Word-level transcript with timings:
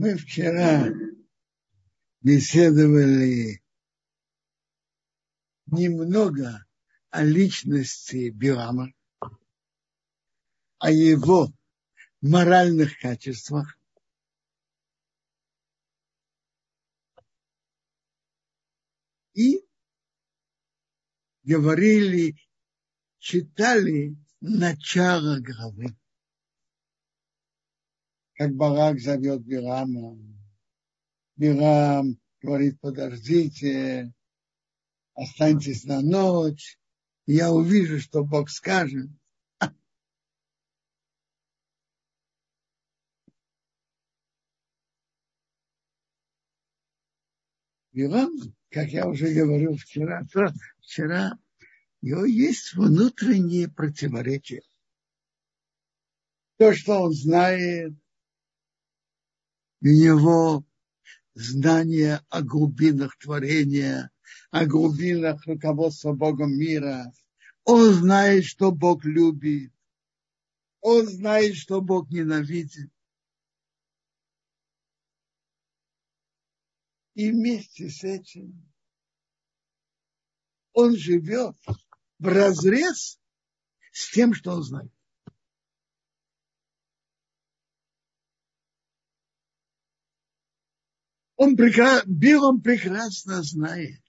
Мы 0.00 0.16
вчера 0.16 0.92
беседовали 2.20 3.60
немного 5.66 6.64
о 7.10 7.24
личности 7.24 8.30
Билама, 8.30 8.92
о 10.78 10.92
его 10.92 11.52
моральных 12.20 12.96
качествах. 13.00 13.76
И 19.34 19.66
говорили, 21.42 22.36
читали 23.18 24.16
начало 24.40 25.40
главы. 25.40 25.97
Как 28.38 28.54
Барак 28.54 29.00
зовет 29.00 29.42
Бирама. 29.42 30.16
Бирам 31.34 32.20
говорит, 32.40 32.80
подождите, 32.80 34.14
останьтесь 35.14 35.82
на 35.82 36.00
ночь, 36.02 36.78
я 37.26 37.50
увижу, 37.50 37.98
что 37.98 38.22
Бог 38.22 38.48
скажет. 38.48 39.10
Билам, 47.90 48.30
как 48.70 48.90
я 48.90 49.08
уже 49.08 49.34
говорил 49.34 49.76
вчера, 49.76 50.24
вчера, 50.80 51.36
у 52.02 52.06
него 52.06 52.24
есть 52.24 52.74
внутренние 52.74 53.68
противоречия. 53.68 54.62
То, 56.58 56.72
что 56.72 57.02
он 57.02 57.12
знает, 57.12 57.94
у 59.80 59.86
него 59.86 60.64
знание 61.34 62.20
о 62.28 62.42
глубинах 62.42 63.16
творения, 63.18 64.10
о 64.50 64.66
глубинах 64.66 65.46
руководства 65.46 66.12
Богом 66.12 66.52
мира. 66.58 67.12
Он 67.64 67.92
знает, 67.92 68.44
что 68.44 68.72
Бог 68.72 69.04
любит. 69.04 69.72
Он 70.80 71.06
знает, 71.06 71.54
что 71.56 71.80
Бог 71.80 72.10
ненавидит. 72.10 72.90
И 77.14 77.30
вместе 77.32 77.88
с 77.88 78.04
этим 78.04 78.72
он 80.72 80.96
живет 80.96 81.56
в 82.18 82.28
разрез 82.28 83.20
с 83.90 84.12
тем, 84.12 84.34
что 84.34 84.52
он 84.52 84.62
знает. 84.62 84.92
Он, 91.38 91.54
Бил 91.54 92.44
он 92.44 92.60
прекрасно 92.60 93.44
знает, 93.44 94.02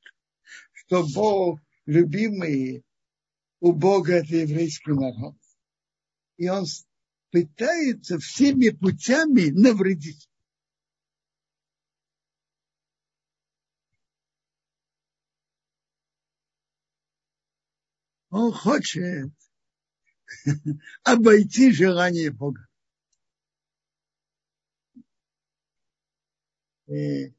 что 0.74 1.06
Бог 1.14 1.60
любимый 1.86 2.84
у 3.60 3.72
Бога 3.72 4.16
это 4.16 4.36
еврейский 4.36 4.94
народ. 4.94 5.36
И 6.38 6.50
он 6.50 6.66
пытается 7.30 8.18
всеми 8.18 8.70
путями 8.70 9.52
навредить. 9.52 10.28
Он 18.32 18.52
хочет 18.52 19.32
обойти 21.04 21.72
желание 21.72 22.32
Бога. 22.32 22.69
И 26.90 27.32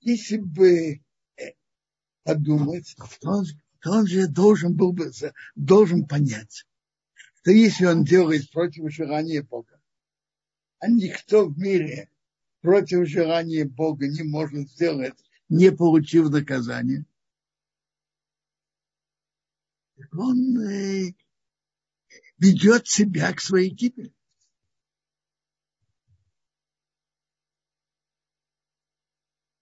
если 0.00 0.38
бы 0.38 1.02
э, 1.36 1.52
подумать, 2.24 2.96
то 3.20 3.30
он, 3.30 3.44
то 3.82 3.90
он 3.90 4.06
же 4.06 4.26
должен 4.26 4.74
был 4.74 4.94
бы 4.94 5.10
должен 5.54 6.06
понять, 6.06 6.64
что 7.14 7.50
если 7.50 7.84
он 7.84 8.04
делает 8.04 8.50
против 8.50 8.90
желания 8.90 9.42
Бога, 9.42 9.78
а 10.78 10.88
никто 10.88 11.46
в 11.46 11.58
мире 11.58 12.08
против 12.62 13.06
желания 13.06 13.66
Бога 13.66 14.08
не 14.08 14.22
может 14.22 14.70
сделать, 14.70 15.14
не 15.50 15.70
получив 15.70 16.30
наказание, 16.30 17.04
он 20.12 20.58
э, 20.58 21.12
ведет 22.40 22.88
себя 22.88 23.32
к 23.32 23.40
своей 23.40 23.70
гибели. 23.70 24.14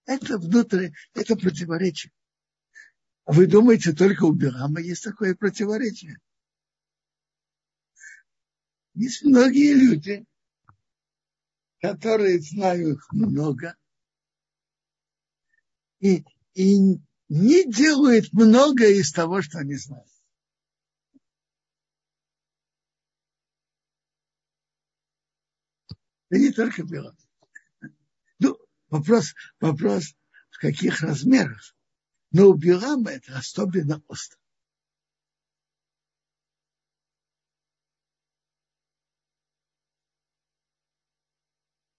Это 0.06 0.38
внутреннее, 0.38 0.94
это 1.12 1.36
противоречие. 1.36 2.12
А 3.24 3.32
вы 3.32 3.46
думаете, 3.46 3.92
только 3.92 4.24
у 4.24 4.32
Бирама 4.32 4.80
есть 4.80 5.04
такое 5.04 5.34
противоречие? 5.34 6.18
Есть 8.94 9.22
многие 9.22 9.74
люди, 9.74 10.24
которые 11.80 12.40
знают 12.40 13.00
много 13.12 13.76
и, 16.00 16.24
и 16.54 16.78
не 17.28 17.70
делают 17.70 18.32
много 18.32 18.88
из 18.88 19.12
того, 19.12 19.42
что 19.42 19.58
они 19.58 19.74
знают. 19.74 20.08
Да 26.30 26.38
не 26.38 26.52
только 26.52 26.82
Бирам. 26.82 27.16
Вопрос, 28.90 29.34
вопрос, 29.60 30.14
в 30.50 30.58
каких 30.58 31.00
размерах. 31.02 31.76
Но 32.30 32.48
у 32.48 32.54
Билама 32.54 33.10
это 33.10 33.36
особенно 33.36 34.02
остро. 34.08 34.38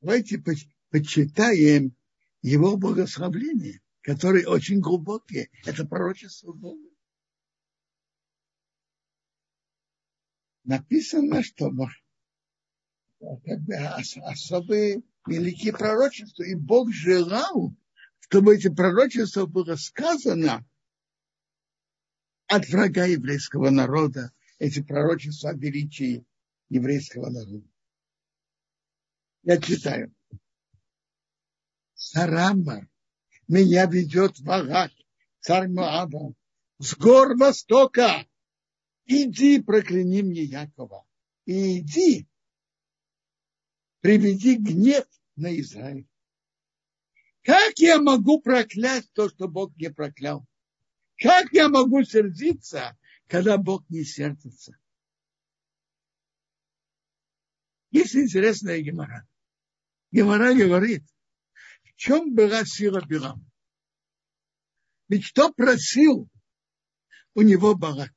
Давайте 0.01 0.41
почитаем 0.89 1.95
его 2.41 2.77
благословление, 2.77 3.81
которые 4.01 4.47
очень 4.47 4.79
глубокие. 4.79 5.49
Это 5.65 5.85
пророчество 5.85 6.53
Бога. 6.53 6.89
Написано, 10.63 11.43
что 11.43 11.69
как 13.19 13.59
бы 13.61 13.75
особые 13.75 15.03
великие 15.27 15.73
пророчества. 15.73 16.43
И 16.43 16.55
Бог 16.55 16.91
желал, 16.91 17.73
чтобы 18.19 18.55
эти 18.55 18.69
пророчества 18.69 19.45
было 19.45 19.75
сказано 19.75 20.65
от 22.47 22.67
врага 22.69 23.05
еврейского 23.05 23.69
народа, 23.69 24.31
эти 24.57 24.81
пророчества 24.81 25.51
о 25.51 25.53
величии 25.53 26.25
еврейского 26.69 27.29
народа. 27.29 27.67
Я 29.43 29.59
читаю. 29.59 30.13
Сарама 31.93 32.87
меня 33.47 33.85
ведет 33.85 34.39
Вагак, 34.39 34.91
царь 35.39 35.67
Моаба, 35.67 36.33
с 36.79 36.95
гор 36.95 37.35
Востока. 37.37 38.25
Иди, 39.05 39.59
прокляни 39.59 40.21
мне 40.21 40.43
Якова. 40.43 41.05
И 41.45 41.79
иди, 41.79 42.27
приведи 44.01 44.55
гнев 44.55 45.05
на 45.35 45.57
Израиль. 45.59 46.07
Как 47.43 47.77
я 47.79 47.99
могу 48.01 48.41
проклясть 48.41 49.11
то, 49.13 49.29
что 49.29 49.47
Бог 49.47 49.75
не 49.77 49.89
проклял? 49.89 50.45
Как 51.17 51.51
я 51.51 51.69
могу 51.69 52.03
сердиться, 52.03 52.97
когда 53.27 53.57
Бог 53.57 53.89
не 53.89 54.03
сердится? 54.03 54.77
Есть 57.91 58.15
интересная 58.15 58.79
гемора. 58.81 59.27
Гемора 60.11 60.53
говорит, 60.53 61.03
в 61.83 61.95
чем 61.95 62.35
была 62.35 62.63
сила 62.65 63.01
Билама? 63.05 63.43
Ведь 65.07 65.27
кто 65.31 65.51
просил 65.51 66.29
у 67.33 67.41
него 67.41 67.75
Барак? 67.75 68.13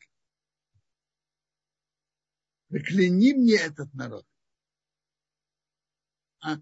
Прокляни 2.69 3.32
мне 3.32 3.56
этот 3.56 3.93
народ. 3.94 4.26
А? 6.43 6.56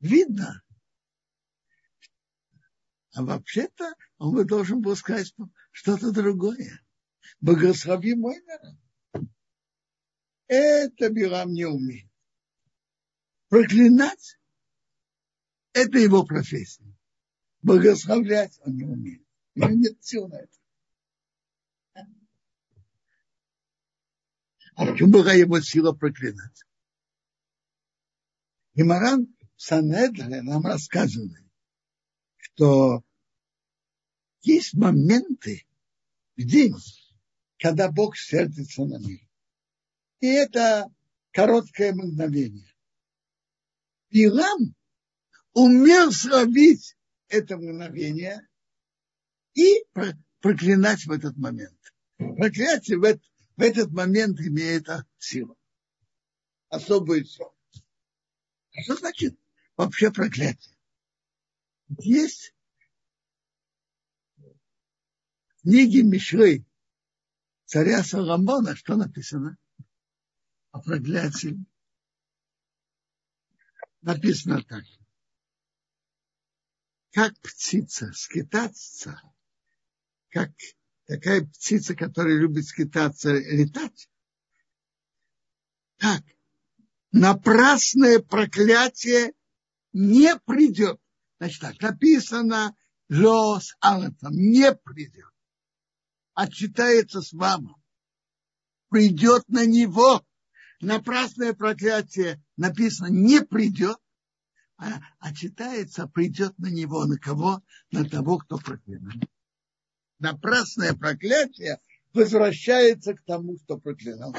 Видно. 0.00 0.62
А 3.14 3.22
вообще-то 3.22 3.94
он 4.18 4.34
бы 4.34 4.44
должен 4.44 4.80
был 4.80 4.96
сказать 4.96 5.34
что-то 5.70 6.12
другое. 6.12 6.80
Благослови 7.40 8.14
мой 8.14 8.40
народ. 8.42 9.28
Это 10.46 11.10
Билам 11.10 11.52
не 11.52 11.64
умеет. 11.64 12.10
Проклинать– 13.48 14.38
это 15.72 15.98
его 15.98 16.24
профессия. 16.24 16.94
Благословлять 17.62 18.58
он 18.64 18.76
не 18.76 18.84
умеет. 18.84 19.26
У 19.54 19.60
него 19.60 19.70
нет 19.70 20.04
сил 20.04 20.28
на 20.28 20.36
это. 20.36 20.61
А 24.74 24.86
в 24.86 24.96
чем 24.96 25.10
была 25.10 25.32
его 25.32 25.60
сила 25.60 25.92
проклинать? 25.92 26.64
И 28.74 28.82
Маран 28.82 29.34
Санедре 29.56 30.42
нам 30.42 30.64
рассказывает, 30.64 31.44
что 32.38 33.04
есть 34.40 34.74
моменты 34.74 35.66
в 36.36 36.42
день, 36.42 36.74
когда 37.58 37.90
Бог 37.90 38.16
сердится 38.16 38.84
на 38.84 38.98
мир. 38.98 39.20
И 40.20 40.26
это 40.26 40.90
короткое 41.32 41.92
мгновение. 41.92 42.72
Билам 44.10 44.74
умел 45.52 46.12
словить 46.12 46.96
это 47.28 47.56
мгновение 47.56 48.46
и 49.54 49.84
проклинать 50.40 51.04
в 51.06 51.12
этот 51.12 51.36
момент. 51.36 51.78
Проклятие 52.16 52.98
в, 52.98 53.04
этот, 53.04 53.24
в 53.56 53.60
этот 53.60 53.90
момент 53.90 54.40
имеет 54.40 54.86
силу. 55.18 55.58
Особую 56.68 57.24
силу. 57.24 57.54
А 58.74 58.82
что 58.82 58.96
значит 58.96 59.38
вообще 59.76 60.10
проклятие? 60.10 60.76
Есть 61.98 62.54
в 64.38 65.62
книге 65.62 66.02
Мишлей 66.02 66.64
царя 67.66 68.02
Соломона, 68.02 68.74
что 68.74 68.96
написано? 68.96 69.58
О 70.70 70.80
проклятии. 70.80 71.62
Написано 74.00 74.62
так. 74.62 74.84
Как 77.12 77.38
птица 77.40 78.10
скитаться, 78.14 79.20
как 80.30 80.50
такая 81.12 81.44
птица, 81.44 81.94
которая 81.94 82.38
любит 82.38 82.64
скитаться, 82.64 83.32
летать, 83.34 84.08
так 85.98 86.22
напрасное 87.12 88.18
проклятие 88.18 89.34
не 89.92 90.36
придет. 90.46 90.98
Значит 91.38 91.60
так, 91.60 91.80
написано 91.80 92.74
Лос 93.10 93.76
Алатом, 93.80 94.32
не 94.32 94.74
придет. 94.74 95.30
Отчитается 96.34 97.20
с 97.20 97.32
вами. 97.32 97.74
Придет 98.88 99.46
на 99.48 99.66
него. 99.66 100.24
Напрасное 100.80 101.52
проклятие 101.52 102.42
написано 102.56 103.08
не 103.08 103.42
придет, 103.42 103.98
а, 104.76 105.00
а 105.20 105.34
читается 105.34 106.08
придет 106.08 106.58
на 106.58 106.68
него. 106.68 107.04
На 107.04 107.18
кого? 107.18 107.62
На 107.90 108.08
того, 108.08 108.38
кто 108.38 108.56
проклинает. 108.56 109.22
Напрасное 110.22 110.94
проклятие 110.94 111.80
возвращается 112.12 113.12
к 113.14 113.22
тому, 113.22 113.56
кто 113.58 113.76
проклинал. 113.76 114.32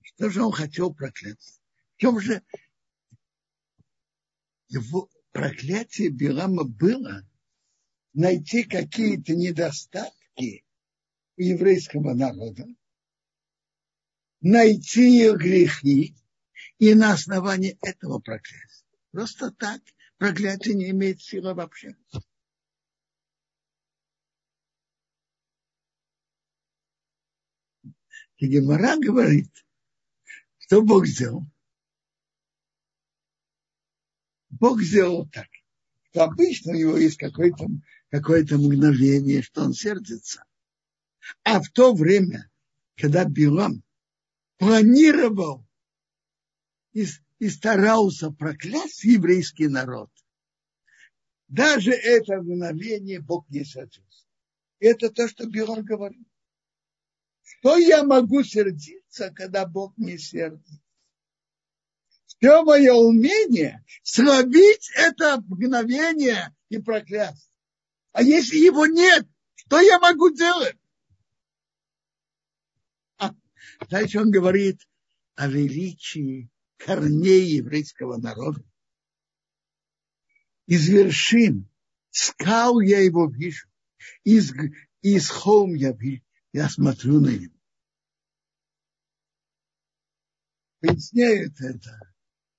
Что 0.00 0.30
же 0.30 0.42
он 0.42 0.52
хотел 0.52 0.94
прокляться? 0.94 1.60
В 1.96 2.00
чем 2.00 2.18
же 2.18 2.42
его 4.68 5.10
проклятие 5.32 6.08
Билама 6.08 6.64
было 6.64 7.28
найти 8.14 8.64
какие-то 8.64 9.36
недостатки 9.36 10.64
у 11.36 11.42
еврейского 11.42 12.14
народа, 12.14 12.64
найти 14.40 15.26
их 15.26 15.36
грехи 15.36 16.16
и 16.78 16.94
на 16.94 17.12
основании 17.12 17.76
этого 17.82 18.18
проклясть. 18.18 18.86
Просто 19.10 19.50
так 19.50 19.82
проклятие 20.16 20.74
не 20.74 20.88
имеет 20.88 21.20
силы 21.20 21.52
вообще. 21.52 21.94
И 28.38 28.46
Гемора 28.46 28.96
говорит, 28.96 29.50
что 30.58 30.82
Бог 30.82 31.06
сделал? 31.06 31.44
Бог 34.48 34.80
сделал 34.80 35.28
так, 35.28 35.48
что 36.04 36.24
обычно 36.24 36.72
у 36.72 36.76
него 36.76 36.96
есть 36.96 37.18
какое-то 37.18 37.66
какое 38.10 38.44
мгновение, 38.44 39.42
что 39.42 39.62
он 39.62 39.72
сердится. 39.72 40.44
А 41.42 41.60
в 41.60 41.68
то 41.70 41.92
время, 41.94 42.50
когда 42.96 43.24
Билам 43.24 43.82
планировал 44.56 45.66
и, 46.92 47.06
и 47.38 47.48
старался 47.48 48.30
проклясть 48.30 49.04
еврейский 49.04 49.68
народ, 49.68 50.10
даже 51.48 51.90
это 51.90 52.40
мгновение 52.40 53.20
Бог 53.20 53.48
не 53.50 53.64
сердился. 53.64 54.26
Это 54.78 55.10
то, 55.10 55.28
что 55.28 55.46
Билам 55.48 55.82
говорит. 55.82 56.26
Что 57.48 57.78
я 57.78 58.04
могу 58.04 58.42
сердиться, 58.42 59.32
когда 59.34 59.66
Бог 59.66 59.96
не 59.96 60.18
сердится? 60.18 60.80
Все 62.26 62.62
мое 62.62 62.92
умение 62.92 63.84
словить 64.02 64.90
это 64.94 65.40
мгновение 65.40 66.54
и 66.68 66.78
проклясть. 66.78 67.50
А 68.12 68.22
если 68.22 68.58
его 68.58 68.86
нет, 68.86 69.26
что 69.54 69.80
я 69.80 69.98
могу 69.98 70.30
делать? 70.30 70.76
А, 73.16 73.34
дальше 73.88 74.20
он 74.20 74.30
говорит 74.30 74.86
о 75.34 75.48
величии 75.48 76.50
корней 76.76 77.56
еврейского 77.56 78.18
народа. 78.18 78.62
Из 80.66 80.86
вершин 80.86 81.68
скал 82.10 82.80
я 82.80 83.00
его 83.00 83.26
вижу, 83.26 83.68
из, 84.22 84.52
из 85.00 85.30
холм 85.30 85.74
я 85.74 85.92
вижу 85.92 86.27
я 86.52 86.68
смотрю 86.68 87.20
на 87.20 87.36
него. 87.36 87.54
Поясняет 90.80 91.60
это. 91.60 92.14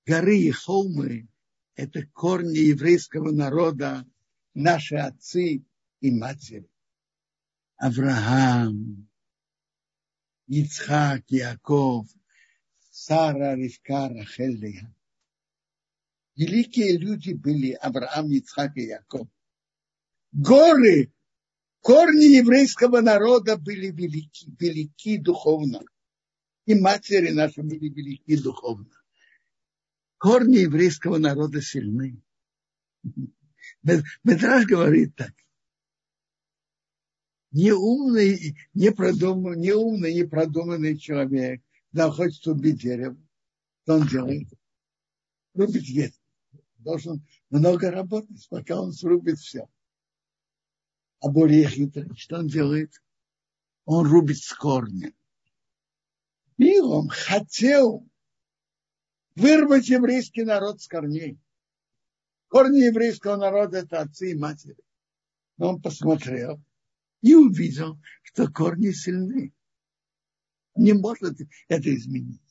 Горы 0.05 0.39
и 0.39 0.51
холмы– 0.51 1.27
это 1.75 2.05
корни 2.07 2.57
еврейского 2.57 3.31
народа, 3.31 4.05
наши 4.53 4.95
отцы 4.95 5.63
и 6.01 6.11
матери. 6.11 6.69
Авраам, 7.77 9.07
Ицхак, 10.47 11.23
Яков, 11.29 12.07
Сара, 12.89 13.55
Ривка, 13.55 14.09
Рахель, 14.09 14.87
Великие 16.35 16.97
люди 16.97 17.33
были 17.33 17.71
Авраам, 17.71 18.31
Ицхак 18.31 18.75
и 18.75 18.87
Яков. 18.87 19.29
Горы 20.31 21.13
Корни 21.81 22.25
еврейского 22.25 23.01
народа 23.01 23.57
были 23.57 23.87
велики, 23.87 24.51
велики 24.59 25.17
духовно. 25.17 25.81
И 26.65 26.75
матери 26.75 27.31
наши 27.31 27.61
были 27.61 27.89
велики 27.89 28.37
духовно. 28.37 28.91
Корни 30.17 30.57
еврейского 30.57 31.17
народа 31.17 31.61
сильны. 31.61 32.21
Медраж 34.23 34.65
говорит 34.65 35.15
так. 35.15 35.33
Неумный, 37.51 38.55
непродуманный, 38.73 39.59
неумный, 39.59 40.13
непродуманный 40.13 40.97
человек, 40.97 41.63
да 41.91 42.11
хочет 42.11 42.45
убить 42.45 42.81
дерево, 42.81 43.17
что 43.83 43.95
он 43.95 44.07
делает? 44.07 44.49
Рубит 45.55 45.87
ветку. 45.87 46.19
Должен 46.77 47.25
много 47.49 47.89
работать, 47.89 48.45
пока 48.49 48.79
он 48.79 48.91
срубит 48.91 49.39
все 49.39 49.67
а 51.21 51.29
более 51.29 51.67
хитрый. 51.67 52.15
Что 52.15 52.37
он 52.39 52.47
делает? 52.47 52.93
Он 53.85 54.07
рубит 54.07 54.37
с 54.37 54.53
корня. 54.53 55.13
Милом 56.57 57.07
хотел 57.09 58.07
вырвать 59.35 59.89
еврейский 59.89 60.43
народ 60.43 60.81
с 60.81 60.87
корней. 60.87 61.39
Корни 62.47 62.79
еврейского 62.79 63.37
народа– 63.37 63.77
это 63.79 64.01
отцы 64.01 64.31
и 64.31 64.35
матери. 64.35 64.77
Но 65.57 65.69
он 65.69 65.81
посмотрел 65.81 66.61
и 67.21 67.35
увидел, 67.35 67.99
что 68.23 68.51
корни 68.51 68.91
сильны. 68.91 69.53
Не 70.75 70.93
может 70.93 71.37
это 71.67 71.95
изменить. 71.95 72.41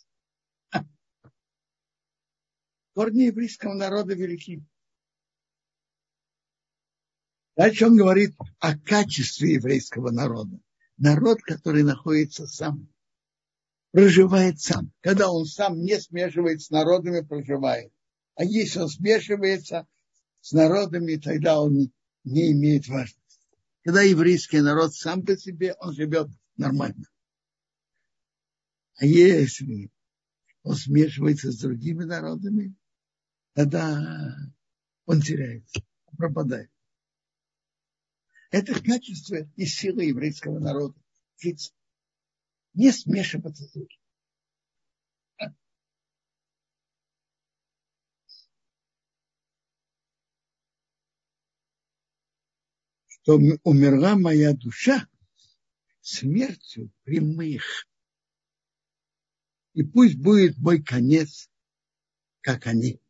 Корни 2.94 3.22
еврейского 3.22 3.74
народа 3.74 4.14
велики. 4.14 4.62
Дальше 7.58 7.86
он 7.86 7.96
говорит 7.96 8.36
о 8.60 8.78
качестве 8.78 9.54
еврейского 9.54 10.12
народа. 10.12 10.60
Народ, 10.96 11.42
который 11.42 11.82
находится 11.82 12.46
сам, 12.46 12.88
проживает 13.90 14.60
сам. 14.60 14.92
Когда 15.00 15.28
он 15.28 15.44
сам 15.44 15.80
не 15.80 15.98
смешивает 15.98 16.62
с 16.62 16.70
народами, 16.70 17.20
проживает. 17.20 17.92
А 18.36 18.44
если 18.44 18.78
он 18.78 18.88
смешивается 18.88 19.88
с 20.40 20.52
народами, 20.52 21.16
тогда 21.16 21.60
он 21.60 21.90
не 22.22 22.52
имеет 22.52 22.86
важности. 22.86 23.40
Когда 23.82 24.02
еврейский 24.02 24.60
народ 24.60 24.94
сам 24.94 25.24
по 25.24 25.36
себе, 25.36 25.74
он 25.80 25.92
живет 25.94 26.28
нормально. 26.56 27.06
А 28.98 29.04
если 29.04 29.90
он 30.62 30.76
смешивается 30.76 31.50
с 31.50 31.58
другими 31.58 32.04
народами, 32.04 32.76
тогда 33.54 34.36
он 35.06 35.20
теряется, 35.20 35.82
пропадает. 36.16 36.70
Это 38.50 38.80
качество 38.82 39.36
и 39.56 39.66
сила 39.66 40.00
еврейского 40.00 40.58
народа. 40.58 40.98
не 42.74 42.92
смешиваться 42.92 43.64
с 43.64 43.72
другим. 43.72 43.98
Что 53.06 53.34
умерла 53.64 54.16
моя 54.16 54.54
душа 54.54 55.06
смертью 56.00 56.90
прямых. 57.04 57.86
И 59.74 59.82
пусть 59.82 60.16
будет 60.16 60.56
мой 60.56 60.82
конец, 60.82 61.50
как 62.40 62.66
они. 62.66 63.00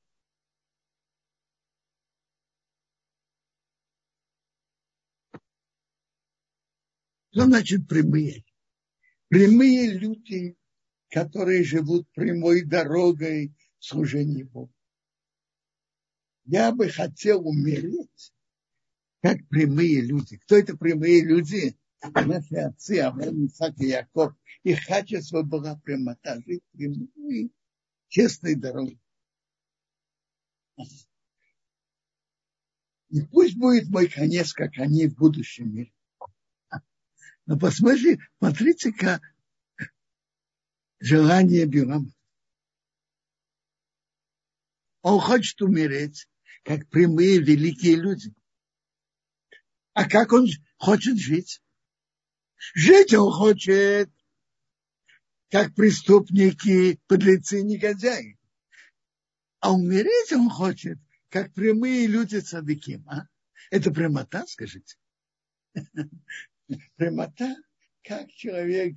Что 7.38 7.46
значит 7.46 7.86
прямые? 7.86 8.44
Прямые 9.28 9.92
люди, 9.92 10.56
которые 11.08 11.62
живут 11.62 12.10
прямой 12.12 12.64
дорогой 12.64 13.54
служения 13.78 14.44
Богу. 14.44 14.74
Я 16.46 16.72
бы 16.72 16.88
хотел 16.88 17.46
умереть, 17.46 18.34
как 19.22 19.46
прямые 19.46 20.00
люди. 20.00 20.38
Кто 20.38 20.56
это 20.56 20.76
прямые 20.76 21.24
люди? 21.24 21.78
Наши 22.02 22.56
отцы, 22.56 22.98
Авраам, 22.98 23.46
Исаак 23.46 23.78
и 23.78 23.86
Яков. 23.86 24.34
Их 24.64 24.84
качество 24.84 25.42
была 25.42 25.76
прямота, 25.84 26.42
жить 26.44 26.64
прямой, 26.72 27.52
честной 28.08 28.56
дорогой. 28.56 28.98
И 33.10 33.20
пусть 33.30 33.56
будет 33.56 33.86
мой 33.90 34.08
конец, 34.08 34.52
как 34.52 34.76
они 34.78 35.06
в 35.06 35.14
будущем 35.14 35.72
мире. 35.72 35.92
Но 37.48 37.58
посмотрите, 37.58 38.22
смотрите-ка 38.38 39.22
желание 41.00 41.64
Билама. 41.64 42.12
Он 45.00 45.18
хочет 45.18 45.62
умереть, 45.62 46.28
как 46.62 46.86
прямые 46.90 47.38
великие 47.38 47.96
люди. 47.96 48.34
А 49.94 50.06
как 50.06 50.34
он 50.34 50.46
хочет 50.76 51.16
жить? 51.16 51.62
Жить 52.74 53.14
он 53.14 53.32
хочет, 53.32 54.10
как 55.50 55.74
преступники, 55.74 57.00
подлецы, 57.06 57.62
негодяи. 57.62 58.38
А 59.60 59.72
умереть 59.72 60.32
он 60.34 60.50
хочет, 60.50 60.98
как 61.30 61.54
прямые 61.54 62.08
люди 62.08 62.40
цадыким. 62.40 63.08
А? 63.08 63.26
Это 63.70 63.90
прямота, 63.90 64.46
скажите? 64.46 64.98
Прямота, 66.96 67.56
как 68.02 68.30
человек 68.30 68.96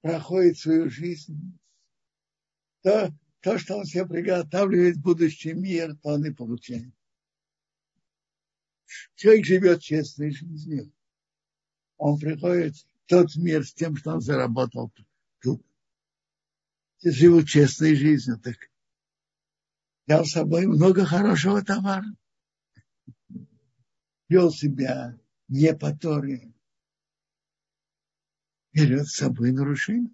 проходит 0.00 0.58
свою 0.58 0.90
жизнь, 0.90 1.58
то, 2.82 3.12
то, 3.40 3.58
что 3.58 3.78
он 3.78 3.84
себе 3.84 4.06
приготавливает 4.06 5.00
будущий 5.00 5.52
мир, 5.52 5.96
то 5.96 6.10
он 6.10 6.24
и 6.24 6.30
получает. 6.30 6.92
Человек 9.14 9.44
живет 9.44 9.82
честной 9.82 10.30
жизнью. 10.30 10.92
Он 11.96 12.18
приходит 12.18 12.76
в 12.76 12.86
тот 13.06 13.34
мир 13.36 13.64
с 13.64 13.72
тем, 13.72 13.96
что 13.96 14.12
он 14.12 14.20
заработал 14.20 14.92
тут. 15.40 15.64
Живут 17.02 17.48
честной 17.48 17.94
жизнью, 17.94 18.38
так 18.38 18.56
взял 20.06 20.24
с 20.24 20.30
собой 20.30 20.66
много 20.66 21.04
хорошего 21.04 21.62
товара. 21.62 22.06
Вел 24.28 24.50
себя 24.50 25.18
не 25.48 25.74
по 25.74 25.96
Торе, 25.96 26.52
берет 28.76 29.06
с 29.08 29.16
собой 29.16 29.52
нарушение, 29.52 30.12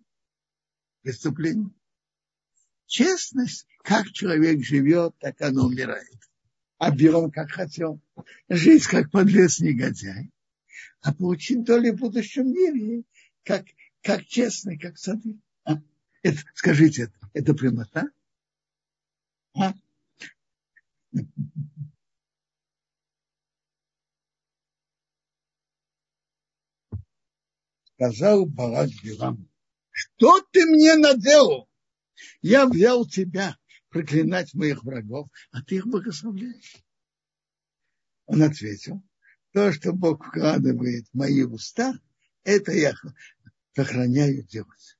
преступление. 1.03 1.71
Честность, 2.87 3.67
как 3.83 4.07
человек 4.13 4.65
живет, 4.65 5.19
так 5.19 5.41
оно 5.41 5.67
умирает. 5.67 6.19
А 6.79 6.95
берем, 6.95 7.31
как 7.31 7.51
хотел. 7.51 8.01
Жизнь, 8.49 8.89
как 8.89 9.11
подлец 9.11 9.59
негодяй. 9.59 10.31
А 11.01 11.13
получить 11.13 11.65
долю 11.65 11.97
в 11.97 12.01
будущем 12.01 12.53
мире, 12.53 13.03
как, 13.43 13.67
как 14.01 14.25
честный, 14.27 14.79
как 14.79 14.97
сады. 14.97 15.41
А? 15.65 15.79
Это, 16.23 16.39
скажите, 16.55 17.05
это, 17.05 17.31
это 17.33 17.55
прямота? 17.55 18.11
А? 19.55 19.75
Сказал 28.03 28.47
Балак 28.47 28.91
Билам, 29.03 29.49
что 29.91 30.41
ты 30.51 30.67
мне 30.67 30.97
наделал? 30.97 31.69
Я 32.41 32.67
взял 32.67 33.07
тебя 33.07 33.57
проклинать 33.91 34.55
моих 34.55 34.83
врагов, 34.83 35.29
а 35.53 35.63
ты 35.63 35.77
их 35.77 35.87
благословляешь. 35.87 36.79
Он 38.27 38.43
ответил, 38.43 39.03
то, 39.53 39.73
что 39.73 39.93
Бог 39.93 40.27
вкладывает 40.27 41.07
в 41.09 41.15
мои 41.17 41.43
уста, 41.43 41.95
это 42.43 42.73
я 42.73 42.93
сохраняю 43.77 44.43
делать. 44.45 44.99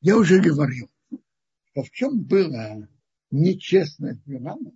Я 0.00 0.16
уже 0.16 0.40
говорил, 0.40 0.90
что 1.70 1.82
в 1.84 1.90
чем 1.90 2.24
было 2.24 2.88
нечестность 3.30 4.24
Билама, 4.24 4.72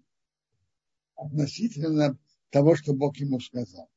относительно 1.16 2.18
того, 2.50 2.76
что 2.76 2.92
Бог 2.92 3.16
ему 3.16 3.40
сказал. 3.40 3.90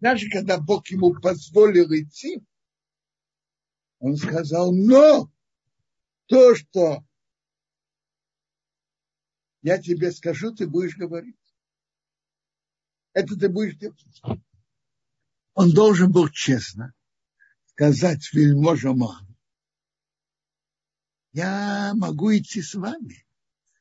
Даже 0.00 0.28
когда 0.28 0.58
Бог 0.58 0.86
ему 0.88 1.14
позволил 1.20 1.92
идти, 1.92 2.44
он 3.98 4.16
сказал, 4.16 4.72
но 4.72 5.30
то, 6.26 6.54
что 6.54 7.04
я 9.62 9.80
тебе 9.80 10.12
скажу, 10.12 10.54
ты 10.54 10.66
будешь 10.66 10.96
говорить. 10.96 11.36
Это 13.14 13.36
ты 13.36 13.48
будешь 13.48 13.76
делать. 13.76 14.04
Он 15.54 15.72
должен 15.72 16.12
был 16.12 16.28
честно 16.28 16.92
сказать 17.66 18.32
вельможа 18.32 18.92
я 21.36 21.92
могу 21.94 22.34
идти 22.34 22.62
с 22.62 22.72
вами, 22.74 23.26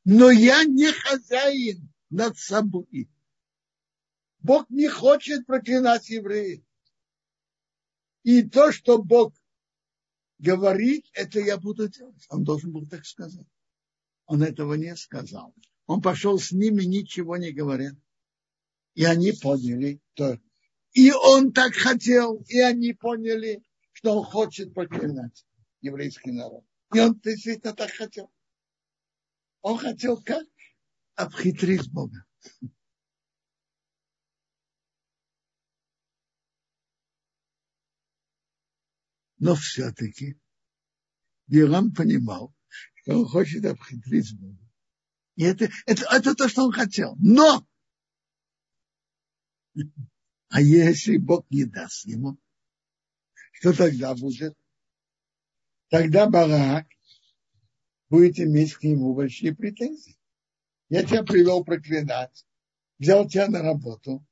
но 0.03 0.29
я 0.29 0.65
не 0.65 0.91
хозяин 0.91 1.89
над 2.15 2.37
собой. 2.37 3.09
Бог 4.39 4.69
не 4.69 4.87
хочет 4.87 5.45
проклинать 5.45 6.09
евреев. 6.09 6.63
И 8.23 8.43
то, 8.43 8.71
что 8.71 9.01
Бог 9.01 9.33
говорит, 10.39 11.05
это 11.13 11.39
я 11.39 11.57
буду 11.57 11.89
делать. 11.89 12.25
Он 12.29 12.43
должен 12.43 12.71
был 12.71 12.87
так 12.87 13.05
сказать. 13.05 13.47
Он 14.25 14.43
этого 14.43 14.73
не 14.75 14.95
сказал. 14.95 15.53
Он 15.87 16.01
пошел 16.01 16.39
с 16.39 16.51
ними, 16.51 16.83
ничего 16.83 17.37
не 17.37 17.51
говоря. 17.51 17.91
И 18.95 19.03
они 19.03 19.33
поняли, 19.33 19.99
то. 20.13 20.39
И 20.93 21.11
он 21.11 21.51
так 21.51 21.73
хотел, 21.73 22.41
и 22.47 22.59
они 22.59 22.93
поняли, 22.93 23.61
что 23.91 24.17
он 24.19 24.25
хочет 24.25 24.73
проклинать 24.73 25.45
еврейский 25.81 26.31
народ. 26.31 26.63
И 26.93 26.99
он 26.99 27.19
действительно 27.19 27.73
так 27.73 27.91
хотел. 27.91 28.31
Он 29.61 29.77
хотел 29.77 30.21
как? 30.21 30.45
Обхитрить 31.15 31.91
Бога. 31.91 32.25
Но 39.37 39.55
все-таки 39.55 40.39
Билам 41.47 41.93
понимал, 41.93 42.53
что 42.95 43.19
он 43.19 43.25
хочет 43.25 43.65
обхитрить 43.65 44.37
Бога. 44.39 44.65
И 45.35 45.43
это, 45.43 45.69
это, 45.85 46.05
это 46.11 46.35
то, 46.35 46.47
что 46.47 46.63
он 46.63 46.71
хотел. 46.71 47.15
Но! 47.19 47.67
А 50.49 50.61
если 50.61 51.17
Бог 51.17 51.45
не 51.49 51.65
даст 51.65 52.05
ему, 52.05 52.37
что 53.51 53.73
тогда 53.73 54.15
будет? 54.15 54.55
Тогда 55.89 56.29
Барак 56.29 56.87
будет 58.09 58.39
иметь 58.39 58.73
к 58.73 58.83
нему 58.83 59.13
большие 59.13 59.53
претензии. 59.53 60.17
Я 60.95 61.03
тебя 61.03 61.23
привел 61.23 61.65
проклинать, 61.65 62.45
взял 62.99 63.27
тебя 63.27 63.49
на 63.49 63.61
работу, 63.61 64.25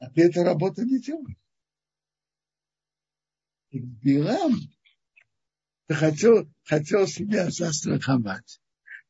а 0.00 0.10
ты 0.10 0.22
эту 0.22 0.42
работу 0.42 0.82
не 0.82 1.00
делаешь. 1.00 1.38
И 3.70 3.78
Билам 3.78 4.54
хотел, 5.88 6.52
хотел 6.64 7.06
себя 7.06 7.50
застраховать. 7.52 8.60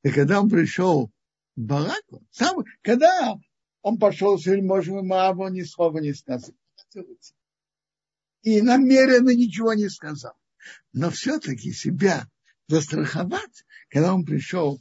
И 0.02 0.10
когда 0.10 0.42
он 0.42 0.50
пришел 0.50 1.08
к 1.08 1.12
Бараку, 1.56 2.22
сам, 2.30 2.62
когда 2.82 3.38
он 3.80 3.98
пошел 3.98 4.38
с 4.38 4.44
вельможем 4.44 5.06
Моаву, 5.06 5.44
он 5.44 5.54
ни 5.54 5.62
слова 5.62 5.96
не 5.96 6.12
сказал. 6.12 6.54
И 8.42 8.60
намеренно 8.60 9.34
ничего 9.34 9.72
не 9.72 9.88
сказал. 9.88 10.34
Но 10.92 11.08
все-таки 11.08 11.72
себя 11.72 12.28
застраховать, 12.66 13.64
когда 13.88 14.12
он 14.12 14.26
пришел 14.26 14.78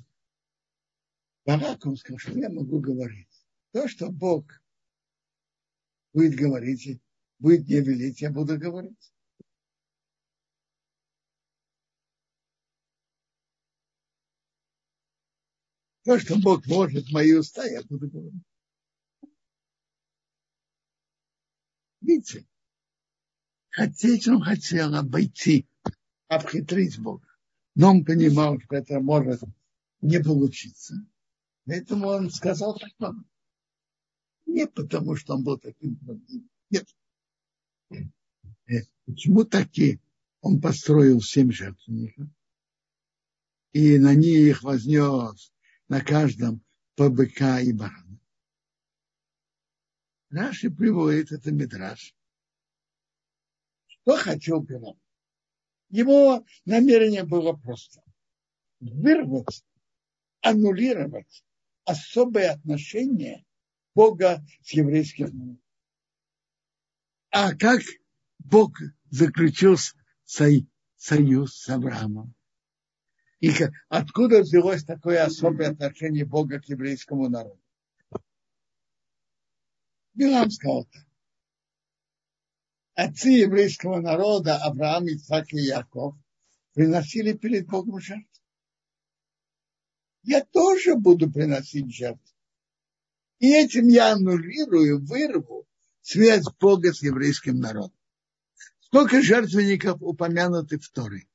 Барак, 1.47 1.85
он 1.85 1.95
сказал, 1.95 2.19
что 2.19 2.37
я 2.37 2.49
могу 2.49 2.81
говорить. 2.81 3.47
То, 3.71 3.87
что 3.87 4.11
Бог 4.11 4.43
будет 6.11 6.35
говорить, 6.35 7.01
будет 7.39 7.69
не 7.69 7.79
велить, 7.79 8.19
я 8.19 8.29
буду 8.31 8.59
говорить. 8.59 9.13
То, 16.03 16.19
что 16.19 16.37
Бог 16.37 16.67
может 16.67 17.09
мои 17.11 17.31
уста, 17.31 17.63
я 17.65 17.81
буду 17.83 18.09
говорить. 18.09 18.43
Видите, 22.01 22.45
хотеть 23.69 24.27
он 24.27 24.41
хотел 24.41 24.95
обойти, 24.95 25.65
обхитрить 26.27 26.99
Бога. 26.99 27.25
Но 27.75 27.91
он 27.91 28.03
понимал, 28.03 28.59
что 28.59 28.75
это 28.75 28.99
может 28.99 29.41
не 30.01 30.21
получиться. 30.21 31.05
Поэтому 31.67 32.07
он 32.07 32.31
сказал 32.31 32.79
так 32.79 33.13
Не 34.45 34.67
потому, 34.67 35.17
что 35.17 35.35
он 35.35 35.43
был 35.43 35.59
таким 35.59 35.99
Нет. 36.69 36.87
Э, 37.89 38.83
почему 39.05 39.43
таки 39.43 39.99
он 40.39 40.61
построил 40.61 41.19
семь 41.21 41.51
жертвенников? 41.51 42.29
И 43.73 43.99
на 43.99 44.15
них 44.15 44.63
вознес 44.63 45.51
на 45.89 46.01
каждом 46.01 46.63
по 46.95 47.09
быка 47.09 47.59
и 47.59 47.73
барана. 47.73 48.17
Раши 50.29 50.71
приводит 50.71 51.33
это 51.33 51.51
Мидраш. 51.51 52.15
Что 53.87 54.15
хотел 54.15 54.65
Пилат? 54.65 54.97
Его 55.89 56.45
намерение 56.65 57.23
было 57.23 57.53
просто 57.53 58.01
вырвать, 58.79 59.65
аннулировать 60.41 61.43
особое 61.87 62.51
отношение 62.51 63.45
Бога 63.95 64.45
с 64.61 64.73
еврейским 64.73 65.27
народом. 65.27 65.61
А 67.31 67.55
как 67.55 67.81
Бог 68.39 68.77
заключил 69.09 69.77
союз 70.25 71.55
с 71.55 71.69
Авраамом? 71.69 72.35
И 73.39 73.51
откуда 73.87 74.41
взялось 74.41 74.83
такое 74.83 75.23
особое 75.23 75.71
отношение 75.71 76.25
Бога 76.25 76.59
к 76.59 76.65
еврейскому 76.65 77.29
народу? 77.29 77.61
Билам 80.13 80.51
сказал 80.51 80.85
так. 80.85 81.05
Отцы 82.95 83.29
еврейского 83.29 84.01
народа, 84.01 84.57
Авраам, 84.57 85.05
Исаак 85.05 85.53
и 85.53 85.59
Яков, 85.59 86.15
приносили 86.73 87.33
перед 87.33 87.67
Богом 87.67 87.99
жертву. 87.99 88.36
Я 90.27 90.43
тоже 90.43 90.95
буду 90.95 91.31
приносить 91.31 91.89
жертву. 91.95 92.35
И 93.39 93.49
этим 93.49 93.87
я 93.87 94.11
аннулирую, 94.11 95.05
вырву 95.05 95.65
связь 96.01 96.43
Бога 96.59 96.91
с 96.93 97.01
еврейским 97.01 97.59
народом. 97.59 97.97
Сколько 98.81 99.21
жертвенников 99.21 100.01
упомянуты 100.01 100.79
в 100.79 100.89
Торе? 100.89 101.29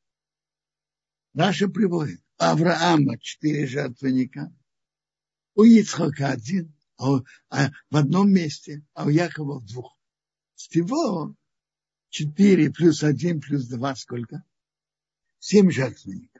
Наши 1.32 1.68
приводит. 1.68 2.20
Авраама 2.36 3.18
четыре 3.18 3.66
жертвенника, 3.66 4.52
у 5.54 5.62
Ицхака 5.62 6.28
один, 6.28 6.74
а, 6.98 7.20
а 7.48 7.70
в 7.88 7.96
одном 7.96 8.30
месте, 8.30 8.84
а 8.94 9.06
у 9.06 9.08
Якова 9.08 9.60
в 9.60 9.64
двух. 9.64 9.96
Всего 10.54 11.34
четыре 12.10 12.70
плюс 12.70 13.02
один 13.02 13.40
плюс 13.40 13.68
два 13.68 13.94
сколько? 13.94 14.44
Семь 15.38 15.70
жертвенников. 15.70 16.31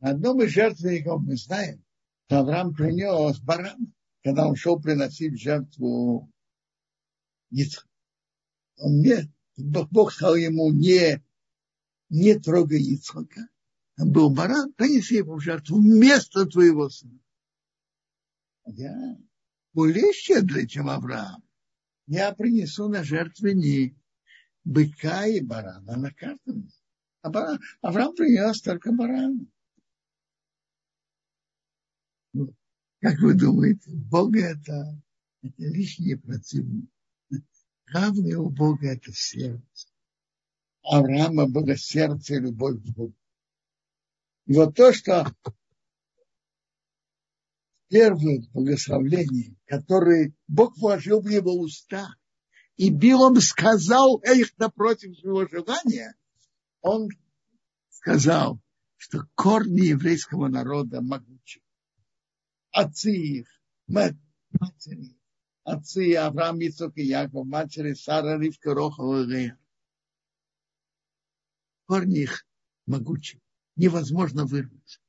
На 0.00 0.10
одном 0.10 0.42
из 0.42 0.50
жертвенников 0.50 1.22
мы 1.22 1.36
знаем, 1.36 1.84
что 2.26 2.40
Авраам 2.40 2.74
принес 2.74 3.38
барана, 3.40 3.86
когда 4.22 4.48
он 4.48 4.56
шел 4.56 4.80
приносить 4.80 5.40
жертву 5.40 6.30
Ицхака. 7.50 7.88
Он 8.78 9.00
не, 9.00 9.32
Бог 9.56 10.12
сказал 10.12 10.36
ему 10.36 10.72
не 10.72 11.22
не 12.10 12.38
трогай 12.38 12.82
Ицхака. 12.82 13.48
Там 13.96 14.10
был 14.10 14.30
баран, 14.30 14.72
принеси 14.72 15.16
его 15.16 15.36
в 15.36 15.40
жертву 15.40 15.78
вместо 15.78 16.46
твоего 16.46 16.90
сына. 16.90 17.18
Я 18.66 19.16
более 19.72 20.12
щедрый, 20.12 20.66
чем 20.66 20.88
Авраам. 20.88 21.42
Я 22.06 22.32
принесу 22.32 22.88
на 22.88 23.04
жертвенник 23.04 23.96
быка 24.64 25.26
и 25.26 25.40
барана 25.40 25.96
на 25.96 26.12
каждом. 26.12 26.68
А 27.22 27.30
баран, 27.30 27.60
Авраам 27.80 28.14
принес 28.14 28.60
только 28.60 28.92
барана. 28.92 29.46
Ну, 32.32 32.54
как 33.00 33.18
вы 33.20 33.34
думаете, 33.34 33.90
Бога 33.92 34.40
это, 34.40 35.00
это 35.42 35.62
лишние 35.62 36.18
проценты. 36.18 36.88
Главное 37.90 38.36
у 38.38 38.50
Бога 38.50 38.88
это 38.88 39.10
сердце. 39.12 39.88
Авраама 40.82 41.48
было 41.48 41.76
сердце 41.76 42.34
и 42.34 42.40
любовь 42.40 42.76
к 42.80 42.94
Богу. 42.94 43.14
И 44.46 44.54
вот 44.54 44.74
то, 44.74 44.92
что 44.92 45.34
первое 47.88 48.42
благословление, 48.52 49.56
которое 49.66 50.34
Бог 50.46 50.76
вложил 50.78 51.20
в 51.20 51.28
его 51.28 51.54
уста, 51.58 52.14
и 52.76 52.90
Билом 52.90 53.36
сказал 53.40 54.16
их 54.18 54.56
напротив 54.58 55.18
своего 55.18 55.46
желания, 55.46 56.14
он 56.80 57.08
сказал, 57.90 58.60
что 58.96 59.26
корни 59.34 59.88
еврейского 59.88 60.48
народа 60.48 61.00
могучи. 61.00 61.62
Отцы 62.72 63.12
их, 63.12 63.48
матери, 63.86 65.16
отцы 65.64 66.14
Авраам, 66.14 66.60
Ицок 66.60 66.96
и 66.96 67.02
Яков, 67.02 67.46
матери 67.46 67.94
Сара, 67.94 68.38
Ривка, 68.38 68.74
Рохова 68.74 69.28
и 69.28 69.52
корни 71.86 72.20
их 72.20 72.46
могучие. 72.86 73.42
Невозможно 73.74 74.46
вырваться. 74.46 75.00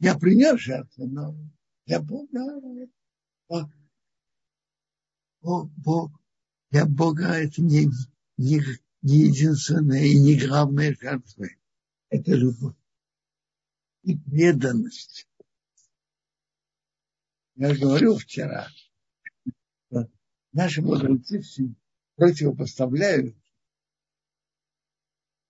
Я 0.00 0.18
принес 0.18 0.58
жертву, 0.60 1.06
но 1.06 1.36
для 1.86 2.00
Бога, 2.00 2.40
о, 3.48 3.70
о, 5.42 5.64
Бог, 5.76 6.10
для 6.70 6.84
Бога 6.84 7.28
это 7.28 7.62
не, 7.62 7.88
не, 8.36 8.60
не 9.02 9.18
единственная 9.28 10.04
и 10.04 10.18
не 10.18 10.36
главная 10.36 10.96
жертва. 11.00 11.46
Это 12.08 12.32
любовь 12.32 12.74
и 14.02 14.16
преданность. 14.16 15.28
Я 17.56 17.74
говорил 17.74 18.18
вчера, 18.18 18.68
наши 20.52 20.82
мудрецы 20.82 21.74
противопоставляют 22.16 23.34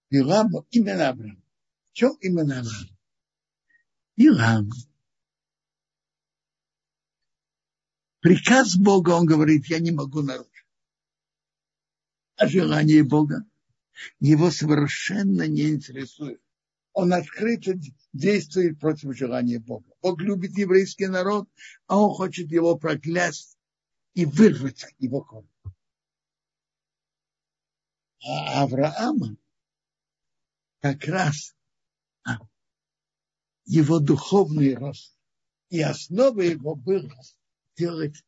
Биламу 0.09 0.67
именно 0.71 1.09
Авраам. 1.09 1.43
В 1.91 1.95
чем 1.95 2.17
именно 2.21 2.61
Авраам? 2.61 2.97
Билам. 4.17 4.71
Приказ 8.21 8.77
Бога, 8.77 9.11
он 9.11 9.27
говорит, 9.27 9.67
я 9.67 9.81
не 9.81 9.91
могу 9.91 10.23
нарушить. 10.23 10.53
А 12.37 12.47
желание 12.47 13.03
Бога 13.03 13.45
его 14.21 14.53
совершенно 14.53 15.49
не 15.49 15.71
интересует. 15.71 16.41
Он 16.97 17.13
открыто 17.13 17.75
действует 18.15 18.81
против 18.81 19.15
желания 19.15 19.59
Бога. 19.59 19.93
Бог 20.01 20.19
любит 20.23 20.57
еврейский 20.57 21.09
народ, 21.09 21.47
а 21.87 21.99
он 21.99 22.15
хочет 22.15 22.51
его 22.51 22.79
проклясть 22.79 23.59
и 24.15 24.25
вырвать 24.25 24.83
него 24.99 25.21
корни. 25.23 25.51
А 28.27 28.63
Авраама 28.63 29.37
как 30.81 31.05
раз 31.05 31.55
а, 32.25 32.39
его 33.67 34.01
духовный 34.01 34.75
рост. 34.75 35.19
И 35.69 35.83
основа 35.83 36.41
его 36.41 36.77
была 36.77 37.13
делать 37.77 38.25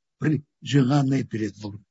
желанное 0.61 1.25
перед 1.25 1.59
Богом. 1.59 1.87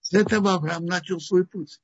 С 0.00 0.12
этого 0.12 0.54
Авраам 0.54 0.86
начал 0.86 1.18
свой 1.18 1.44
путь. 1.44 1.80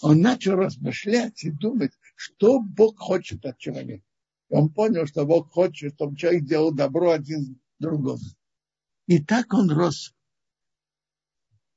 Он 0.00 0.20
начал 0.20 0.54
размышлять 0.54 1.44
и 1.44 1.50
думать, 1.50 1.92
что 2.16 2.60
Бог 2.60 2.98
хочет 2.98 3.44
от 3.44 3.58
человека. 3.58 4.04
И 4.48 4.54
он 4.54 4.70
понял, 4.70 5.06
что 5.06 5.24
Бог 5.24 5.50
хочет, 5.50 5.94
чтобы 5.94 6.16
человек 6.16 6.44
делал 6.44 6.72
добро 6.72 7.12
один 7.12 7.60
другому. 7.78 8.20
И 9.06 9.22
так 9.22 9.52
он 9.52 9.70
рос 9.70 10.14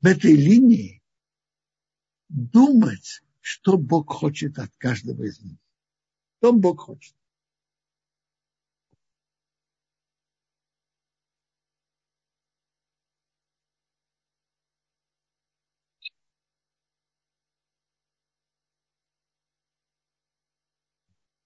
в 0.01 0.05
этой 0.05 0.36
линии, 0.36 1.01
думать, 2.29 3.21
что 3.39 3.77
Бог 3.77 4.12
хочет 4.12 4.60
от 4.60 4.75
каждого 4.77 5.23
из 5.23 5.39
них. 5.41 5.58
Что 6.38 6.53
Бог 6.53 6.81
хочет. 6.81 7.15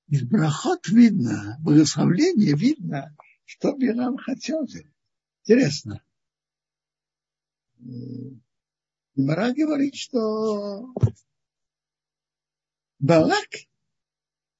Из 0.10 0.24
брахот 0.24 0.88
видно, 0.88 1.58
благословления 1.62 2.56
видно, 2.56 3.16
что 3.46 3.76
Бирам 3.76 4.18
хотел. 4.18 4.68
Интересно. 5.44 6.04
Мара 9.16 9.54
говорит, 9.54 9.96
что 9.96 10.94
Балак 12.98 13.50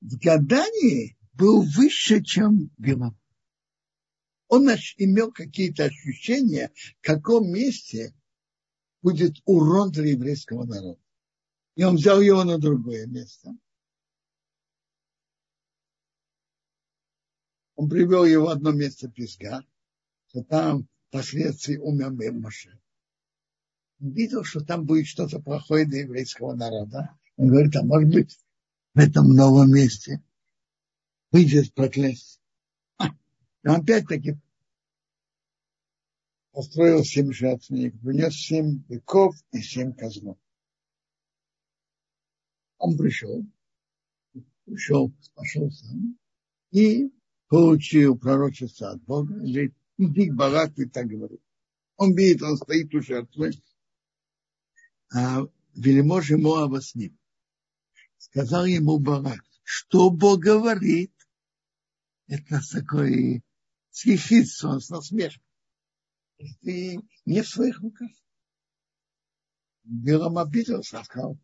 в 0.02 0.18
гадании 0.20 1.18
был 1.34 1.64
выше, 1.64 2.24
чем 2.24 2.70
Билам. 2.78 3.18
Он 4.50 4.70
имел 4.98 5.32
какие-то 5.32 5.86
ощущения, 5.86 6.72
в 7.02 7.06
каком 7.06 7.52
месте 7.52 8.14
будет 9.02 9.38
урон 9.46 9.92
для 9.92 10.12
еврейского 10.12 10.66
народа. 10.66 11.02
И 11.76 11.84
он 11.84 11.96
взял 11.96 12.22
его 12.22 12.44
на 12.44 12.60
другое 12.60 13.08
место. 13.08 13.58
Он 17.80 17.88
привел 17.88 18.26
его 18.26 18.48
в 18.48 18.50
одно 18.50 18.74
место 18.74 19.08
Пизга, 19.08 19.66
что 20.28 20.44
там 20.44 20.86
впоследствии 21.08 21.78
умер 21.78 22.12
Моше. 22.34 22.78
Он 24.02 24.12
видел, 24.12 24.44
что 24.44 24.60
там 24.60 24.86
будет 24.86 25.08
что-то 25.08 25.40
плохое 25.40 25.86
для 25.86 26.02
еврейского 26.02 26.56
народа. 26.56 27.18
Он 27.38 27.48
говорит, 27.48 27.74
а 27.78 27.84
может 27.84 28.10
быть, 28.10 28.38
в 28.94 29.00
этом 29.00 29.34
новом 29.34 29.72
месте 29.72 30.22
выйдет 31.32 31.74
проклятие. 31.74 32.42
А, 32.98 33.12
он 33.64 33.76
опять-таки 33.80 34.36
построил 36.52 37.06
семь 37.06 37.32
жертвенников, 37.32 38.02
принес 38.02 38.34
семь 38.34 38.80
быков 38.90 39.38
и 39.54 39.62
семь 39.62 39.94
козлов. 39.94 40.38
Он 42.78 42.98
пришел, 42.98 43.46
пришел, 44.66 45.14
пошел 45.34 45.72
сам 45.72 46.18
и 46.72 47.10
получил 47.50 48.18
пророчество 48.18 48.92
от 48.92 49.04
Бога, 49.04 49.34
говорит, 49.34 49.76
иди 49.98 50.30
к 50.30 50.36
Бараку 50.36 50.82
и 50.82 50.86
так 50.86 51.08
говорит. 51.08 51.42
Он 51.98 52.16
видит, 52.16 52.42
он 52.44 52.56
стоит 52.56 52.94
у 52.94 53.02
жертвы, 53.02 53.52
а 55.14 55.42
вельможи 55.74 56.38
Моава 56.38 56.80
с 56.80 56.96
ним. 56.96 57.18
Сказал 58.18 58.66
ему 58.66 59.00
Барак, 59.00 59.44
что 59.64 60.10
Бог 60.10 60.40
говорит? 60.40 61.12
Это 62.28 62.60
такой 62.72 63.44
схихидство, 63.90 64.80
с 64.80 64.90
насмешкой. 64.90 65.44
Ты 66.62 67.02
не 67.26 67.42
в 67.42 67.48
своих 67.48 67.80
руках. 67.80 68.10
Билам 69.84 70.38
обиделся, 70.38 71.04
сказал, 71.04 71.40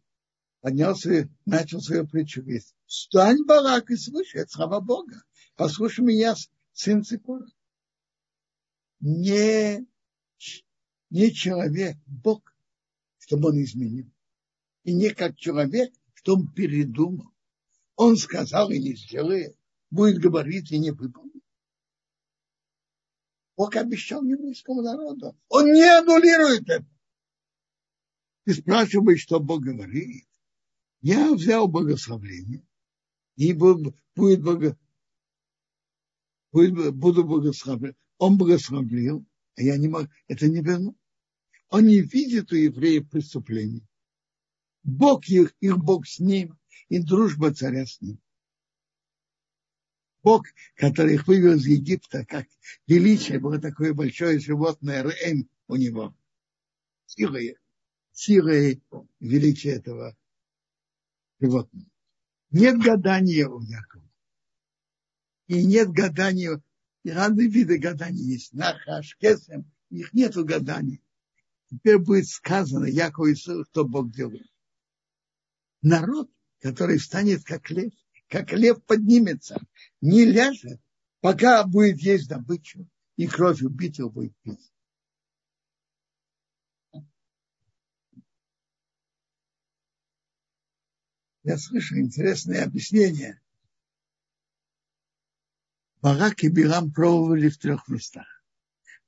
поднялся, 0.61 1.27
начал 1.45 1.81
свою 1.81 2.07
притчу. 2.07 2.41
Говорит, 2.41 2.63
встань, 2.85 3.43
Барак, 3.45 3.89
и 3.89 3.97
слушай, 3.97 4.41
это 4.41 4.51
слова 4.51 4.79
Бога. 4.79 5.23
Послушай 5.55 6.03
меня, 6.03 6.35
сын 6.73 7.03
Цикора. 7.03 7.47
Не, 8.99 9.85
не 11.09 11.31
человек, 11.31 11.97
Бог, 12.05 12.55
чтобы 13.19 13.49
он 13.49 13.63
изменил. 13.63 14.11
И 14.83 14.93
не 14.93 15.09
как 15.11 15.37
человек, 15.37 15.93
что 16.13 16.35
он 16.35 16.51
передумал. 16.51 17.31
Он 17.95 18.17
сказал 18.17 18.69
и 18.71 18.79
не 18.79 18.95
сделает. 18.95 19.57
Будет 19.89 20.19
говорить 20.19 20.71
и 20.71 20.79
не 20.79 20.91
выполнит. 20.91 21.43
Бог 23.55 23.75
обещал 23.77 24.23
еврейскому 24.25 24.81
народу. 24.81 25.37
Он 25.47 25.71
не 25.71 25.83
аннулирует 25.83 26.69
это. 26.69 26.85
Ты 28.43 28.53
спрашиваешь, 28.55 29.21
что 29.21 29.39
Бог 29.39 29.61
говорит. 29.61 30.27
Я 31.01 31.33
взял 31.33 31.67
благословление 31.67 32.65
и 33.35 33.53
будет, 33.53 33.95
благо, 34.15 34.77
буду 36.91 37.23
благословлен. 37.23 37.95
Он 38.17 38.37
благословил, 38.37 39.25
а 39.55 39.61
я 39.61 39.77
не 39.77 39.87
могу, 39.87 40.07
это 40.27 40.47
не 40.47 40.61
верну. 40.61 40.95
Он 41.69 41.85
не 41.85 41.99
видит 41.99 42.51
у 42.51 42.55
евреев 42.55 43.09
преступлений. 43.09 43.85
Бог 44.83 45.25
их, 45.25 45.53
их 45.59 45.77
Бог 45.77 46.07
с 46.07 46.19
ним, 46.19 46.57
и 46.89 46.99
дружба 46.99 47.53
царя 47.53 47.85
с 47.85 47.99
ним. 48.01 48.19
Бог, 50.23 50.45
который 50.75 51.15
их 51.15 51.27
вывел 51.27 51.55
из 51.55 51.65
Египта, 51.67 52.25
как 52.25 52.47
величие, 52.87 53.39
было 53.39 53.59
такое 53.59 53.93
большое 53.93 54.39
животное, 54.39 55.03
Рэм 55.03 55.49
у 55.67 55.75
него. 55.75 56.15
Силой, 57.05 57.57
силой 58.11 58.81
величия 59.19 59.73
этого 59.73 60.15
животного. 61.39 61.89
Нет 62.51 62.81
гадания 62.81 63.47
у 63.47 63.61
Якова. 63.61 64.04
И 65.47 65.63
нет 65.63 65.89
гадания, 65.89 66.62
и 67.03 67.10
разные 67.12 67.47
виды 67.47 67.77
гаданий 67.77 68.23
есть. 68.23 68.53
Нахаш, 68.53 69.15
Кесем, 69.17 69.71
их 69.89 70.13
нету 70.13 70.43
гаданий. 70.43 71.01
Теперь 71.69 71.99
будет 71.99 72.27
сказано 72.27 72.86
Якову 72.86 73.31
Ису, 73.31 73.65
что 73.65 73.86
Бог 73.86 74.12
делает. 74.12 74.47
Народ, 75.81 76.31
который 76.62 76.99
станет 76.99 77.43
как 77.43 77.69
лев, 77.69 77.93
как 78.27 78.51
лев 78.53 78.84
поднимется, 78.84 79.60
не 80.01 80.25
ляжет, 80.25 80.81
пока 81.21 81.63
будет 81.65 81.99
есть 81.99 82.27
добычу, 82.27 82.88
и 83.17 83.27
кровь 83.27 83.62
убитого 83.62 84.10
будет 84.10 84.36
пить. 84.41 84.71
Я 91.43 91.60
слышу 91.60 91.99
интересное 91.99 92.63
объяснение. 92.63 93.39
Барак 96.05 96.43
и 96.43 96.49
Бирам 96.49 96.91
пробовали 96.91 97.49
в 97.49 97.57
трех 97.57 97.87
местах. 97.87 98.27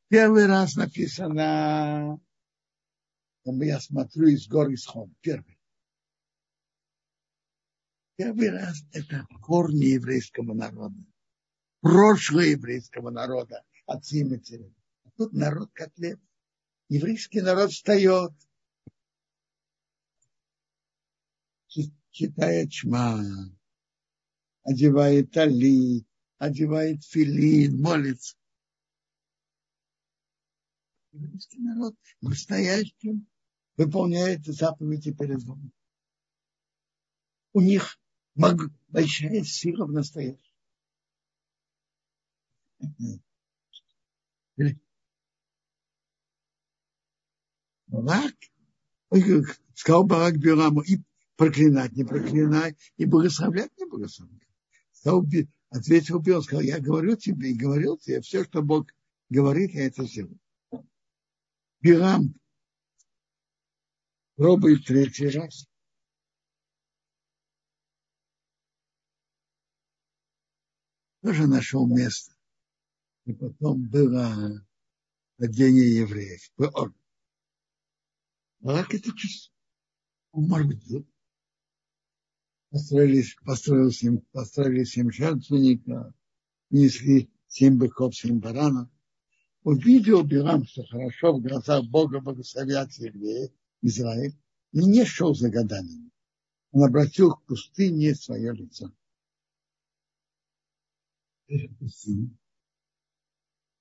Первый 0.07 0.47
раз 0.47 0.75
написано, 0.75 2.19
я 3.45 3.79
смотрю 3.79 4.29
из 4.29 4.47
гор 4.47 4.73
Исход, 4.73 5.07
первый. 5.21 5.59
Первый 8.15 8.49
раз 8.49 8.81
это 8.93 9.27
корни 9.43 9.85
еврейского 9.85 10.55
народа. 10.55 10.97
Прошлое 11.81 12.45
еврейского 12.45 13.11
народа, 13.11 13.63
отцы 13.85 14.21
и 14.21 14.23
матери. 14.23 14.73
А 15.03 15.11
тут 15.17 15.33
народ 15.33 15.69
как 15.73 15.95
лев. 15.99 16.19
Еврейский 16.89 17.41
народ 17.41 17.73
встает, 17.73 18.31
читает 22.09 22.71
чма, 22.71 23.21
одевает 24.63 25.29
талит, 25.29 26.06
одевает 26.37 27.03
филин, 27.03 27.81
молится. 27.81 28.35
Еврейский 31.11 31.59
народ 31.59 31.95
настоящим 32.21 33.27
выполняет 33.75 34.45
заповеди 34.45 35.13
перед 35.13 35.43
Богом. 35.45 35.71
У 37.53 37.61
них 37.61 37.99
большая 38.35 39.43
сила 39.43 39.85
в 39.85 39.91
настоящем. 39.91 40.53
Барак, 47.87 48.35
сказал 49.73 50.03
Барак 50.03 50.37
Бираму, 50.37 50.81
и 50.81 51.01
проклинать 51.35 51.93
не 51.93 52.03
проклинай, 52.03 52.75
и 52.97 53.05
благословлять 53.05 53.71
не 53.77 53.85
благословляй. 53.85 54.47
Сказал, 54.91 55.25
ответил 55.69 56.19
Билам, 56.19 56.43
сказал, 56.43 56.63
я 56.63 56.79
говорю 56.79 57.15
тебе 57.15 57.51
и 57.51 57.57
говорил 57.57 57.97
тебе, 57.97 58.21
все, 58.21 58.43
что 58.43 58.61
Бог 58.61 58.93
говорит, 59.29 59.71
я 59.71 59.87
это 59.87 60.03
сделаю. 60.05 60.39
Бирам 61.81 62.33
пробует 64.35 64.85
третий 64.85 65.29
раз. 65.29 65.67
тоже 71.27 71.45
нашел 71.45 71.85
место. 71.85 72.33
И 73.25 73.33
потом 73.33 73.85
было 73.89 74.65
падение 75.35 75.97
евреев. 75.97 76.49
Барак 78.59 78.93
это 78.93 79.11
чувство. 79.13 79.53
Может 80.31 80.67
быть, 80.67 81.05
построили, 82.77 83.23
построили, 83.43 83.89
семь, 83.89 84.19
построили 84.31 84.83
семь 84.83 85.11
жертвенника, 85.11 86.13
несли 86.69 87.29
семь 87.47 87.77
быков, 87.77 88.15
семь 88.15 88.39
баранов. 88.39 88.89
Увидел 89.63 90.23
Билам, 90.23 90.63
что 90.65 90.85
хорошо 90.85 91.33
в 91.33 91.41
глазах 91.41 91.85
Бога 91.85 92.19
благословят 92.19 92.91
евреев, 92.93 93.51
Израиль, 93.81 94.35
и 94.73 94.85
не 94.85 95.05
шел 95.05 95.33
за 95.33 95.49
гаданиями. 95.49 96.11
Он 96.71 96.83
обратил 96.83 97.31
к 97.31 97.43
пустыне 97.45 98.13
свое 98.15 98.53
лицо 98.53 98.91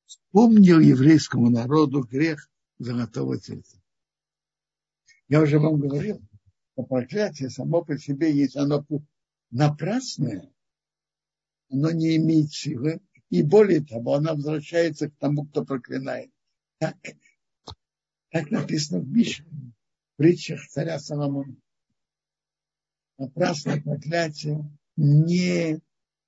вспомнил 0.06 0.78
еврейскому 0.78 1.50
народу 1.50 2.04
грех 2.04 2.48
золотого 2.78 3.38
тельца. 3.38 3.82
Я 5.28 5.42
уже 5.42 5.58
вам 5.58 5.80
говорил, 5.80 6.20
что 6.76 6.82
проклятие 6.82 7.48
само 7.48 7.82
по 7.82 7.96
себе 7.96 8.30
есть, 8.30 8.54
оно 8.54 8.86
напрасное, 9.50 10.52
оно 11.70 11.90
не 11.90 12.16
имеет 12.16 12.52
силы, 12.52 13.00
и 13.30 13.42
более 13.42 13.82
того, 13.82 14.14
оно 14.14 14.34
возвращается 14.34 15.08
к 15.08 15.16
тому, 15.16 15.46
кто 15.46 15.64
проклинает. 15.64 16.30
Так, 16.78 16.96
так 18.30 18.50
написано 18.50 19.00
в 19.00 19.08
Мишне, 19.08 19.72
в 20.12 20.16
притчах 20.16 20.68
царя 20.68 20.98
Соломона. 20.98 21.56
Напрасное 23.16 23.80
проклятие 23.80 24.70
не, 24.96 25.80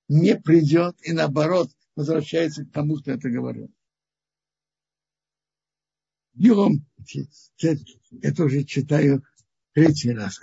не 0.09 0.37
придет 0.41 0.97
и 1.07 1.13
наоборот 1.13 1.71
возвращается 1.95 2.65
к 2.65 2.73
тому, 2.73 2.97
кто 2.97 3.11
это 3.11 3.29
говорил. 3.29 3.71
Билом, 6.33 6.87
это 8.23 8.45
уже 8.45 8.65
читаю 8.65 9.23
третий 9.73 10.13
раз. 10.13 10.41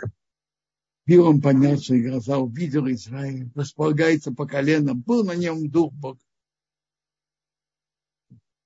Билом 1.06 1.42
поднял 1.42 1.78
свои 1.78 2.08
глаза, 2.08 2.40
увидел 2.40 2.88
Израиль, 2.88 3.52
располагается 3.54 4.32
по 4.32 4.48
коленам, 4.48 5.02
был 5.02 5.24
на 5.24 5.36
нем 5.36 5.70
дух 5.70 5.94
Бог. 5.94 6.18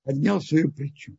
Поднял 0.04 0.42
свою 0.42 0.72
притчу. 0.72 1.18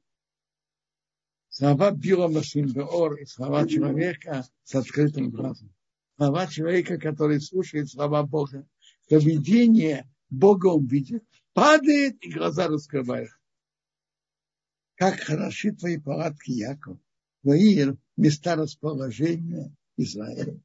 Слова 1.49 1.91
Билома 1.91 2.43
Симбеор 2.43 3.15
и 3.15 3.27
слова 3.27 3.69
человека 3.69 4.47
с 4.63 4.75
открытым 4.75 5.31
глазом. 5.31 5.75
Слова 6.17 6.47
человека, 6.47 6.99
который 6.99 7.41
слушает 7.41 7.91
слова 7.91 8.23
Бога. 8.23 8.67
То 9.09 9.19
видение 9.19 10.11
Бога 10.31 10.69
он 10.69 10.87
видит, 10.87 11.25
падает 11.53 12.23
и 12.25 12.33
глаза 12.33 12.69
раскрывают 12.69 13.31
как 15.01 15.19
хороши 15.19 15.73
твои 15.73 15.97
палатки, 15.97 16.51
Яков, 16.51 16.99
твои 17.43 17.87
места 18.17 18.57
расположения 18.57 19.75
Израиля. 19.97 20.61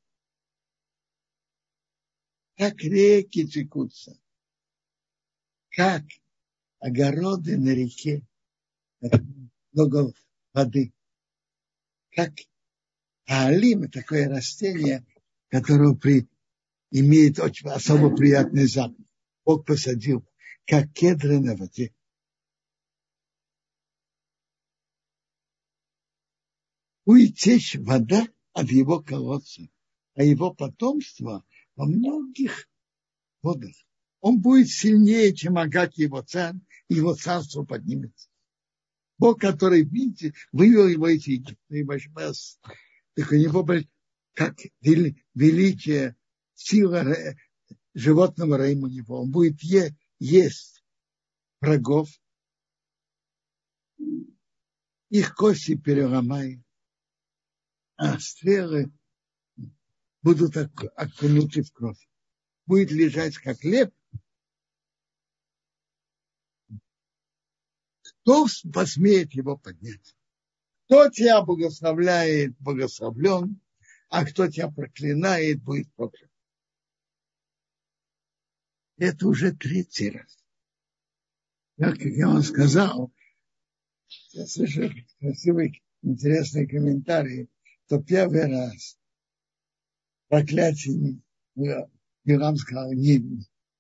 Как 2.58 2.82
реки 2.82 3.48
текутся, 3.48 4.18
как 5.70 6.04
огороды 6.80 7.58
на 7.58 7.70
реке, 7.70 8.26
много 9.74 10.14
воды, 10.54 10.94
как 12.12 12.32
аалим, 13.26 13.90
такое 13.90 14.30
растение, 14.30 15.06
которое 15.50 15.96
при, 15.96 16.28
имеет 16.92 17.40
очень 17.40 17.70
особо 17.70 18.16
приятный 18.16 18.68
запах. 18.68 19.06
Бог 19.44 19.66
посадил, 19.66 20.26
как 20.66 20.92
кедры 20.94 21.40
на 21.40 21.56
воде. 21.56 21.94
Будет 27.06 27.38
течь 27.38 27.76
вода 27.76 28.28
от 28.54 28.70
его 28.72 29.02
колодца, 29.02 29.68
а 30.16 30.24
его 30.24 30.54
потомство 30.54 31.46
во 31.76 31.86
многих 31.86 32.68
водах. 33.42 33.76
Он 34.22 34.42
будет 34.42 34.70
сильнее, 34.70 35.36
чем 35.36 35.58
Агак 35.58 35.96
его 35.98 36.22
царь, 36.22 36.56
и 36.88 36.96
его 36.96 37.14
царство 37.14 37.64
поднимется. 37.64 38.30
Бог, 39.18 39.40
который, 39.40 39.84
видите, 39.84 40.34
вывел 40.52 40.88
его 40.88 41.08
из 41.08 41.26
Египта, 41.28 41.56
и 41.70 41.84
вас, 41.84 42.60
так 43.14 43.32
у 43.32 43.36
него 43.36 43.66
как 44.34 44.58
великие 44.82 46.16
сила 46.54 47.06
животного 47.94 48.58
раим 48.58 48.84
у 48.84 48.88
него. 48.88 49.22
Он 49.22 49.32
будет 49.32 49.62
е, 49.64 49.96
есть 50.20 50.84
врагов, 51.62 52.10
их 55.10 55.36
кости 55.36 55.78
переломает, 55.78 56.65
стрелы 58.20 58.92
будут 60.22 60.58
окунуты 60.58 61.64
в 61.64 61.72
кровь. 61.72 62.10
Будет 62.66 62.92
лежать 62.92 63.38
как 63.38 63.64
леп. 63.64 63.94
Кто 68.02 68.48
посмеет 68.74 69.34
его 69.34 69.58
поднять? 69.58 70.16
Кто 70.86 71.10
тебя 71.10 71.42
благословляет, 71.42 72.58
благословлен, 72.60 73.62
а 74.10 74.26
кто 74.26 74.48
тебя 74.48 74.70
проклинает, 74.70 75.62
будет 75.64 75.92
проклят. 75.94 76.32
Это 78.98 79.28
уже 79.28 79.52
третий 79.54 80.10
раз. 80.10 80.44
Как 81.78 82.00
я 82.00 82.28
вам 82.28 82.42
сказал, 82.42 83.12
я 84.32 84.46
слышу 84.48 84.90
красивый, 85.20 85.84
интересный 86.02 86.68
комментарий 86.68 87.50
то 87.88 88.02
первый 88.02 88.48
раз 88.48 88.98
проклятие 90.28 91.22
Билам 92.24 92.58
сказал, 92.58 92.92
не, 92.94 93.20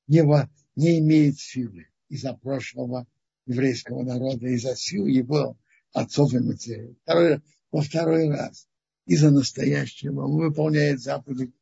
не, 0.08 0.50
не 0.76 1.00
имеет 1.00 1.40
силы 1.40 1.88
из-за 2.10 2.34
прошлого 2.34 3.08
еврейского 3.46 4.04
народа, 4.04 4.48
из-за 4.48 4.76
сил 4.76 5.08
его 5.08 5.58
отцов 5.94 6.34
и 6.34 6.40
матерей. 6.40 6.96
Второй, 7.04 7.42
во 7.72 7.82
второй 7.82 8.30
раз 8.30 8.68
из-за 9.06 9.32
настоящего 9.32 10.26
он 10.26 10.38
выполняет 10.38 11.02
заповедь. 11.02 11.54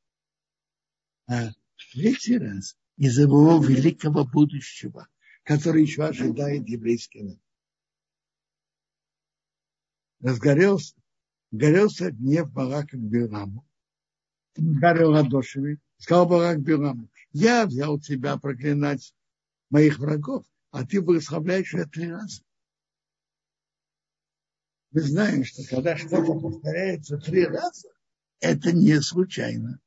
А 1.27 1.51
в 1.75 1.93
третий 1.93 2.37
раз 2.37 2.77
из-за 2.97 3.23
его 3.23 3.63
великого 3.63 4.25
будущего, 4.25 5.07
который 5.43 5.83
еще 5.83 6.05
ожидает 6.05 6.67
еврейский 6.67 7.23
народ. 7.23 7.39
Разгорелся 10.19 10.95
горелся 11.53 12.11
гнев 12.11 12.51
Барака 12.51 12.97
к 12.97 12.99
Бираму, 12.99 13.65
ударил 14.57 15.11
ладошами, 15.11 15.79
сказал 15.97 16.27
Барак 16.27 16.59
Бираму, 16.61 17.09
я 17.31 17.65
взял 17.65 17.99
тебя 17.99 18.37
проклинать 18.37 19.13
моих 19.69 19.99
врагов, 19.99 20.45
а 20.71 20.85
ты 20.85 21.01
благословляешь 21.01 21.73
это 21.73 21.87
три 21.89 22.11
раза. 22.11 22.41
Мы 24.91 25.01
знаем, 25.01 25.43
что 25.43 25.63
когда 25.67 25.95
что-то 25.95 26.39
повторяется 26.39 27.17
три 27.17 27.45
раза, 27.45 27.89
это 28.39 28.71
не 28.71 28.99
случайно. 29.01 29.79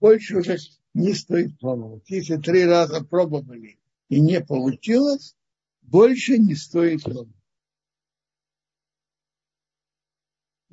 Больше 0.00 0.38
уже 0.38 0.58
не 0.94 1.12
стоит 1.14 1.58
пробовать. 1.58 2.08
Если 2.08 2.36
три 2.36 2.64
раза 2.64 3.04
пробовали 3.04 3.78
и 4.08 4.20
не 4.20 4.40
получилось, 4.40 5.36
больше 5.80 6.38
не 6.38 6.54
стоит 6.54 7.02
пробовать. 7.02 7.41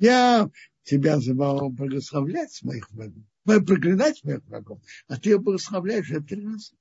Я 0.00 0.50
тебя 0.82 1.20
забывал 1.20 1.68
благословлять 1.68 2.62
моих 2.62 2.90
врагов, 2.90 3.22
проклинать 3.44 4.24
моих 4.24 4.42
врагов, 4.46 4.82
а 5.08 5.20
ты 5.20 5.38
благословляешь 5.38 6.10
это 6.10 6.24
три 6.24 6.46
раза. 6.46 6.74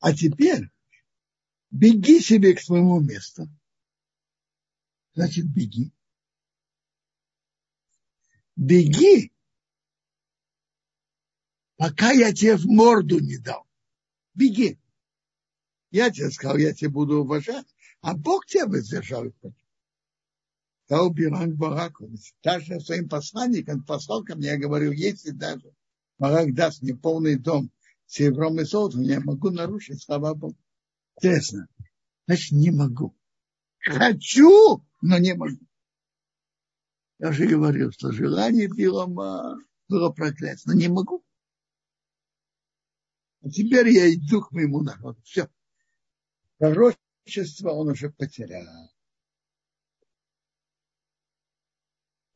А 0.00 0.12
теперь 0.12 0.68
беги 1.70 2.18
себе 2.18 2.54
к 2.54 2.60
своему 2.60 3.00
месту. 3.00 3.48
Значит, 5.14 5.46
беги. 5.46 5.92
Беги, 8.56 9.32
пока 11.76 12.10
я 12.10 12.34
тебе 12.34 12.56
в 12.56 12.66
морду 12.66 13.20
не 13.20 13.38
дал. 13.38 13.64
Беги. 14.34 14.76
Я 15.92 16.10
тебе 16.10 16.32
сказал, 16.32 16.56
я 16.56 16.74
тебя 16.74 16.90
буду 16.90 17.20
уважать, 17.20 17.66
а 18.00 18.16
Бог 18.16 18.44
тебя 18.46 18.66
воздержал 18.66 19.24
их 19.24 19.34
стал 20.88 21.10
Биран 21.10 21.54
Бараку. 21.54 22.10
Даже 22.42 22.80
своим 22.80 23.10
посланникам 23.10 23.84
послал 23.84 24.24
ко 24.24 24.34
мне, 24.34 24.48
я 24.48 24.56
говорю, 24.56 24.90
если 24.92 25.32
даже 25.32 25.74
Барак 26.18 26.54
даст 26.54 26.80
мне 26.80 26.94
полный 26.96 27.36
дом 27.36 27.70
серебром 28.06 28.58
и 28.58 28.64
золотом, 28.64 29.02
я 29.02 29.20
могу 29.20 29.50
нарушить 29.50 30.02
слова 30.02 30.34
Бога. 30.34 30.56
Интересно. 31.16 31.68
Значит, 32.26 32.52
не 32.52 32.70
могу. 32.70 33.14
Хочу, 33.80 34.82
но 35.02 35.18
не 35.18 35.34
могу. 35.34 35.60
Я 37.18 37.28
уже 37.28 37.46
говорил, 37.46 37.92
что 37.92 38.10
желание 38.10 38.68
Билома 38.68 39.58
было 39.88 40.10
проклятие, 40.10 40.62
но 40.64 40.72
не 40.72 40.88
могу. 40.88 41.22
А 43.42 43.50
теперь 43.50 43.90
я 43.90 44.14
иду 44.14 44.40
к 44.40 44.52
моему 44.52 44.80
народу. 44.80 45.20
Все. 45.22 45.50
Пророчество 46.56 47.72
он 47.72 47.88
уже 47.88 48.08
потерял. 48.10 48.90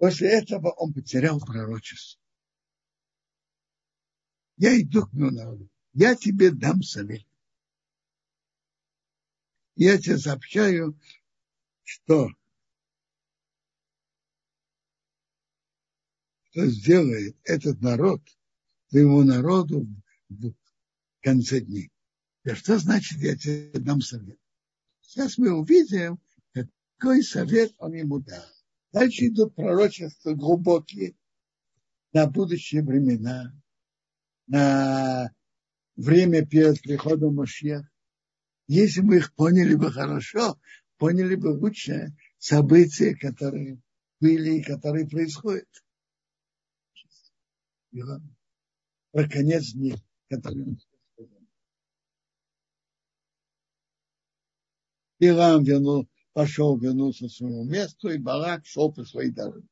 После 0.03 0.31
этого 0.31 0.73
он 0.73 0.93
потерял 0.93 1.39
пророчество. 1.39 2.21
Я 4.57 4.77
иду 4.83 5.07
к 5.07 5.13
народу. 5.13 5.71
Я 5.93 6.17
тебе 6.17 6.51
дам 6.51 6.83
совет. 6.83 7.25
Я 9.77 9.99
тебе 9.99 10.19
сообщаю, 10.19 10.99
что, 11.85 12.31
что 16.51 16.67
сделает 16.67 17.37
этот 17.45 17.81
народ 17.81 18.23
твоему 18.89 19.23
народу 19.23 19.87
в 20.31 20.53
конце 21.21 21.61
дней. 21.61 21.93
И 22.43 22.55
что 22.55 22.77
значит 22.81 23.21
я 23.21 23.37
тебе 23.37 23.71
дам 23.79 24.01
совет? 24.01 24.41
Сейчас 25.01 25.39
мы 25.39 25.53
увидим, 25.53 26.21
какой 26.99 27.23
совет 27.23 27.73
он 27.79 27.93
ему 27.93 28.19
дал. 28.19 28.62
Дальше 28.93 29.29
идут 29.29 29.55
пророчества 29.55 30.35
глубокие 30.35 31.17
на 32.13 32.27
будущие 32.27 32.83
времена, 32.83 33.55
на 34.47 35.33
время 35.97 36.47
перед 36.47 36.81
приходом 36.83 37.37
Машья. 37.37 37.89
Если 38.67 39.01
мы 39.01 39.17
их 39.17 39.35
поняли 39.35 39.75
бы 39.75 39.91
хорошо, 39.91 40.61
поняли 40.99 41.37
бы 41.37 41.49
лучше 41.49 42.15
события, 42.39 43.17
которые 43.17 43.81
были 44.21 44.59
и 44.59 44.63
которые 44.63 45.09
происходят. 45.09 45.69
Про 49.11 49.29
конец 49.29 49.73
дней, 49.73 49.97
который. 50.29 50.79
Билам 55.19 55.65
вернул, 55.65 56.09
пошел, 56.33 56.79
вернулся 56.79 57.27
к 57.27 57.31
своему 57.31 57.65
месту, 57.65 58.09
и 58.11 58.19
Балак 58.19 58.67
шел 58.67 58.93
по 58.93 59.05
своей 59.05 59.31
дороге. 59.31 59.69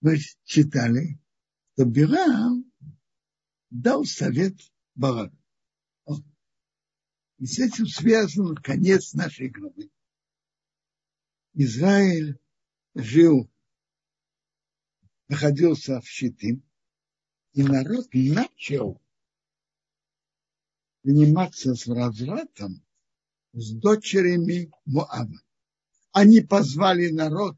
Мы 0.00 0.18
читали, 0.44 1.20
что 1.74 1.84
Билам 1.84 2.70
дал 3.70 4.04
совет 4.04 4.56
Балаку. 4.94 5.36
И 7.38 7.46
с 7.46 7.58
этим 7.58 7.86
связан 7.86 8.54
конец 8.56 9.14
нашей 9.14 9.48
главы. 9.48 9.90
Израиль 11.54 12.38
жил, 12.94 13.50
находился 15.28 16.00
в 16.00 16.06
Щитим, 16.06 16.62
и 17.52 17.62
народ 17.62 18.06
начал 18.12 19.00
заниматься 21.02 21.74
с 21.74 21.86
развратом 21.86 22.84
с 23.52 23.72
дочерями 23.72 24.70
Моаба. 24.84 25.40
Они 26.12 26.40
позвали 26.40 27.10
народ 27.10 27.56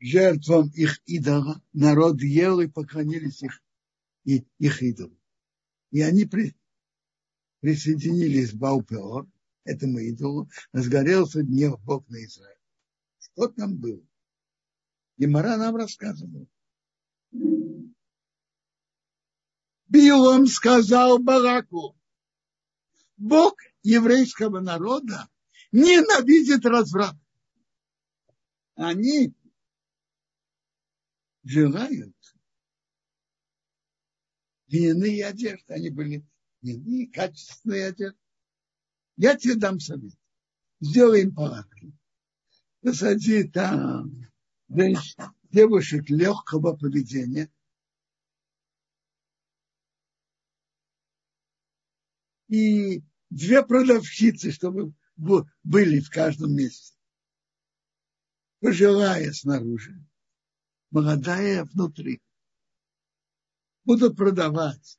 жертвам 0.00 0.68
их 0.70 1.00
идола. 1.06 1.62
Народ 1.72 2.20
ел 2.22 2.60
и 2.60 2.68
поклонились 2.68 3.42
их 3.42 3.62
и 4.24 4.46
их 4.58 4.82
идолу. 4.82 5.16
И 5.90 6.00
они 6.00 6.24
при, 6.24 6.54
присоединились 7.60 8.52
к 8.52 8.56
Баупеор, 8.56 9.26
этому 9.64 9.98
идолу, 9.98 10.50
разгорелся 10.72 11.42
гнев 11.42 11.80
Бог 11.84 12.08
на 12.08 12.24
Израиль. 12.24 12.58
Что 13.18 13.48
там 13.48 13.76
было? 13.76 14.04
Гемора 15.16 15.56
нам 15.56 15.76
рассказывал. 15.76 16.48
Билом 19.88 20.46
сказал 20.46 21.18
Бараку, 21.18 21.96
Бог 23.16 23.56
еврейского 23.82 24.60
народа 24.60 25.28
ненавидит 25.72 26.64
разврат. 26.66 27.16
Они 28.74 29.32
желают 31.44 32.14
льняные 34.68 35.24
одежды. 35.24 35.72
Они 35.72 35.90
были 35.90 36.26
льняные, 36.62 37.08
качественные 37.08 37.86
одежды. 37.86 38.18
Я 39.16 39.36
тебе 39.36 39.54
дам 39.54 39.80
совет. 39.80 40.14
Сделай 40.80 41.22
им 41.22 41.34
палатки. 41.34 41.92
Посади 42.82 43.44
там 43.44 44.26
девушек 44.68 46.10
легкого 46.10 46.76
поведения. 46.76 47.50
И 52.48 53.02
две 53.30 53.64
продавщицы, 53.64 54.52
чтобы 54.52 54.94
были 55.64 56.00
в 56.00 56.10
каждом 56.10 56.54
месте. 56.54 56.96
Пожилая 58.60 59.32
снаружи, 59.32 60.04
молодая 60.90 61.64
внутри 61.64 62.22
будут 63.84 64.16
продавать 64.16 64.98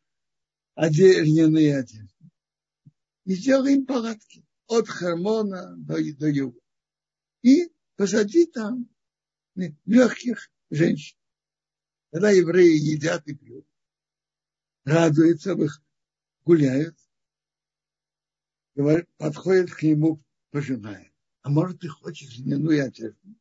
льняные 0.75 1.77
одежды. 1.77 2.31
И 3.25 3.35
сделаем 3.35 3.85
палатки 3.85 4.45
от 4.67 4.87
Хармона 4.87 5.75
до, 5.77 5.95
до 6.15 6.29
Юга. 6.29 6.59
И 7.41 7.69
посади 7.95 8.45
там 8.45 8.89
легких 9.85 10.49
женщин. 10.69 11.17
Когда 12.11 12.31
евреи 12.31 12.77
едят 12.77 13.27
и 13.27 13.35
пьют, 13.35 13.67
радуются, 14.85 15.55
гуляют, 16.45 16.97
говорят, 18.77 19.07
подходит 19.17 19.73
к 19.73 19.81
нему 19.81 20.23
пожилая. 20.51 21.11
А 21.41 21.49
может, 21.49 21.79
ты 21.79 21.87
хочешь 21.87 22.37
льняную 22.37 22.85
одежду? 22.85 23.35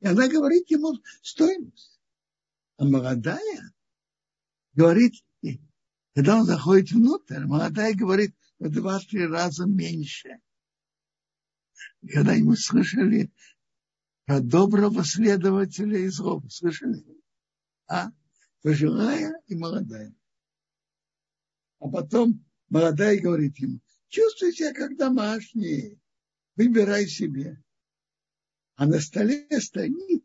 И 0.00 0.06
она 0.06 0.28
говорит 0.28 0.68
ему 0.68 0.94
стоимость. 1.22 2.00
А 2.76 2.84
молодая 2.84 3.72
говорит, 4.72 5.14
когда 6.14 6.40
он 6.40 6.44
заходит 6.44 6.90
внутрь, 6.90 7.44
молодая 7.44 7.94
говорит 7.94 8.34
в 8.58 8.68
два-три 8.68 9.26
раза 9.26 9.66
меньше. 9.66 10.40
И 12.02 12.08
когда 12.08 12.34
мы 12.34 12.56
слышали 12.56 13.32
про 14.24 14.40
доброго 14.40 15.04
следователя 15.04 15.98
из 15.98 16.18
Роба, 16.18 16.48
слышали? 16.48 17.04
А? 17.86 18.10
Пожилая 18.62 19.40
и 19.46 19.54
молодая. 19.54 20.12
А 21.78 21.88
потом 21.88 22.44
молодая 22.68 23.20
говорит 23.20 23.58
ему, 23.58 23.80
чувствуй 24.08 24.52
себя 24.52 24.72
как 24.72 24.96
домашний, 24.96 25.98
выбирай 26.56 27.06
себе. 27.06 27.62
А 28.76 28.86
на 28.86 29.00
столе 29.00 29.46
стоит 29.60 30.24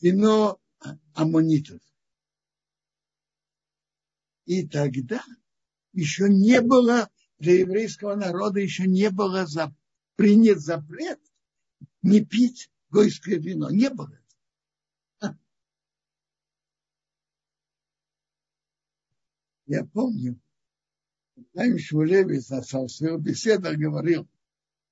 вино 0.00 0.60
аммонитов. 1.14 1.80
И 4.44 4.66
тогда 4.66 5.24
еще 5.92 6.28
не 6.28 6.60
было 6.60 7.10
для 7.38 7.60
еврейского 7.60 8.14
народа 8.14 8.60
еще 8.60 8.86
не 8.86 9.10
было 9.10 9.46
за, 9.46 9.74
принят 10.16 10.60
запрет 10.60 11.20
не 12.02 12.24
пить 12.24 12.70
гойское 12.90 13.38
вино. 13.38 13.70
Не 13.70 13.90
было. 13.90 14.18
Я 19.66 19.84
помню, 19.84 20.40
Хайм 21.54 21.78
Шулевец 21.78 22.48
на 22.50 22.62
своих 22.62 23.20
беседах 23.20 23.76
говорил, 23.76 24.28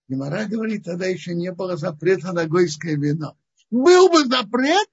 Гемора 0.08 0.46
говорит, 0.46 0.84
тогда 0.84 1.06
еще 1.06 1.34
не 1.34 1.52
было 1.52 1.76
запрета 1.76 2.32
на 2.32 2.46
гойское 2.46 2.96
вино. 2.96 3.38
Был 3.70 4.08
бы 4.10 4.24
запрет, 4.26 4.88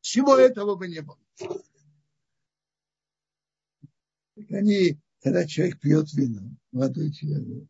всего 0.00 0.36
этого 0.36 0.76
бы 0.76 0.88
не 0.88 1.00
было. 1.00 1.18
Так 4.34 4.50
они, 4.50 5.00
когда 5.22 5.46
человек 5.46 5.80
пьет 5.80 6.12
вино, 6.12 6.56
молодой 6.72 7.12
человек, 7.12 7.68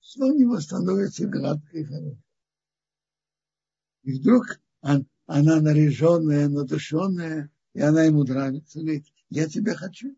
все 0.00 0.24
у 0.24 0.32
него 0.32 0.60
становится 0.60 1.26
гладко 1.26 1.76
и 1.76 1.84
хорошо. 1.84 2.18
И 4.02 4.12
вдруг 4.12 4.60
он, 4.80 5.06
она 5.26 5.60
наряженная, 5.60 6.48
надушенная, 6.48 7.50
и 7.74 7.80
она 7.80 8.04
ему 8.04 8.24
нравится, 8.24 8.80
говорит, 8.80 9.06
я 9.30 9.48
тебя 9.48 9.74
хочу. 9.74 10.16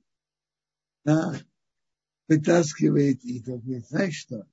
Да, 1.04 1.34
вытаскивает 2.26 3.24
и 3.24 3.40
говорит, 3.40 3.86
знаешь 3.86 4.16
что? 4.16 4.46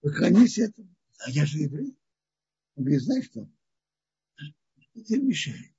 Поклонись 0.00 0.58
этому. 0.58 0.94
А 1.18 1.30
я 1.30 1.44
же 1.46 1.58
еврей. 1.58 1.98
Он 2.76 2.84
говорит, 2.84 3.02
знаешь 3.02 3.26
что? 3.26 3.50
Это 4.94 5.18
мешает. 5.18 5.74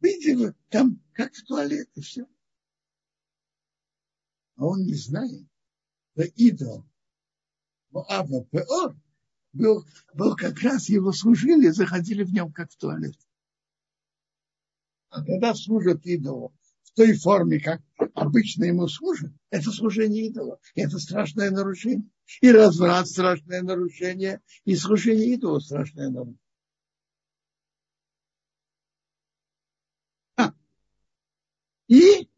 Видимо, 0.00 0.54
там 0.68 1.02
как 1.12 1.32
в 1.32 1.44
туалет 1.46 1.88
и 1.94 2.02
все. 2.02 2.26
А 4.56 4.66
он 4.66 4.84
не 4.84 4.94
знает, 4.94 5.48
что 6.12 6.24
идол 6.24 6.84
Моаба 7.90 8.44
Пеор 8.46 8.94
был, 9.54 9.86
был 10.12 10.36
как 10.36 10.60
раз 10.60 10.88
его 10.88 11.12
служили, 11.12 11.68
заходили 11.68 12.24
в 12.24 12.32
нем 12.32 12.52
как 12.52 12.70
в 12.70 12.76
туалет. 12.76 13.16
А 15.10 15.24
когда 15.24 15.54
служат 15.54 16.04
идолу 16.04 16.52
в 16.82 16.92
той 16.94 17.16
форме, 17.16 17.60
как 17.60 17.80
обычно 18.14 18.64
ему 18.64 18.88
служат, 18.88 19.32
это 19.50 19.70
служение 19.70 20.26
идолу. 20.26 20.60
Это 20.74 20.98
страшное 20.98 21.50
нарушение. 21.50 22.08
И 22.40 22.50
разврат 22.50 23.06
страшное 23.06 23.62
нарушение, 23.62 24.42
и 24.64 24.74
служение 24.74 25.34
идолу 25.34 25.60
страшное 25.60 26.08
нарушение. 26.08 26.38
А. 30.36 30.52
И 31.86 32.28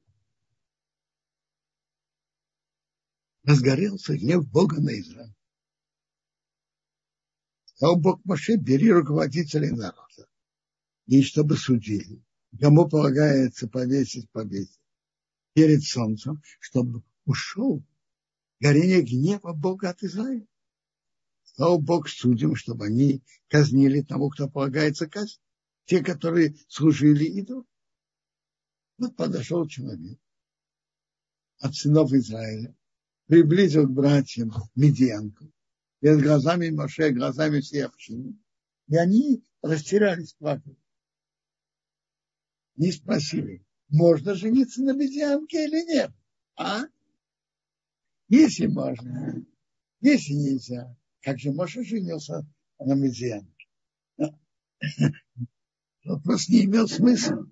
разгорелся 3.44 4.14
гнев 4.18 4.46
Бога 4.50 4.80
на 4.80 4.98
Израиль. 5.00 5.35
Сказал 7.76 7.96
Бог 7.96 8.24
Моше, 8.24 8.56
бери 8.56 8.90
руководителей 8.90 9.70
народа, 9.70 10.26
и 11.06 11.22
чтобы 11.22 11.56
судили. 11.58 12.24
Кому 12.58 12.88
полагается 12.88 13.68
повесить, 13.68 14.30
повесить 14.30 14.80
перед 15.52 15.82
солнцем, 15.82 16.42
чтобы 16.58 17.02
ушел 17.26 17.84
горение 18.60 19.02
гнева 19.02 19.52
Бога 19.52 19.90
от 19.90 20.02
Израиля. 20.02 20.46
Слава 21.42 21.76
Бог 21.78 22.08
судим, 22.08 22.56
чтобы 22.56 22.86
они 22.86 23.22
казнили 23.48 24.00
того, 24.00 24.30
кто 24.30 24.48
полагается 24.48 25.06
казнь. 25.06 25.38
Те, 25.84 26.02
которые 26.02 26.56
служили 26.68 27.24
идолу. 27.24 27.66
Вот 28.96 29.14
подошел 29.16 29.68
человек 29.68 30.18
от 31.58 31.74
сынов 31.74 32.12
Израиля, 32.12 32.74
приблизил 33.26 33.86
к 33.86 33.90
братьям 33.90 34.50
Медианку, 34.74 35.52
перед 36.00 36.22
глазами 36.22 36.70
Моше, 36.70 37.10
глазами 37.10 37.60
всей 37.60 37.84
общины. 37.84 38.38
И 38.88 38.96
они 38.96 39.44
растерялись, 39.62 40.34
плакали. 40.34 40.76
Не 42.76 42.92
спросили, 42.92 43.64
можно 43.88 44.34
жениться 44.34 44.82
на 44.82 44.92
Медианке 44.92 45.64
или 45.64 45.84
нет. 45.86 46.10
А? 46.56 46.84
Если 48.28 48.66
можно, 48.66 49.44
если 50.00 50.32
нельзя, 50.32 50.96
как 51.22 51.38
же 51.38 51.52
Моше 51.52 51.84
женился 51.84 52.46
на 52.78 52.94
Медианке? 52.94 53.68
Вопрос 56.04 56.48
не 56.48 56.64
имел 56.64 56.86
смысла. 56.86 57.48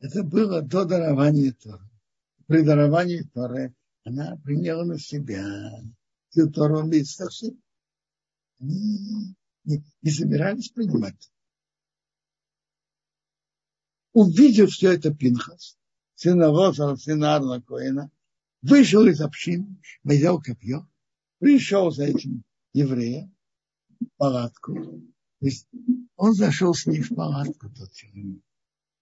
Это 0.00 0.22
было 0.22 0.62
до 0.62 0.84
дарования 0.84 1.52
Тора. 1.52 1.88
При 2.46 2.62
даровании 2.62 3.22
Торы 3.22 3.74
она 4.04 4.36
приняла 4.44 4.84
на 4.84 4.98
себя 4.98 5.44
всю 6.28 6.50
Тору 6.50 6.84
Митсахи. 6.84 7.56
Они 8.58 9.34
не, 9.64 9.84
не 10.02 10.10
собирались 10.10 10.70
принимать. 10.70 11.30
Увидев 14.12 14.70
все 14.70 14.92
это 14.92 15.14
Пинхас, 15.14 15.76
сына 16.14 16.46
Роза, 16.46 16.96
сына 16.96 17.36
Арна 17.36 17.60
Коина, 17.60 18.10
вышел 18.62 19.04
из 19.06 19.20
общины, 19.20 19.76
взял 20.04 20.40
копье, 20.40 20.88
пришел 21.38 21.90
за 21.90 22.04
этим 22.04 22.42
евреем 22.72 23.34
в 24.00 24.06
палатку. 24.16 24.74
То 24.74 25.46
есть 25.46 25.68
он 26.16 26.32
зашел 26.32 26.72
с 26.72 26.86
ним 26.86 27.02
в 27.02 27.14
палатку, 27.14 27.68
тот 27.70 27.92
человек. 27.92 28.42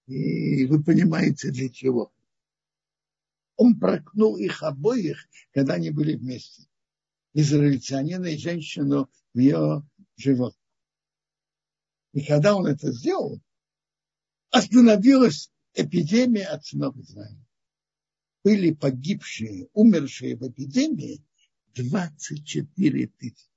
И 0.06 0.66
вы 0.66 0.82
понимаете, 0.82 1.50
для 1.50 1.68
чего. 1.70 2.12
Он 3.56 3.78
прокнул 3.78 4.36
их 4.36 4.62
обоих, 4.62 5.28
когда 5.52 5.74
они 5.74 5.90
были 5.90 6.16
вместе. 6.16 6.66
Израильтянина 7.34 8.26
и 8.26 8.36
женщину 8.36 9.08
в 9.34 9.38
ее 9.38 9.82
живот. 10.16 10.56
И 12.12 12.24
когда 12.24 12.54
он 12.54 12.66
это 12.66 12.92
сделал, 12.92 13.40
остановилась 14.50 15.50
эпидемия 15.74 16.46
от 16.46 16.64
сынов 16.64 16.96
Израиля. 16.96 17.44
Были 18.44 18.72
погибшие, 18.72 19.68
умершие 19.72 20.36
в 20.36 20.48
эпидемии 20.48 21.24
24 21.74 23.06
тысячи. 23.08 23.48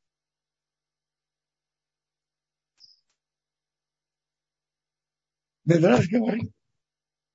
Медраж 5.65 6.07
говорит, 6.07 6.51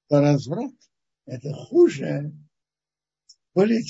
что 0.07 0.20
разврат– 0.20 0.72
это 1.26 1.53
хуже, 1.53 2.32
более 3.55 3.82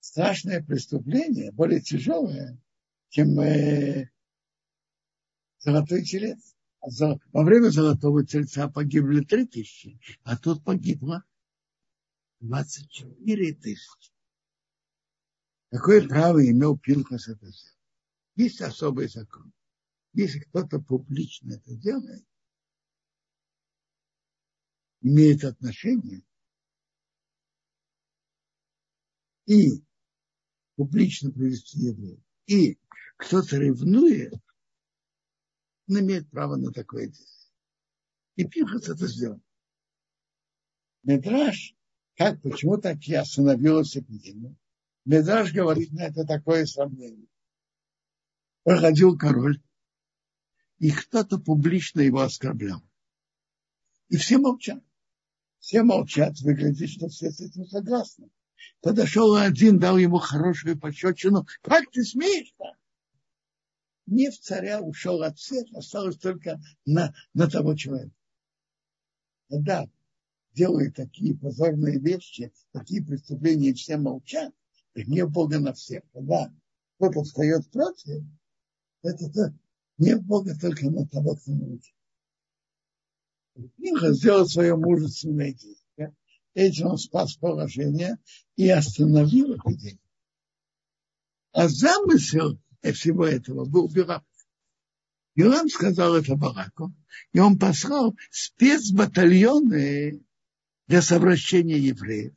страшное 0.00 0.62
преступление, 0.62 1.52
более 1.52 1.80
тяжелое, 1.80 2.60
чем 3.12 3.38
э, 3.40 4.10
золотой 5.58 6.02
телец. 6.02 6.56
Во 6.80 7.44
время 7.44 7.68
золотого 7.68 8.26
тельца 8.26 8.68
погибли 8.68 9.22
три 9.22 9.46
тысячи, 9.46 10.00
а 10.24 10.36
тут 10.36 10.64
погибло 10.64 11.22
24 12.40 13.54
тысячи. 13.54 14.12
Какое 15.70 16.08
право 16.08 16.44
имел 16.44 16.76
Пинхас 16.76 17.28
это 17.28 17.46
сделать? 17.46 17.78
Есть 18.34 18.62
особый 18.62 19.08
закон. 19.08 19.52
Если 20.14 20.40
кто-то 20.40 20.80
публично 20.80 21.52
это 21.52 21.76
делает, 21.76 22.26
имеет 25.02 25.44
отношение 25.44 26.22
и 29.46 29.84
публично 30.76 31.30
привести 31.30 31.78
евреев, 31.78 32.20
и 32.46 32.78
кто-то 33.22 33.56
ревнует, 33.56 34.34
он 35.88 36.00
имеет 36.00 36.28
право 36.30 36.56
на 36.56 36.72
такое 36.72 37.06
дело. 37.06 37.28
И 38.34 38.44
Пинхас 38.44 38.88
это 38.88 39.06
сделал. 39.06 39.40
Медраж, 41.04 41.76
как, 42.16 42.40
почему 42.42 42.78
так 42.78 43.02
я 43.04 43.20
остановилась 43.22 43.96
эпидемия? 43.96 44.56
Медраж 45.04 45.52
говорит 45.52 45.92
на 45.92 46.06
это 46.06 46.24
такое 46.24 46.66
сомнение. 46.66 47.28
Проходил 48.64 49.16
король, 49.16 49.60
и 50.78 50.90
кто-то 50.90 51.38
публично 51.38 52.00
его 52.00 52.20
оскорблял. 52.20 52.82
И 54.08 54.16
все 54.16 54.38
молчат. 54.38 54.82
Все 55.58 55.82
молчат, 55.84 56.40
выглядит, 56.40 56.90
что 56.90 57.08
все 57.08 57.30
с 57.30 57.40
этим 57.40 57.66
согласны. 57.66 58.30
Подошел 58.80 59.34
один, 59.36 59.78
дал 59.78 59.96
ему 59.96 60.18
хорошую 60.18 60.78
пощечину. 60.78 61.46
Как 61.62 61.90
ты 61.90 62.02
смеешь-то? 62.04 62.64
Не 62.64 62.81
в 64.30 64.38
царя 64.40 64.80
ушел 64.80 65.22
от 65.22 65.38
всех, 65.38 65.66
осталось 65.74 66.18
только 66.18 66.60
на, 66.84 67.14
на 67.34 67.48
того 67.48 67.74
человека. 67.74 68.14
Когда 69.48 69.88
делают 70.54 70.96
такие 70.96 71.36
позорные 71.36 71.98
вещи, 71.98 72.52
такие 72.72 73.04
преступления, 73.04 73.70
и 73.70 73.74
все 73.74 73.96
молчат, 73.96 74.52
гнев 74.94 75.30
Бога 75.30 75.58
на 75.58 75.72
всех. 75.72 76.02
Когда 76.12 76.52
кто-то 76.96 77.22
встает 77.22 77.70
против, 77.70 78.24
это, 79.02 79.24
это 79.26 79.54
гнев 79.98 80.22
Бога 80.24 80.58
только 80.58 80.90
на 80.90 81.06
того, 81.06 81.36
кто 81.36 81.52
научил. 81.52 81.94
Пинха 83.76 84.12
сделал 84.12 84.46
свое 84.46 84.76
мужественное 84.76 85.52
действие. 85.52 86.14
Этим 86.54 86.86
он 86.88 86.98
спас 86.98 87.36
положение 87.36 88.18
и 88.56 88.68
остановил 88.68 89.56
эпидемию. 89.56 89.98
А 91.52 91.68
замысел 91.68 92.58
всего 92.90 93.24
этого 93.24 93.64
был 93.64 93.88
Бирам. 93.88 94.24
Бирам 95.36 95.68
сказал 95.68 96.16
это 96.16 96.34
Бараку, 96.34 96.92
и 97.32 97.38
он 97.38 97.56
послал 97.58 98.16
спецбатальоны 98.30 100.20
для 100.88 101.00
совращения 101.00 101.78
евреев. 101.78 102.34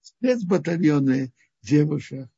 Спецбатальоны 0.00 1.32
девушек, 1.60 2.30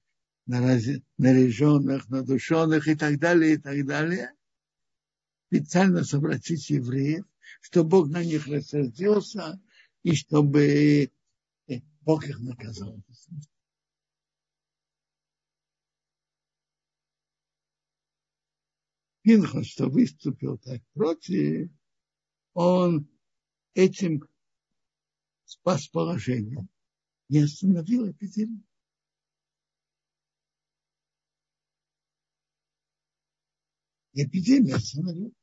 наряженных, 0.46 2.08
надушенных 2.08 2.88
и 2.88 2.96
так 2.96 3.20
далее, 3.20 3.54
и 3.54 3.56
так 3.58 3.86
далее. 3.86 4.32
Специально 5.46 6.02
совратить 6.02 6.68
евреев 6.70 7.24
что 7.60 7.84
Бог 7.84 8.08
на 8.08 8.24
них 8.24 8.46
рассердился 8.46 9.60
и 10.02 10.14
чтобы 10.14 11.10
э, 11.68 11.80
Бог 12.02 12.26
их 12.26 12.38
наказал. 12.40 13.02
Пинхас, 19.22 19.66
что 19.66 19.88
выступил 19.88 20.58
так 20.58 20.82
против, 20.94 21.70
он 22.54 23.08
этим 23.74 24.22
спас 25.44 25.88
положение, 25.88 26.66
не 27.28 27.40
остановил 27.40 28.10
эпидемию. 28.10 28.62
Эпидемия 34.12 34.74
остановилась. 34.74 35.34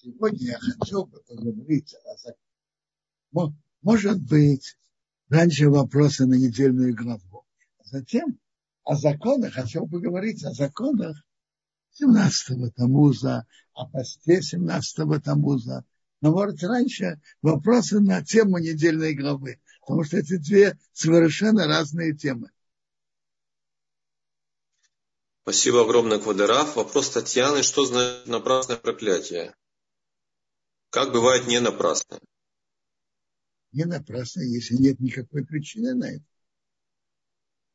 Сегодня 0.00 0.52
я 0.52 0.58
хочу 0.60 1.06
поговорить 1.06 1.92
о 2.04 2.16
законе. 2.16 3.56
Может 3.82 4.22
быть, 4.22 4.76
раньше 5.28 5.68
вопросы 5.68 6.24
на 6.24 6.34
недельную 6.34 6.94
главу. 6.94 7.44
А 7.78 7.84
затем 7.84 8.38
о 8.84 8.94
законах, 8.94 9.54
хотел 9.54 9.88
поговорить 9.88 10.44
о 10.44 10.52
законах 10.52 11.16
17-го 12.00 12.70
Тамуза, 12.70 13.46
о 13.72 13.86
посте 13.86 14.38
17-го 14.38 15.18
Тамуза. 15.18 15.84
Но, 16.20 16.30
может, 16.30 16.62
раньше 16.62 17.20
вопросы 17.42 17.98
на 17.98 18.24
тему 18.24 18.58
недельной 18.58 19.14
главы, 19.14 19.60
потому 19.80 20.04
что 20.04 20.18
эти 20.18 20.36
две 20.36 20.78
совершенно 20.92 21.66
разные 21.66 22.16
темы. 22.16 22.50
Спасибо 25.42 25.82
огромное, 25.82 26.20
Квадераф. 26.20 26.76
Вопрос 26.76 27.10
Татьяны. 27.10 27.64
Что 27.64 27.84
значит 27.84 28.28
напрасное 28.28 28.76
проклятие? 28.76 29.56
Как 30.90 31.12
бывает 31.12 31.46
не 31.46 31.60
напрасно? 31.60 32.18
Не 33.72 33.84
напрасно, 33.84 34.40
если 34.40 34.76
нет 34.76 34.98
никакой 35.00 35.44
причины 35.44 35.94
на 35.94 36.04
это. 36.04 36.24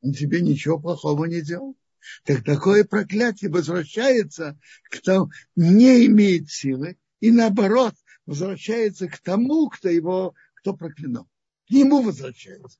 Он 0.02 0.14
тебе 0.14 0.42
ничего 0.42 0.80
плохого 0.80 1.26
не 1.26 1.42
делал. 1.42 1.78
Так 2.24 2.44
такое 2.44 2.84
проклятие 2.84 3.50
возвращается 3.50 4.60
к 4.90 5.02
тому, 5.02 5.32
не 5.56 6.06
имеет 6.08 6.50
силы, 6.50 6.98
и 7.22 7.32
наоборот, 7.32 7.96
возвращается 8.26 9.08
к 9.08 9.20
тому, 9.20 9.70
кто 9.70 9.90
его, 9.90 10.34
кто 10.56 10.76
проклянул. 10.76 11.30
К 11.68 11.72
нему 11.72 12.02
возвращается. 12.02 12.80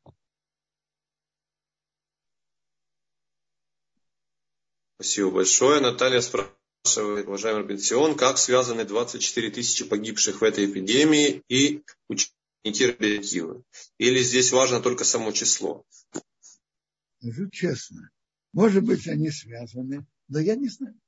Спасибо 4.96 5.32
большое. 5.32 5.82
Наталья 5.82 6.22
спрашивает, 6.22 6.58
уважаемый 6.98 7.66
Бенсион, 7.66 8.16
как 8.16 8.38
связаны 8.38 8.84
24 8.84 9.52
тысячи 9.52 9.86
погибших 9.86 10.42
в 10.42 10.44
этой 10.44 10.66
эпидемии 10.66 11.42
и 11.48 11.82
ученики 12.10 12.86
Рабиативы? 12.86 13.64
Или 13.98 14.20
здесь 14.22 14.52
важно 14.52 14.82
только 14.82 15.06
само 15.06 15.32
число? 15.32 15.86
Скажу 17.20 17.50
честно, 17.50 18.10
может 18.52 18.84
быть, 18.84 19.08
они 19.08 19.32
связаны, 19.32 20.06
но 20.28 20.40
я 20.40 20.56
не 20.56 20.68
знаю. 20.68 21.00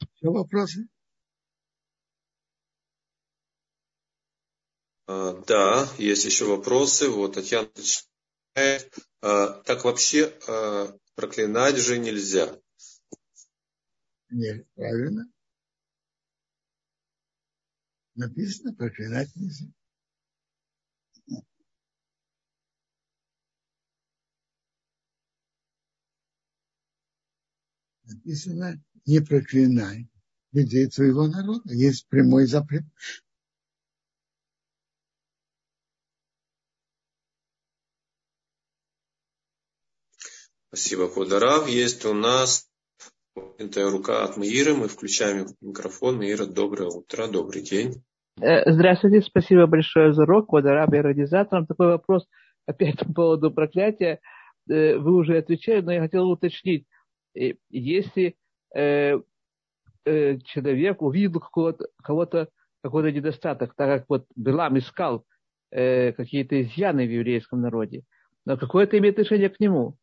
Еще 0.00 0.30
вопросы? 0.30 0.88
А, 5.06 5.34
да, 5.46 5.88
есть 5.98 6.24
еще 6.24 6.46
вопросы. 6.46 7.08
Вот 7.08 7.34
Татьяна 7.34 7.68
так 8.54 9.84
вообще 9.84 10.32
а, 10.48 10.96
проклинать 11.14 11.76
же 11.76 11.98
нельзя. 11.98 12.58
Нет, 14.30 14.66
правильно. 14.74 15.26
Написано, 18.14 18.74
проклинать 18.74 19.34
нельзя. 19.36 19.66
Написано, 28.04 28.82
не 29.06 29.20
проклинай 29.20 30.08
людей 30.52 30.90
своего 30.90 31.26
народа. 31.26 31.74
Есть 31.74 32.08
прямой 32.08 32.46
запрет. 32.46 32.84
Спасибо, 40.70 41.08
Кударав. 41.08 41.66
Есть 41.66 42.04
у 42.04 42.12
нас 42.12 42.68
рука 43.74 44.24
от 44.24 44.36
Маиры. 44.36 44.74
Мы 44.74 44.88
включаем 44.88 45.46
микрофон. 45.62 46.18
Маира, 46.18 46.44
доброе 46.44 46.90
утро, 46.90 47.26
добрый 47.26 47.62
день. 47.62 48.02
Э, 48.38 48.70
здравствуйте, 48.70 49.22
спасибо 49.22 49.66
большое 49.66 50.12
за 50.12 50.24
урок. 50.24 50.48
Кударав 50.48 50.92
и 50.92 50.98
организаторам. 50.98 51.66
Такой 51.66 51.86
вопрос 51.86 52.26
опять 52.66 52.98
по 52.98 53.10
поводу 53.14 53.50
проклятия. 53.50 54.20
Э, 54.68 54.98
вы 54.98 55.14
уже 55.14 55.38
отвечали, 55.38 55.80
но 55.80 55.92
я 55.92 56.00
хотел 56.02 56.28
уточнить. 56.28 56.86
Э, 57.34 57.54
если 57.70 58.36
человек 60.04 61.02
увидел 61.02 61.40
какого-то, 61.40 61.88
кого-то, 62.02 62.48
какой-то 62.82 63.10
недостаток, 63.10 63.74
так 63.74 64.00
как 64.00 64.04
вот 64.08 64.26
Белам 64.36 64.78
искал 64.78 65.24
какие-то 65.70 66.62
изъяны 66.62 67.06
в 67.06 67.10
еврейском 67.10 67.60
народе, 67.60 68.04
но 68.46 68.56
какое 68.56 68.84
это 68.84 68.98
имеет 68.98 69.14
отношение 69.14 69.48
к 69.48 69.60
нему? 69.60 69.96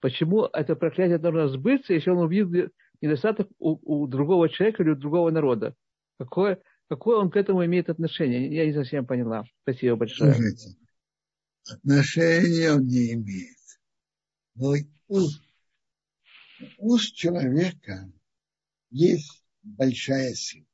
Почему 0.00 0.44
это 0.44 0.76
проклятие 0.76 1.18
должно 1.18 1.48
сбыться, 1.48 1.94
если 1.94 2.10
он 2.10 2.18
увидел 2.18 2.70
недостаток 3.00 3.48
у, 3.58 4.02
у 4.02 4.06
другого 4.06 4.48
человека 4.48 4.82
или 4.82 4.90
у 4.90 4.96
другого 4.96 5.30
народа? 5.30 5.74
Какое, 6.18 6.60
какое 6.88 7.18
он 7.18 7.30
к 7.30 7.36
этому 7.36 7.64
имеет 7.64 7.88
отношение? 7.88 8.54
Я 8.54 8.66
не 8.66 8.72
совсем 8.72 9.06
поняла. 9.06 9.44
Спасибо 9.62 9.96
большое. 9.96 10.34
Слушайте, 10.34 10.76
отношения 11.68 12.72
он 12.72 12.86
не 12.86 13.14
имеет. 13.14 13.56
Но 14.54 14.74
уст, 15.08 15.42
уст 16.78 17.14
человека 17.14 18.10
есть 18.90 19.42
большая 19.62 20.34
сила. 20.34 20.66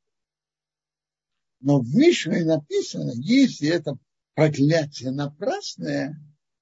Но 1.60 1.80
в 1.80 1.94
Мишне 1.94 2.44
написано, 2.44 3.12
если 3.16 3.68
это 3.68 3.96
проклятие 4.34 5.12
напрасное, 5.12 6.16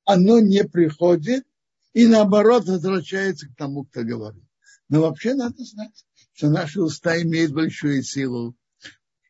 оно 0.05 0.41
не 0.41 0.65
приходит 0.65 1.45
и 1.93 2.07
наоборот 2.07 2.65
возвращается 2.67 3.49
к 3.49 3.57
тому, 3.57 3.85
кто 3.85 4.03
говорит. 4.03 4.45
Но 4.89 5.03
вообще 5.03 5.35
надо 5.35 5.63
знать, 5.65 6.05
что 6.33 6.51
наши 6.51 6.81
уста 6.81 7.21
имеют 7.23 7.53
большую 7.53 8.03
силу. 8.03 8.55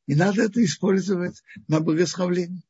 И 0.06 0.14
надо 0.14 0.42
это 0.42 0.62
использовать 0.64 1.42
на 1.68 1.80
благословление. 1.80 2.62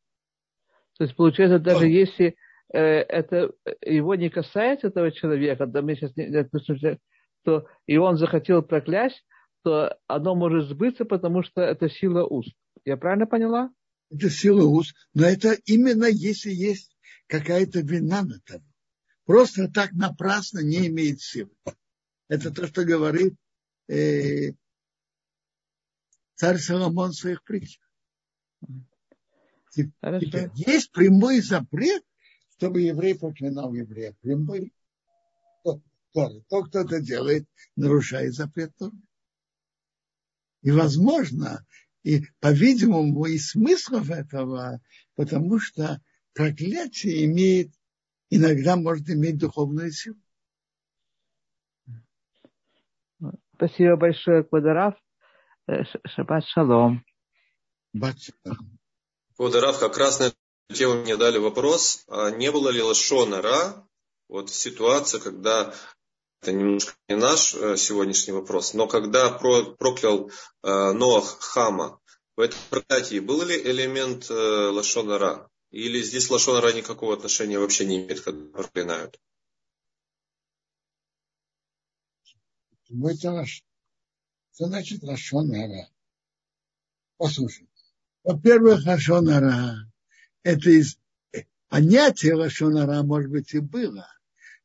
То 0.99 1.05
есть, 1.05 1.17
получается, 1.17 1.59
даже 1.59 1.85
О. 1.85 1.89
если 1.89 2.37
э, 2.73 2.79
это 2.79 3.53
его 3.81 4.15
не 4.15 4.29
касается 4.29 4.89
этого 4.89 5.11
человека, 5.13 5.67
да 5.67 5.81
мы 5.83 5.95
сейчас 5.95 6.15
не, 6.17 6.99
то 7.45 7.67
и 7.87 7.97
он 7.97 8.19
захотел 8.19 8.63
проклясть, 8.63 9.25
то 9.63 9.97
оно 10.07 10.35
может 10.35 10.69
сбыться, 10.69 11.05
потому 11.05 11.43
что 11.43 11.63
это 11.63 11.89
сила 11.89 12.25
уст. 12.25 12.53
Я 12.85 12.97
правильно 12.97 13.27
поняла? 13.27 13.71
Это 14.11 14.29
сила 14.29 14.65
уст, 14.65 14.95
но 15.15 15.25
это 15.25 15.53
именно 15.65 16.07
если 16.07 16.51
есть 16.51 16.97
какая-то 17.29 17.81
вина 17.81 18.23
на 18.23 18.41
том 18.41 18.63
просто 19.31 19.69
так 19.69 19.93
напрасно 19.93 20.59
не 20.59 20.89
имеет 20.89 21.21
силы. 21.21 21.53
Это 22.27 22.51
то, 22.51 22.67
что 22.67 22.85
говорит 22.85 23.37
э, 23.87 24.55
царь 26.35 26.59
Соломон 26.59 27.13
в 27.13 27.15
своих 27.15 27.45
притчах. 27.45 27.89
Теперь, 29.71 30.51
есть 30.57 30.91
прямой 30.91 31.43
запрет, 31.43 32.03
чтобы 32.57 32.81
еврей 32.81 33.17
проклинал 33.17 33.73
еврея. 33.73 34.17
Прямой. 34.21 34.73
То, 35.63 35.81
то, 36.13 36.41
то 36.49 36.65
кто 36.65 36.81
это 36.81 37.01
делает, 37.01 37.47
нарушает 37.77 38.35
запрет 38.35 38.75
тоже. 38.79 38.97
И 40.63 40.73
возможно, 40.73 41.65
и, 42.03 42.25
по-видимому, 42.41 43.27
и 43.27 43.39
смыслов 43.39 44.11
этого, 44.11 44.83
потому 45.15 45.61
что 45.61 46.03
проклятие 46.35 47.27
имеет 47.27 47.71
иногда 48.31 48.77
может 48.77 49.09
иметь 49.11 49.39
духовную 49.39 49.93
силу. 49.93 50.17
Спасибо 53.55 53.97
большое, 53.97 54.43
Квадараф. 54.45 54.95
Э, 55.67 55.85
шаббат 56.07 56.45
шалом. 56.47 57.05
Квадараф, 59.37 59.79
как 59.79 59.99
раз 59.99 60.21
на 60.21 60.25
эту 60.25 60.37
тему 60.73 61.03
мне 61.03 61.17
дали 61.17 61.39
вопрос, 61.39 62.05
а 62.09 62.31
не 62.31 62.51
было 62.51 62.71
ли 62.71 62.81
лошонара 62.81 63.87
вот 64.29 64.49
в 64.49 64.55
ситуации, 64.55 65.19
когда 65.19 65.75
это 66.41 66.53
немножко 66.53 66.95
не 67.09 67.17
наш 67.17 67.55
э, 67.55 67.77
сегодняшний 67.77 68.33
вопрос, 68.33 68.75
но 68.75 68.87
когда 68.87 69.31
проклял 69.31 70.31
э, 70.63 70.93
Ноах 70.93 71.39
Хама, 71.41 72.01
в 72.37 72.41
этом 72.41 72.59
проклятии 72.71 73.19
был 73.19 73.43
ли 73.43 73.61
элемент 73.61 74.31
лошонара? 74.31 75.51
Или 75.71 76.03
здесь 76.03 76.29
лошонара 76.31 76.73
никакого 76.73 77.15
отношения 77.15 77.59
вообще 77.59 77.87
не 77.87 77.99
имеет, 77.99 78.21
когда 78.21 78.45
проклинают? 78.53 79.21
Это 82.89 83.31
лаш... 83.31 83.63
Что 84.53 84.67
значит 84.67 85.03
лошонара? 85.03 85.89
Послушайте. 87.17 87.71
Во-первых, 88.25 88.85
лошонара 88.85 89.91
это 90.43 90.71
из 90.71 90.99
понятие 91.69 92.35
лошонара, 92.35 93.03
может 93.03 93.31
быть, 93.31 93.55
и 93.55 93.61
было, 93.61 94.09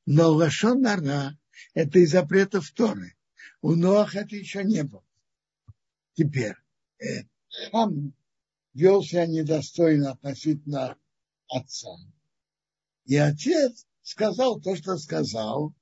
но 0.05 0.31
лошонара 0.31 1.37
это 1.73 1.99
из 1.99 2.11
запретов 2.11 2.71
Торы. 2.71 3.15
У 3.61 3.75
Ноах 3.75 4.15
это 4.15 4.35
еще 4.35 4.63
не 4.63 4.83
было. 4.83 5.03
Теперь, 6.13 6.55
э, 6.99 7.23
хам 7.71 8.13
вел 8.75 9.01
себя 9.01 9.25
недостойно 9.25 10.11
относительно 10.11 10.97
отца. 11.47 11.95
И 13.05 13.15
отец 13.15 13.87
сказал 14.03 14.61
то, 14.61 14.75
что 14.75 14.97
сказал, 14.97 15.73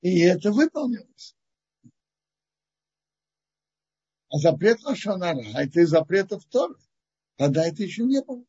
и 0.00 0.20
это 0.20 0.52
выполнилось. 0.52 1.36
А 4.30 4.38
запрет 4.38 4.82
Лошонара, 4.82 5.42
а 5.54 5.64
это 5.64 5.80
из 5.80 5.90
запретов 5.90 6.44
Тора. 6.46 6.74
Тогда 7.36 7.66
это 7.66 7.82
еще 7.82 8.04
не 8.04 8.22
было. 8.22 8.44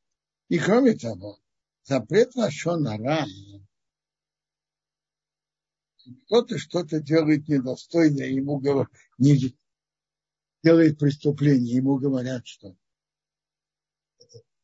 И 0.50 0.60
кроме 0.60 0.96
того, 0.96 1.40
запрет 1.84 2.36
Лошонара, 2.36 3.26
кто-то 6.26 6.58
что-то 6.58 7.02
делает 7.02 7.48
недостойное, 7.48 8.28
ему 8.28 8.60
говорят, 8.60 8.92
не 9.18 9.56
делает 10.64 11.00
преступление, 11.00 11.78
ему 11.78 11.98
говорят, 11.98 12.46
что 12.46 12.76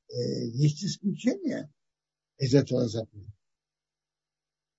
есть 0.10 0.84
исключения 0.84 1.72
из 2.38 2.54
этого 2.54 2.88
запрета. 2.88 3.32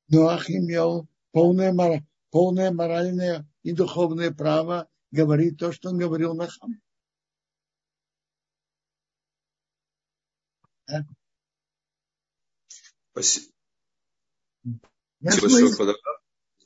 Ноах 0.09 0.51
имел 0.51 1.09
полное, 1.33 2.07
полное 2.31 2.71
моральное 2.71 3.49
и 3.63 3.73
духовное 3.73 4.31
право 4.31 4.89
говорит 5.11 5.59
то, 5.59 5.73
что 5.73 5.91
он 5.91 5.99
говорил 5.99 6.35
на 6.35 6.47
хам. 6.47 6.81
Да? 10.87 11.07
Спасибо. 13.11 13.53
Я, 15.21 15.33
Спасибо 15.33 15.95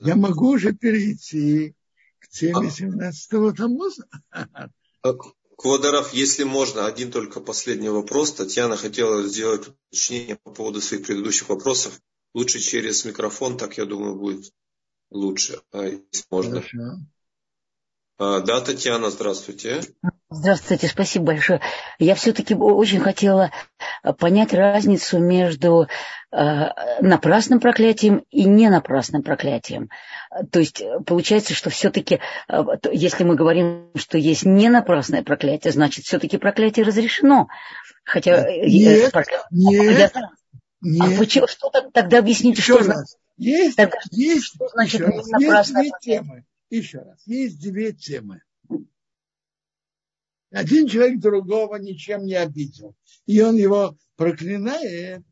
я 0.00 0.16
могу 0.16 0.50
уже 0.50 0.74
перейти 0.74 1.74
к 2.18 2.28
теме 2.28 2.68
17-го 2.68 3.52
Тамуза. 3.52 4.08
Квадаров, 5.60 6.14
если 6.14 6.44
можно, 6.44 6.86
один 6.86 7.12
только 7.12 7.38
последний 7.38 7.90
вопрос. 7.90 8.32
Татьяна 8.32 8.78
хотела 8.78 9.22
сделать 9.24 9.68
уточнение 9.68 10.36
по 10.36 10.52
поводу 10.52 10.80
своих 10.80 11.04
предыдущих 11.04 11.50
вопросов. 11.50 12.00
Лучше 12.32 12.60
через 12.60 13.04
микрофон, 13.04 13.58
так 13.58 13.76
я 13.76 13.84
думаю, 13.84 14.14
будет 14.14 14.54
лучше, 15.10 15.60
а 15.70 15.82
если 15.84 16.24
можно. 16.30 16.62
Хорошо. 16.62 16.78
А, 18.20 18.40
да, 18.40 18.60
Татьяна, 18.60 19.08
здравствуйте. 19.08 19.80
Здравствуйте, 20.28 20.88
спасибо 20.88 21.24
большое. 21.24 21.62
Я 21.98 22.14
все-таки 22.14 22.54
очень 22.54 23.00
хотела 23.00 23.50
понять 24.18 24.52
разницу 24.52 25.18
между 25.18 25.88
э, 26.30 26.36
напрасным 27.00 27.60
проклятием 27.60 28.26
и 28.30 28.44
не 28.44 28.68
напрасным 28.68 29.22
проклятием. 29.22 29.88
То 30.52 30.60
есть 30.60 30.82
получается, 31.06 31.54
что 31.54 31.70
все-таки, 31.70 32.20
э, 32.48 32.62
если 32.92 33.24
мы 33.24 33.36
говорим, 33.36 33.90
что 33.96 34.18
есть 34.18 34.44
не 34.44 34.68
напрасное 34.68 35.22
проклятие, 35.22 35.72
значит, 35.72 36.04
все-таки 36.04 36.36
проклятие 36.36 36.84
разрешено. 36.84 37.48
Хотя 38.04 38.46
э, 38.46 38.66
нет, 38.66 39.12
проклятие... 39.12 39.46
нет, 39.50 40.12
я... 40.14 40.28
нет. 40.82 41.16
А 41.16 41.18
почему, 41.18 41.46
что 41.46 41.70
тогда 41.70 42.18
объясните, 42.18 42.60
Еще 42.60 42.82
что 42.82 42.92
раз. 42.92 43.16
Есть, 43.38 43.76
тогда, 43.76 43.96
есть, 44.10 44.44
что 44.44 44.68
значит 44.68 45.00
раз, 45.00 45.70
есть 45.70 45.74
две 45.74 45.90
темы. 46.02 46.44
Еще 46.70 47.00
раз, 47.00 47.20
есть 47.26 47.60
две 47.60 47.92
темы. 47.92 48.42
Один 50.50 50.88
человек 50.88 51.20
другого 51.20 51.76
ничем 51.76 52.24
не 52.24 52.34
обидел. 52.34 52.96
И 53.26 53.40
он 53.40 53.56
его 53.56 53.96
проклинает. 54.16 55.22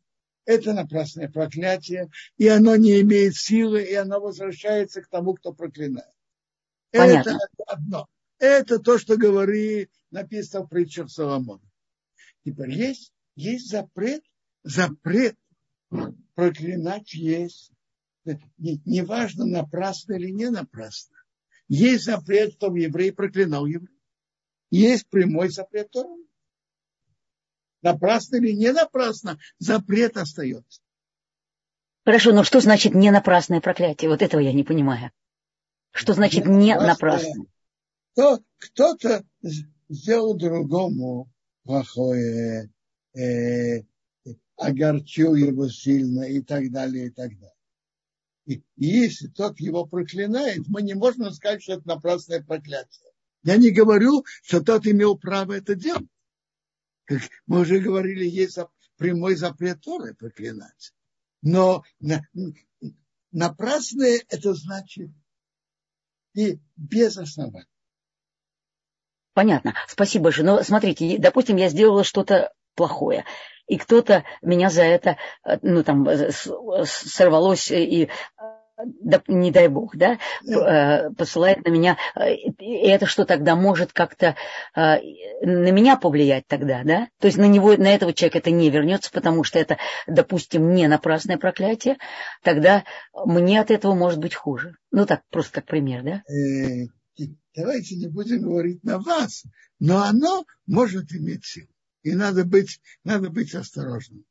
Это 0.44 0.72
напрасное 0.72 1.28
проклятие. 1.28 2.10
И 2.36 2.48
оно 2.48 2.76
не 2.76 3.00
имеет 3.00 3.34
силы, 3.34 3.82
и 3.82 3.94
оно 3.94 4.20
возвращается 4.20 5.02
к 5.02 5.08
тому, 5.08 5.34
кто 5.34 5.52
проклинает. 5.52 6.12
Понятно. 6.90 7.30
Это 7.30 7.64
одно. 7.66 8.06
Это 8.38 8.78
то, 8.78 8.98
что 8.98 9.16
говорит, 9.16 9.90
написано 10.10 10.64
в 10.64 10.68
притчах 10.68 11.10
Соломона. 11.10 11.62
Теперь 12.44 12.70
есть, 12.70 13.12
есть 13.34 13.68
запрет, 13.68 14.22
запрет 14.62 15.36
проклинать 16.34 17.12
есть. 17.12 17.72
Неважно, 18.56 19.44
не 19.44 19.52
напрасно 19.52 20.14
или 20.14 20.30
не 20.30 20.50
напрасно. 20.50 21.17
Есть 21.68 22.04
запрет, 22.04 22.54
чтобы 22.54 22.80
еврей 22.80 23.12
проклинал 23.12 23.66
еврея 23.66 23.98
есть 24.70 25.08
прямой 25.08 25.48
запрет 25.48 25.90
Тора. 25.90 26.14
Напрасно 27.82 28.36
или 28.36 28.52
не 28.52 28.72
напрасно, 28.72 29.38
запрет 29.58 30.16
остается. 30.16 30.80
Хорошо, 32.04 32.32
но 32.32 32.42
что 32.42 32.60
значит 32.60 32.94
не 32.94 33.10
напрасное 33.10 33.60
проклятие? 33.60 34.10
Вот 34.10 34.22
этого 34.22 34.40
я 34.40 34.52
не 34.52 34.64
понимаю. 34.64 35.12
Что 35.92 36.14
значит 36.14 36.46
не 36.46 36.74
напрасное? 36.74 37.46
То, 38.14 38.40
кто-то 38.58 39.24
сделал 39.88 40.34
другому 40.34 41.30
плохое, 41.62 42.70
э, 43.14 43.82
огорчил 44.56 45.34
его 45.34 45.68
сильно 45.68 46.22
и 46.22 46.40
так 46.40 46.70
далее, 46.72 47.06
и 47.06 47.10
так 47.10 47.30
далее. 47.38 47.57
И, 48.48 48.62
если 48.76 49.26
тот 49.26 49.60
его 49.60 49.84
проклинает, 49.84 50.66
мы 50.68 50.80
не 50.80 50.94
можем 50.94 51.30
сказать, 51.32 51.62
что 51.62 51.74
это 51.74 51.86
напрасное 51.86 52.42
проклятие. 52.42 53.12
Я 53.42 53.58
не 53.58 53.70
говорю, 53.70 54.24
что 54.42 54.62
тот 54.62 54.86
имел 54.86 55.18
право 55.18 55.52
это 55.52 55.74
делать. 55.74 56.08
Как 57.04 57.20
мы 57.46 57.60
уже 57.60 57.78
говорили, 57.78 58.24
есть 58.24 58.58
прямой 58.96 59.36
запрет 59.36 59.82
Торы 59.82 60.14
проклинать. 60.14 60.94
Но 61.42 61.84
на, 62.00 62.26
напрасное 63.30 64.22
это 64.30 64.54
значит 64.54 65.10
и 66.32 66.58
без 66.74 67.18
основания. 67.18 67.66
Понятно. 69.34 69.74
Спасибо 69.88 70.24
большое. 70.24 70.46
Но 70.46 70.62
смотрите, 70.62 71.18
допустим, 71.18 71.56
я 71.56 71.68
сделала 71.68 72.02
что-то 72.02 72.54
плохое. 72.74 73.26
И 73.68 73.76
кто-то 73.76 74.24
меня 74.42 74.70
за 74.70 74.82
это, 74.82 75.18
э, 75.44 75.58
ну, 75.62 75.84
там, 75.84 76.08
э, 76.08 76.30
сорвалось 76.84 77.70
и 77.70 78.08
да, 79.02 79.20
не 79.26 79.50
дай 79.50 79.66
бог, 79.66 79.96
да, 79.96 80.18
э, 80.46 81.10
посылает 81.10 81.64
на 81.66 81.70
меня, 81.70 81.96
и 82.60 82.86
это 82.86 83.06
что 83.06 83.24
тогда 83.24 83.56
может 83.56 83.92
как-то 83.92 84.36
на 84.76 85.00
меня 85.72 85.96
повлиять 85.96 86.46
тогда, 86.46 86.84
да? 86.84 87.08
То 87.18 87.26
есть 87.26 87.38
на 87.38 87.48
него, 87.48 87.76
на 87.76 87.92
этого 87.92 88.12
человека 88.12 88.38
это 88.38 88.52
не 88.52 88.70
вернется, 88.70 89.10
потому 89.10 89.42
что 89.42 89.58
это, 89.58 89.78
допустим, 90.06 90.74
не 90.74 90.86
напрасное 90.86 91.38
проклятие, 91.38 91.96
тогда 92.44 92.84
мне 93.12 93.60
от 93.60 93.72
этого 93.72 93.94
может 93.94 94.20
быть 94.20 94.36
хуже. 94.36 94.76
Ну 94.92 95.06
так, 95.06 95.22
просто 95.28 95.54
как 95.54 95.66
пример, 95.66 96.04
да? 96.04 96.22
Давайте 97.56 97.96
не 97.96 98.06
будем 98.06 98.42
говорить 98.42 98.84
на 98.84 99.00
вас, 99.00 99.42
но 99.80 100.04
оно 100.04 100.44
может 100.68 101.10
иметь 101.12 101.44
силу. 101.44 101.66
И 102.02 102.14
надо 102.14 102.44
быть, 102.44 102.80
надо 103.04 103.30
быть 103.30 103.54
осторожным. 103.54 104.24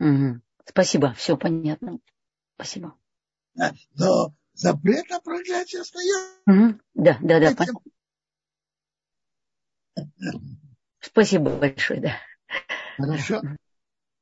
Угу. 0.00 0.40
Спасибо, 0.66 1.12
все 1.14 1.36
понятно. 1.36 1.98
Спасибо. 2.56 2.98
Но 3.94 4.34
запрет 4.54 5.08
на 5.10 5.20
проклятие 5.20 5.82
остается. 5.82 6.40
Угу. 6.46 6.80
Да, 6.94 7.18
да, 7.22 7.40
да. 7.40 7.54
Понятно. 7.54 7.80
Спасибо 11.00 11.50
большое, 11.50 12.00
да. 12.00 12.16
Хорошо. 12.96 13.42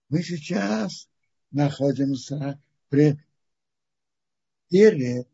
Мы 0.08 0.22
сейчас 0.22 1.08
находимся 1.50 2.60
при... 2.88 3.18
перед 4.68 5.28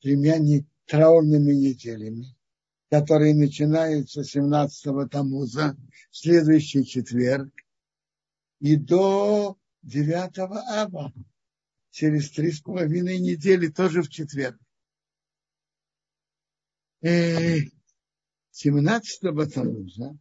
тремя 0.00 0.38
траурными 0.86 1.52
неделями, 1.52 2.35
которые 3.00 3.34
начинаются 3.34 4.22
17-го 4.22 5.06
Тамуза, 5.06 5.76
следующий 6.10 6.86
четверг, 6.86 7.52
и 8.58 8.76
до 8.76 9.58
9 9.82 10.38
ава, 10.38 11.12
через 11.90 12.30
три 12.30 12.52
с 12.52 12.62
половиной 12.62 13.18
недели, 13.18 13.68
тоже 13.68 14.00
в 14.00 14.08
четверг. 14.08 14.58
17-го 17.02 19.42
э, 19.42 19.46
Тамуза 19.46 20.18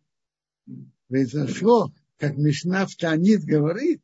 произошло, 1.07 1.93
как 2.17 2.35
Мишна 2.35 2.87
в 2.87 2.95
Танит 2.97 3.45
говорит, 3.45 4.01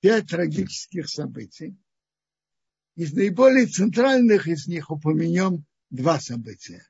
пять 0.00 0.28
трагических 0.28 1.08
событий. 1.08 1.74
Из 2.96 3.14
наиболее 3.14 3.66
центральных 3.66 4.46
из 4.46 4.66
них 4.66 4.90
упомянем 4.90 5.64
два 5.88 6.20
события. 6.20 6.89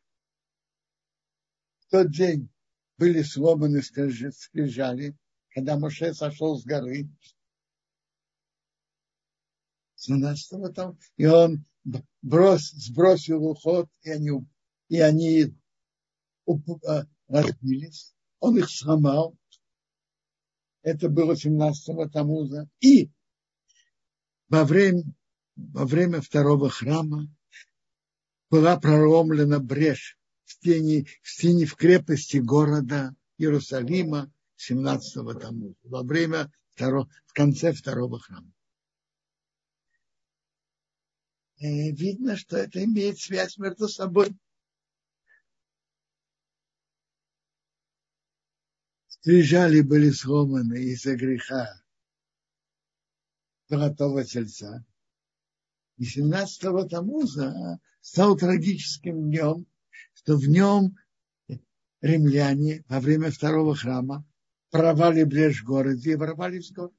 Тот 1.90 2.12
день 2.12 2.48
были 2.98 3.22
сломаны 3.22 3.82
скрижали, 3.82 5.16
когда 5.50 5.76
Моше 5.76 6.14
сошел 6.14 6.56
с 6.56 6.64
горы, 6.64 7.08
17 9.96 10.74
там, 10.74 10.98
и 11.16 11.26
он 11.26 11.64
брос, 12.22 12.70
сбросил 12.70 13.44
уход, 13.44 13.88
и 14.02 14.10
они, 14.10 14.30
и 14.88 15.00
они 15.00 15.54
а, 16.86 17.06
разбились. 17.26 18.14
Он 18.38 18.56
их 18.56 18.70
сломал. 18.70 19.36
Это 20.82 21.08
было 21.08 21.34
17-го 21.34 22.08
Тамуза. 22.08 22.70
И 22.80 23.10
во 24.48 24.64
время, 24.64 25.02
во 25.56 25.84
время 25.84 26.22
второго 26.22 26.70
храма 26.70 27.26
была 28.48 28.78
проломлена 28.78 29.58
брешь 29.58 30.19
в 30.50 30.52
стене, 30.52 31.06
в 31.22 31.28
стене 31.28 31.64
в 31.64 31.76
крепости 31.76 32.38
города 32.38 33.14
Иерусалима 33.38 34.32
17-го 34.58 35.34
Тамуза. 35.34 35.76
Во 35.84 36.02
время 36.02 36.52
второго, 36.70 37.08
в 37.26 37.32
конце 37.32 37.72
второго 37.72 38.18
храма. 38.18 38.52
Э, 41.58 41.92
видно, 41.92 42.36
что 42.36 42.56
это 42.56 42.82
имеет 42.84 43.20
связь 43.20 43.58
между 43.58 43.88
собой. 43.88 44.36
Скрижали 49.06 49.82
были 49.82 50.10
сломаны 50.10 50.82
из-за 50.82 51.14
греха 51.14 51.80
золотого 53.68 54.24
тельца. 54.24 54.84
И 55.96 56.04
17-го 56.04 56.88
Тамуза 56.88 57.78
стал 58.00 58.36
трагическим 58.36 59.30
днем, 59.30 59.69
что 60.14 60.36
в 60.36 60.46
нем 60.46 60.96
римляне 62.00 62.84
во 62.88 63.00
время 63.00 63.30
второго 63.30 63.74
храма 63.74 64.24
провали 64.70 65.24
брешь 65.24 65.62
в 65.62 65.66
городе 65.66 66.12
и 66.12 66.16
ворвались 66.16 66.70
в 66.70 66.74
город. 66.74 66.94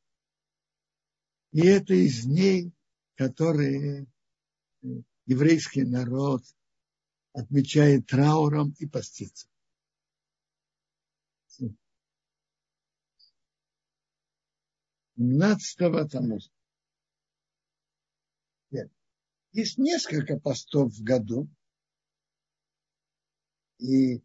И 1.51 1.65
это 1.65 1.93
из 1.93 2.25
дней, 2.25 2.73
которые 3.15 4.07
еврейский 5.25 5.83
народ 5.83 6.43
отмечает 7.33 8.07
трауром 8.07 8.75
и 8.79 8.87
постится. 8.87 9.47
Семнадцатого 15.15 16.07
Тамуза. 16.09 16.49
Есть 19.53 19.77
несколько 19.77 20.39
постов 20.39 20.93
в 20.93 21.03
году. 21.03 21.49
И 23.81 24.21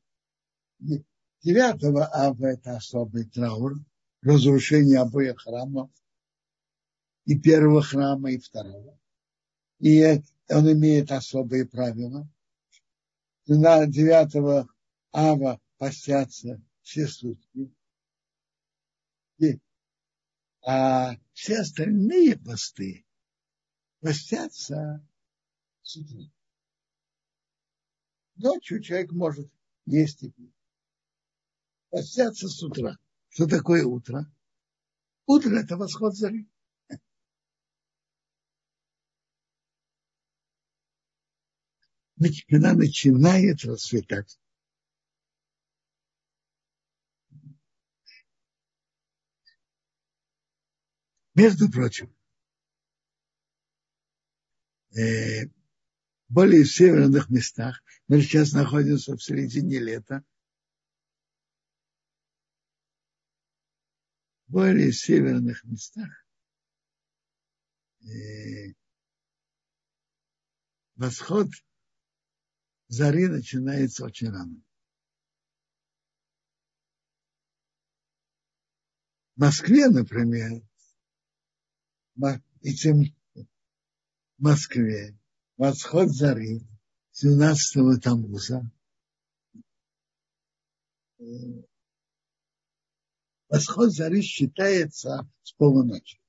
девятого 1.42 2.06
ава 2.12 2.46
это 2.46 2.76
особый 2.76 3.24
траур, 3.24 3.76
разрушение 4.20 4.98
обоих 5.00 5.40
храмов, 5.40 5.90
и 7.24 7.38
первого 7.38 7.82
храма, 7.82 8.32
и 8.32 8.38
второго. 8.38 9.00
И 9.78 10.22
он 10.48 10.72
имеет 10.72 11.10
особые 11.10 11.66
правила. 11.66 12.28
На 13.46 13.86
девятого 13.86 14.68
ава 15.10 15.58
постятся 15.78 16.62
все 16.82 17.06
сутки. 17.08 17.72
И, 19.38 19.58
а 20.66 21.16
все 21.32 21.60
остальные 21.60 22.38
посты 22.38 23.06
постятся 24.00 25.02
с 25.82 25.96
утра. 25.96 26.35
Ночью 28.36 28.82
человек 28.82 29.12
может 29.12 29.50
есть 29.86 30.22
и 30.22 30.30
пить. 30.30 30.54
Постятся 31.90 32.48
с 32.48 32.62
утра. 32.62 32.98
Что 33.28 33.46
такое 33.46 33.84
утро? 33.84 34.30
Утро– 35.26 35.56
это 35.62 35.76
восход 35.76 36.14
зари. 36.14 36.48
когда 42.48 42.72
начинает 42.72 43.62
расцветать. 43.64 44.38
Между 51.34 51.70
прочим, 51.70 52.14
э, 54.96 55.48
более 56.28 56.64
северных 56.64 57.30
местах, 57.30 57.82
мы 58.08 58.20
сейчас 58.20 58.52
находимся 58.52 59.16
в 59.16 59.22
середине 59.22 59.78
лета, 59.78 60.24
более 64.48 64.92
северных 64.92 65.64
местах. 65.64 66.08
Э, 68.02 68.72
восход 70.94 71.48
зари 72.88 73.26
начинается 73.26 74.04
очень 74.04 74.30
рано. 74.30 74.62
В 79.34 79.40
Москве, 79.40 79.88
например, 79.88 80.62
и 82.62 82.74
тем 82.74 83.02
в 83.34 84.42
Москве 84.42 85.16
восход 85.56 86.08
зари 86.10 86.60
17-го 87.12 87.98
Тамуза 87.98 88.62
восход 93.48 93.92
зари 93.92 94.22
считается 94.22 95.28
с 95.42 95.52
полуночи. 95.52 96.20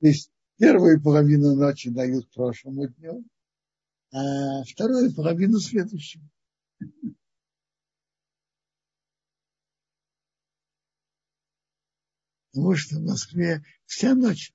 То 0.00 0.08
есть 0.08 0.30
первую 0.58 1.02
половину 1.02 1.54
ночи 1.54 1.90
дают 1.90 2.30
прошлому 2.32 2.88
дню, 2.88 3.24
а 4.12 4.64
вторую 4.64 5.14
половину 5.14 5.58
следующему. 5.58 6.28
Потому 12.52 12.76
что 12.76 12.96
в 12.96 13.02
Москве 13.02 13.64
вся 13.86 14.14
ночь, 14.14 14.52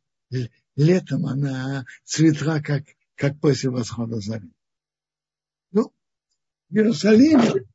летом 0.75 1.25
она 1.25 1.85
цветла, 2.03 2.61
как, 2.61 2.83
как 3.17 3.39
после 3.41 3.71
восхода 3.71 4.19
зари. 4.21 4.53
Ну, 5.71 5.91
в 6.69 6.75
Иерусалиме 6.75 7.67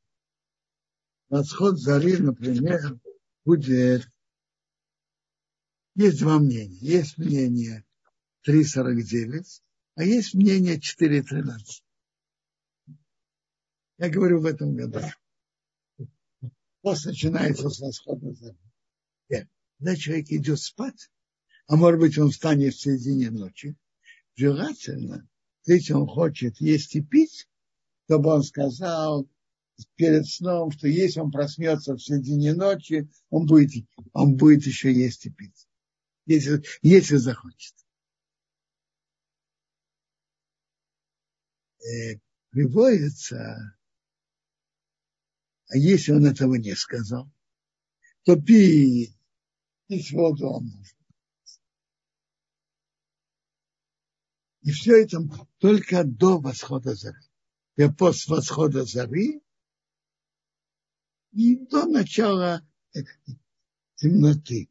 восход 1.29 1.77
зари, 1.77 2.17
например, 2.17 2.97
будет... 3.45 4.07
Есть 5.95 6.21
два 6.21 6.39
мнения. 6.39 6.79
Есть 6.79 7.17
мнение 7.19 7.85
3.49, 8.47 9.61
а 9.95 10.03
есть 10.03 10.33
мнение 10.33 10.79
4.13. 10.79 11.83
Я 13.99 14.09
говорю 14.09 14.39
в 14.39 14.45
этом 14.45 14.75
году. 14.75 15.01
Пост 16.81 17.05
начинается 17.05 17.69
с 17.69 17.79
восхода 17.79 18.33
зари. 18.33 18.57
Когда 19.77 19.95
человек 19.97 20.27
идет 20.29 20.59
спать, 20.59 21.11
а 21.67 21.75
может 21.75 21.99
быть 21.99 22.17
он 22.17 22.31
встанет 22.31 22.73
в 22.73 22.79
середине 22.79 23.29
ночи, 23.29 23.75
желательно, 24.35 25.27
если 25.65 25.93
он 25.93 26.07
хочет 26.07 26.59
есть 26.59 26.95
и 26.95 27.01
пить, 27.01 27.47
чтобы 28.05 28.31
он 28.31 28.43
сказал 28.43 29.27
перед 29.95 30.27
сном, 30.27 30.71
что 30.71 30.87
если 30.87 31.19
он 31.19 31.31
проснется 31.31 31.95
в 31.95 31.99
середине 31.99 32.53
ночи, 32.53 33.09
он 33.29 33.45
будет, 33.45 33.85
он 34.13 34.35
будет 34.35 34.65
еще 34.65 34.93
есть 34.93 35.25
и 35.25 35.29
пить, 35.29 35.67
если, 36.25 36.63
если 36.81 37.15
захочет. 37.17 37.73
э, 41.83 42.19
приводится, 42.49 43.75
а 45.69 45.77
если 45.77 46.11
он 46.11 46.25
этого 46.25 46.55
не 46.55 46.75
сказал, 46.75 47.29
то 48.23 48.39
пить, 48.39 49.15
пить 49.87 50.11
воду 50.11 50.47
он 50.47 50.65
может. 50.67 51.02
И 54.63 54.71
все 54.71 55.03
это 55.03 55.19
только 55.59 56.03
до 56.03 56.39
восхода 56.39 56.95
зари. 56.95 57.19
И 57.75 57.87
после 57.89 58.35
восхода 58.35 58.85
зари 58.85 59.41
и 61.33 61.55
до 61.55 61.85
начала 61.85 62.65
темноты. 63.95 64.69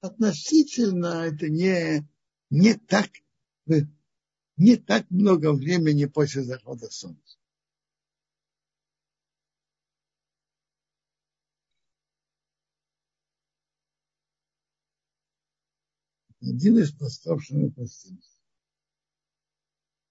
Относительно 0.00 1.24
это 1.26 1.48
не, 1.48 2.08
не 2.50 2.74
так 2.74 3.10
не 4.56 4.76
так 4.76 5.08
много 5.10 5.52
времени 5.52 6.06
после 6.06 6.42
захода 6.42 6.90
солнца. 6.90 7.38
Один 16.40 16.78
из 16.78 16.92
постов, 16.92 17.44
что 17.44 17.54
мы 17.56 17.70
постимся. 17.70 18.37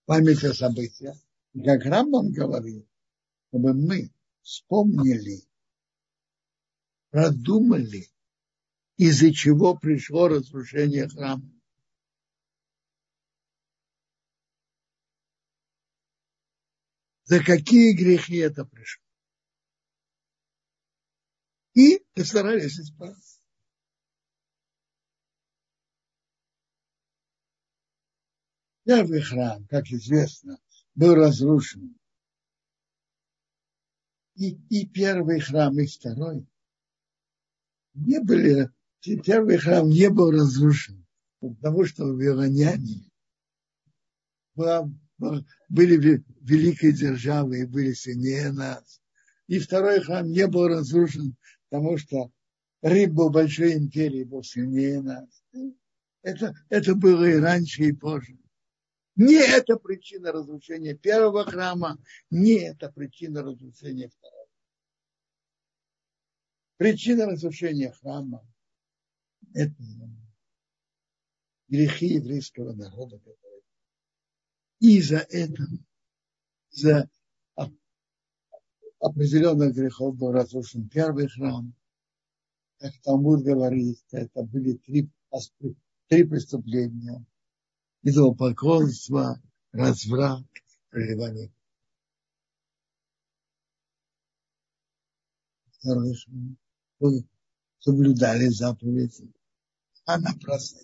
Память 0.07 0.43
о 0.45 0.53
событиях. 0.53 1.17
Как 1.53 1.83
Рамбам 1.83 2.31
говорит, 2.31 2.87
чтобы 3.49 3.73
мы 3.73 4.09
вспомнили, 4.41 5.43
продумали, 7.11 8.07
из-за 8.95 9.33
чего 9.33 9.77
пришло 9.77 10.29
разрушение 10.29 11.07
храма. 11.07 11.51
за 17.27 17.43
какие 17.43 17.93
грехи 17.93 18.37
это 18.37 18.63
пришло. 18.63 19.03
И 21.73 22.01
постарались 22.13 22.79
исправить. 22.79 23.36
Первый 28.87 29.19
храм, 29.19 29.67
как 29.67 29.87
известно, 29.87 30.57
был 30.95 31.13
разрушен. 31.13 31.93
И, 34.35 34.51
и 34.69 34.87
первый 34.87 35.41
храм, 35.41 35.77
и 35.77 35.85
второй 35.85 36.47
не 37.95 38.21
были, 38.21 38.69
первый 39.25 39.57
храм 39.57 39.89
не 39.89 40.09
был 40.09 40.31
разрушен, 40.31 41.05
потому 41.41 41.83
что 41.83 42.05
Вавилоняне 42.05 43.11
были 45.67 46.23
великой 46.39 46.93
державой 46.93 47.63
и 47.63 47.65
были 47.65 47.91
сильнее 47.91 48.53
нас. 48.53 49.01
И 49.47 49.59
второй 49.59 49.99
храм 49.99 50.31
не 50.31 50.47
был 50.47 50.69
разрушен, 50.69 51.35
потому 51.67 51.97
что 51.97 52.31
Рим 52.81 53.15
был 53.15 53.31
большой 53.31 53.73
империей, 53.73 54.23
был 54.23 54.43
сильнее 54.43 55.01
нас. 55.01 55.43
Это, 56.21 56.55
это 56.69 56.95
было 56.95 57.25
и 57.25 57.35
раньше, 57.35 57.83
и 57.83 57.91
позже. 57.91 58.37
Не 59.17 59.35
это 59.35 59.77
причина 59.77 60.31
разрушения 60.31 60.93
первого 60.93 61.43
храма, 61.43 61.97
не 62.29 62.59
это 62.59 62.91
причина 62.91 63.41
разрушения 63.41 64.09
второго. 64.09 64.47
Причина 66.77 67.25
разрушения 67.25 67.91
храма– 67.91 68.47
это 69.55 69.73
грехи 71.67 72.13
еврейского 72.13 72.73
народа, 72.73 73.19
и 74.79 75.01
за 75.01 75.17
это, 75.17 75.63
за 76.69 77.09
определенных 78.99 79.73
грехов 79.73 80.15
был 80.15 80.31
разрушен 80.31 80.87
первый 80.87 81.27
храм. 81.27 81.73
Как 82.77 82.93
Талмуд 83.01 83.43
говорит, 83.43 83.99
это 84.11 84.43
были 84.43 84.73
три, 84.73 85.09
три 86.07 86.23
преступления. 86.23 87.25
Идолопоклонство, 88.03 89.41
разврат, 89.71 90.43
проливание. 90.89 91.51
Второй 95.71 96.15
храм. 96.15 96.57
Соблюдали 97.79 98.47
заповеди, 98.47 99.31
а 100.05 100.19
напрасно 100.19 100.81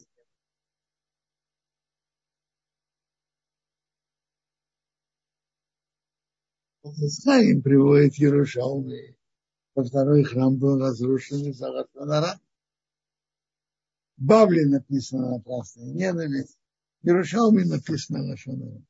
Знаем, 6.83 7.61
приводит 7.61 8.15
Ярушалмы. 8.15 9.15
Во 9.73 9.83
второй 9.83 10.23
храм 10.23 10.57
был 10.57 10.79
разрушен 10.79 11.49
из-за. 11.49 12.39
Бавли 14.17 14.65
написано 14.65 15.31
напрасная 15.31 15.91
ненависть. 15.91 16.59
Ярушалме 17.03 17.65
написано 17.65 18.23
Лашонара. 18.23 18.81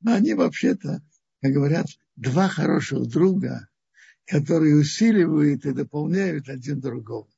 Но 0.00 0.14
они 0.14 0.34
вообще-то, 0.34 1.02
как 1.42 1.52
говорят, 1.52 1.86
два 2.16 2.48
хороших 2.48 3.08
друга, 3.08 3.68
которые 4.24 4.76
усиливают 4.76 5.66
и 5.66 5.72
дополняют 5.72 6.48
один 6.48 6.80
другого. 6.80 7.28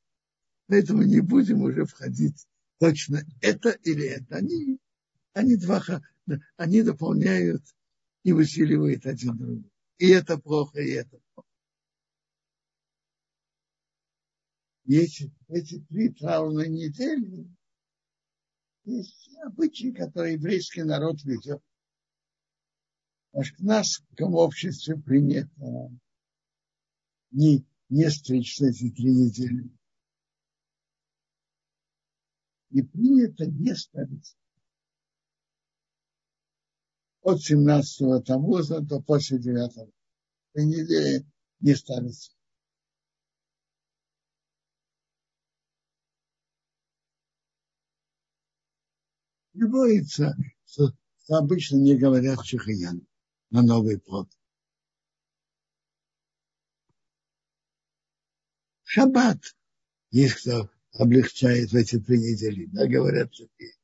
Поэтому 0.66 1.02
не 1.02 1.20
будем 1.20 1.62
уже 1.62 1.86
входить 1.86 2.46
точно 2.78 3.22
это 3.40 3.70
или 3.70 4.06
это. 4.06 4.36
Они, 4.36 4.78
они, 5.32 5.56
два, 5.56 5.82
они 6.56 6.82
дополняют 6.82 7.64
и 8.22 8.32
усиливает 8.32 9.06
один 9.06 9.36
другого. 9.36 9.70
И 9.96 10.08
это 10.08 10.38
плохо, 10.38 10.78
и 10.80 10.90
это 10.90 11.18
плохо. 11.34 11.48
Эти, 14.84 15.32
эти 15.48 15.80
три 15.80 16.10
траурные 16.10 16.68
недели 16.68 17.48
есть 18.84 19.30
обычаи, 19.44 19.92
которые 19.92 20.34
еврейский 20.34 20.82
народ 20.82 21.22
ведет. 21.24 21.62
Потому 23.30 23.44
что 23.44 23.56
в 23.56 23.66
нашем 23.66 24.34
обществе 24.34 24.96
принято 24.96 25.90
не, 27.30 27.64
не 27.88 28.10
стричься 28.10 28.66
эти 28.66 28.90
три 28.90 29.10
недели. 29.12 29.70
И 32.70 32.82
принято 32.82 33.46
не 33.46 33.74
ставить 33.74 34.36
от 37.22 37.38
17-го 37.38 38.20
Тамуза 38.20 38.80
до 38.80 39.00
после 39.00 39.38
9-го. 39.38 39.90
Три 40.52 40.66
недели 40.66 41.26
не 41.60 41.74
ставится. 41.74 42.32
Не 49.62 49.68
боится, 49.68 50.36
что, 50.66 50.92
обычно 51.28 51.76
не 51.76 51.96
говорят 51.96 52.42
чехаян 52.42 53.06
на 53.50 53.62
новый 53.62 54.00
плод. 54.00 54.28
Шаббат. 58.82 59.38
Есть 60.10 60.40
кто 60.40 60.68
облегчает 60.94 61.70
в 61.70 61.76
эти 61.76 62.00
три 62.00 62.18
недели. 62.18 62.66
Да, 62.66 62.88
говорят 62.88 63.30
такие. 63.30 63.74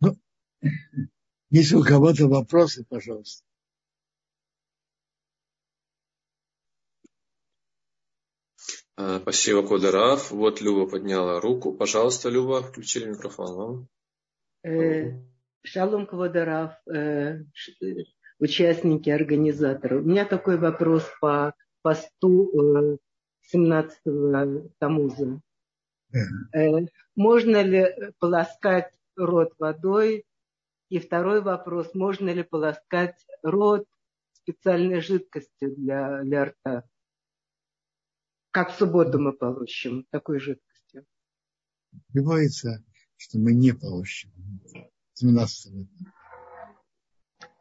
Ну, 0.00 0.18
если 1.50 1.74
у 1.74 1.82
кого-то 1.84 2.28
вопросы, 2.28 2.82
пожалуйста. 2.82 3.44
Спасибо, 8.96 9.66
Кодераф. 9.66 10.30
Вот 10.30 10.60
Люба 10.60 10.88
подняла 10.88 11.40
руку. 11.40 11.72
Пожалуйста, 11.72 12.28
Люба, 12.28 12.62
включили 12.62 13.10
микрофон. 13.10 13.88
Э, 14.62 15.12
шалом, 15.62 16.06
Квадараф, 16.06 16.72
э, 16.88 17.40
участники, 18.38 19.10
организаторы. 19.10 20.00
У 20.00 20.04
меня 20.04 20.24
такой 20.24 20.58
вопрос 20.58 21.04
по 21.20 21.54
посту 21.82 22.98
17-го 23.54 24.36
э, 24.36 24.68
Тамуза. 24.78 25.40
Можно 27.14 27.62
ли 27.62 28.12
полоскать 28.18 28.92
рот 29.16 29.52
водой 29.58 30.24
и 30.88 30.98
второй 30.98 31.42
вопрос, 31.42 31.94
можно 31.94 32.30
ли 32.30 32.42
полоскать 32.42 33.16
рот 33.42 33.86
специальной 34.32 35.00
жидкостью 35.00 35.74
для, 35.76 36.22
для 36.22 36.46
рта? 36.46 36.84
Как 38.56 38.72
в 38.72 38.78
субботу 38.78 39.18
мы 39.18 39.34
получим 39.34 40.06
такой 40.08 40.40
жидкостью? 40.40 41.04
Бывается, 42.14 42.82
что 43.18 43.38
мы 43.38 43.52
не 43.52 43.74
получим. 43.74 44.32
17 45.12 45.86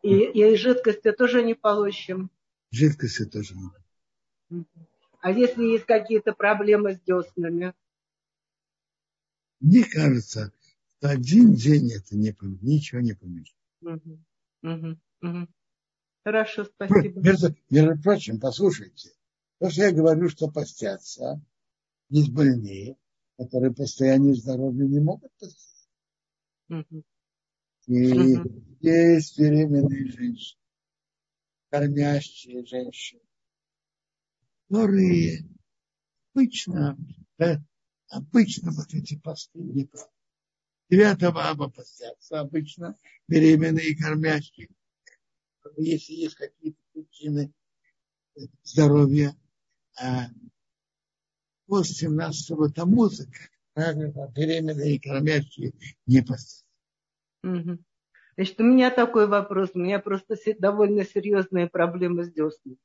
и, 0.04 0.24
и 0.24 0.56
жидкости 0.56 1.12
тоже 1.12 1.44
не 1.44 1.54
получим. 1.54 2.32
Жидкости 2.72 3.26
тоже 3.26 3.56
не. 3.58 4.66
А 5.20 5.32
если 5.32 5.64
есть 5.66 5.86
какие-то 5.86 6.32
проблемы 6.32 6.94
с 6.94 7.02
деснами? 7.02 7.74
Мне 9.60 9.84
кажется, 9.84 10.54
один 11.02 11.56
день 11.56 11.92
это 11.92 12.16
не, 12.16 12.34
ничего 12.62 13.02
не 13.02 13.12
помешает. 13.12 13.60
Угу, 13.82 14.24
угу, 14.64 14.98
угу. 15.24 15.48
Хорошо, 16.24 16.64
спасибо. 16.64 17.20
Между, 17.20 17.54
между 17.70 18.02
прочим, 18.02 18.40
послушайте, 18.40 19.10
то, 19.60 19.70
что 19.70 19.84
я 19.84 19.92
говорю, 19.92 20.30
что 20.30 20.50
постятся, 20.50 21.42
есть 22.10 22.32
больные, 22.32 22.98
которые 23.38 23.74
постоянно 23.74 24.34
здоровья 24.34 24.86
не 24.86 25.00
могут 25.00 25.32
поститься. 25.38 25.88
И 27.88 28.38
есть 28.82 29.40
беременные 29.40 30.12
женщины, 30.12 30.62
кормящие 31.70 32.66
женщины, 32.66 33.22
которые 34.68 35.48
обычно, 36.34 36.98
да, 37.38 37.64
обычно 38.10 38.72
вот 38.72 38.94
эти 38.94 39.18
посты 39.20 39.60
не 39.60 39.86
проходят. 39.86 40.12
9 40.90 41.24
аба 41.24 41.70
постятся 41.70 42.40
обычно 42.40 42.98
беременные 43.28 43.90
и 43.90 43.96
кормящие. 43.96 44.70
Если 45.78 46.14
есть 46.14 46.36
какие-то 46.36 46.80
причины 46.94 47.52
здоровья, 48.64 49.36
а 50.00 50.28
после 51.68 52.08
17-го 52.08 52.70
Тамуза, 52.70 53.28
беременные 53.76 54.96
и 54.96 55.00
кормящие 55.00 55.74
не 56.06 56.22
постятся. 56.22 56.66
Угу. 57.44 57.80
Значит, 58.36 58.60
у 58.60 58.64
меня 58.64 58.92
такой 58.92 59.28
вопрос. 59.28 59.72
У 59.74 59.80
меня 59.80 60.00
просто 60.00 60.36
довольно 60.60 61.06
серьезные 61.06 61.68
проблемы 61.68 62.26
с 62.26 62.34
деснами. 62.34 62.78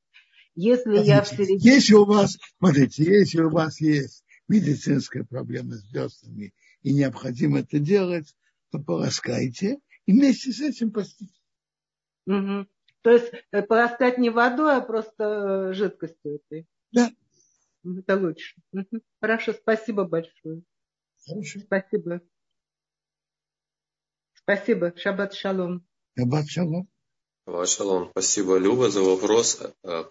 Если 0.55 0.83
смотрите, 0.83 1.09
я 1.09 1.21
в 1.21 1.27
середине... 1.27 1.59
Если 1.59 1.93
у 1.93 2.05
вас, 2.05 2.37
смотрите, 2.59 3.03
если 3.03 3.41
у 3.41 3.49
вас 3.49 3.79
есть 3.79 4.23
медицинская 4.47 5.23
проблема 5.23 5.75
с 5.75 5.83
деснами, 5.83 6.53
и 6.83 6.93
необходимо 6.93 7.59
это 7.59 7.79
делать, 7.79 8.35
то 8.71 8.79
полоскайте 8.79 9.79
и 10.05 10.13
вместе 10.13 10.51
с 10.51 10.61
этим 10.61 10.91
постите. 10.91 11.33
Угу. 12.27 12.67
То 13.01 13.09
есть 13.09 13.31
э, 13.51 13.61
полоскать 13.61 14.17
не 14.17 14.29
водой, 14.29 14.77
а 14.77 14.81
просто 14.81 15.23
э, 15.23 15.73
жидкостью 15.73 16.35
этой. 16.35 16.67
Да. 16.91 17.11
Это 17.83 18.15
лучше. 18.17 18.55
Хорошо, 19.19 19.53
спасибо 19.53 20.03
большое. 20.05 20.63
Хорошо. 21.25 21.59
Спасибо. 21.59 22.21
Спасибо. 24.33 24.93
Шаббат 24.97 25.33
шалом. 25.33 25.87
Шаббат 26.17 26.47
шалом. 26.47 26.87
Шаббат 27.45 27.69
шалом. 27.69 28.09
Спасибо, 28.11 28.57
Люба, 28.57 28.89
за 28.89 29.01
вопрос. 29.01 29.61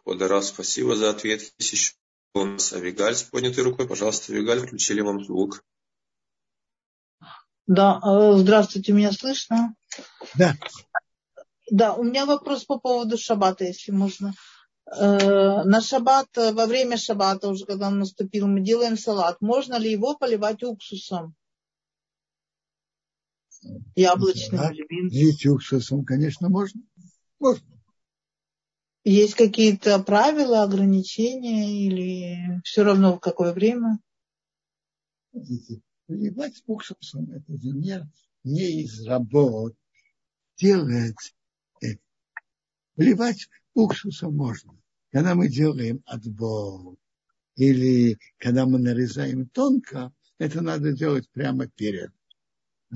Подарав, 0.05 0.45
спасибо 0.45 0.97
за 0.97 1.11
ответ. 1.11 1.43
Есть 1.59 1.73
еще 1.73 1.93
у 2.35 2.45
нас 2.45 2.73
Авигаль 2.73 3.15
с 3.15 3.25
поднятой 3.25 3.65
рукой. 3.65 3.89
Пожалуйста, 3.89 4.33
Авигаль, 4.33 4.61
включили 4.61 5.01
вам 5.01 5.25
звук. 5.25 5.65
Да, 7.67 8.01
э, 8.05 8.37
здравствуйте, 8.37 8.93
меня 8.93 9.13
слышно? 9.13 9.77
Да. 10.37 10.55
Да, 11.71 11.95
у 11.95 12.03
меня 12.03 12.27
вопрос 12.27 12.65
по 12.65 12.81
поводу 12.81 13.17
шаббата, 13.17 13.65
если 13.65 13.93
можно. 13.93 14.33
Э, 14.93 15.63
на 15.65 15.81
шаббат, 15.81 16.29
во 16.37 16.67
время 16.67 16.97
шаббата, 16.97 17.49
уже 17.49 17.65
когда 17.65 17.89
он 17.89 18.01
наступил, 18.01 18.49
мы 18.49 18.61
делаем 18.61 18.97
салат. 18.97 19.41
Можно 19.41 19.79
ли 19.79 19.91
его 19.93 20.17
поливать 20.17 20.63
уксусом? 20.65 21.37
Яблочным 23.95 24.61
да, 24.61 24.73
или 24.73 25.49
уксусом, 25.49 26.05
конечно, 26.05 26.49
можно. 26.49 26.81
Можно. 27.39 27.67
Есть 29.05 29.35
какие-то 29.35 29.99
правила, 30.03 30.63
ограничения 30.63 31.87
или 31.87 32.61
все 32.65 32.83
равно 32.83 33.17
в 33.17 33.21
какое 33.21 33.53
время? 33.53 33.99
Поливать 36.07 36.63
уксусом 36.67 37.31
это 37.31 37.53
не, 37.53 38.03
не 38.43 38.83
из 38.83 39.07
работ 39.07 39.75
делать. 40.57 41.35
Поливать 42.97 43.49
уксуса 43.75 44.29
можно. 44.29 44.77
Когда 45.13 45.35
мы 45.35 45.49
делаем 45.49 46.03
отбор 46.07 46.97
или 47.57 48.19
когда 48.39 48.67
мы 48.67 48.79
нарезаем 48.79 49.49
тонко, 49.49 50.13
это 50.39 50.61
надо 50.61 50.93
делать 50.93 51.29
прямо 51.31 51.69
перед. 51.69 52.13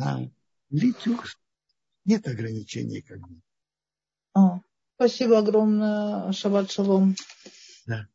А 0.01 0.21
лить 0.71 1.07
уксус 1.07 1.39
нет 2.05 2.27
ограничений 2.29 3.03
как 3.03 3.21
бы. 3.21 3.41
А, 4.35 4.61
спасибо 4.97 5.39
огромное, 5.39 6.33
Шаббат 6.33 6.71
Шалом. 6.71 7.15
Да. 7.87 8.07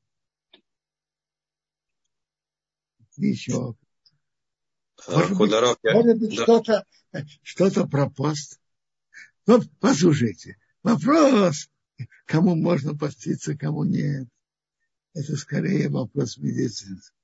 Еще. 3.17 3.75
Может 5.07 5.37
быть, 5.37 5.51
может 5.83 6.19
быть 6.19 6.35
да. 6.35 6.43
что-то, 6.43 6.85
что-то 7.41 7.87
про 7.87 8.09
пост. 8.09 8.59
Вот 9.45 9.67
послушайте, 9.79 10.57
вопрос, 10.83 11.69
кому 12.25 12.55
можно 12.55 12.95
поститься, 12.97 13.57
кому 13.57 13.83
нет, 13.83 14.27
это 15.13 15.35
скорее 15.35 15.89
вопрос 15.89 16.37
медицинский. 16.37 17.15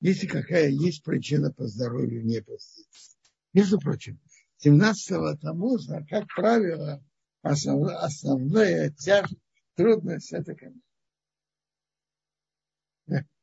Если 0.00 0.26
какая 0.26 0.68
есть 0.68 1.02
причина 1.02 1.52
по 1.52 1.66
здоровью 1.66 2.24
не 2.24 2.40
поститься. 2.40 3.16
Между 3.52 3.78
прочим, 3.78 4.20
17-го 4.64 5.36
Тамуза, 5.36 6.06
как 6.08 6.26
правило, 6.34 7.04
основная, 7.42 7.98
основная 7.98 8.90
тяжесть, 8.90 9.40
трудность 9.74 10.32
это, 10.32 10.54
конечно. 10.54 10.82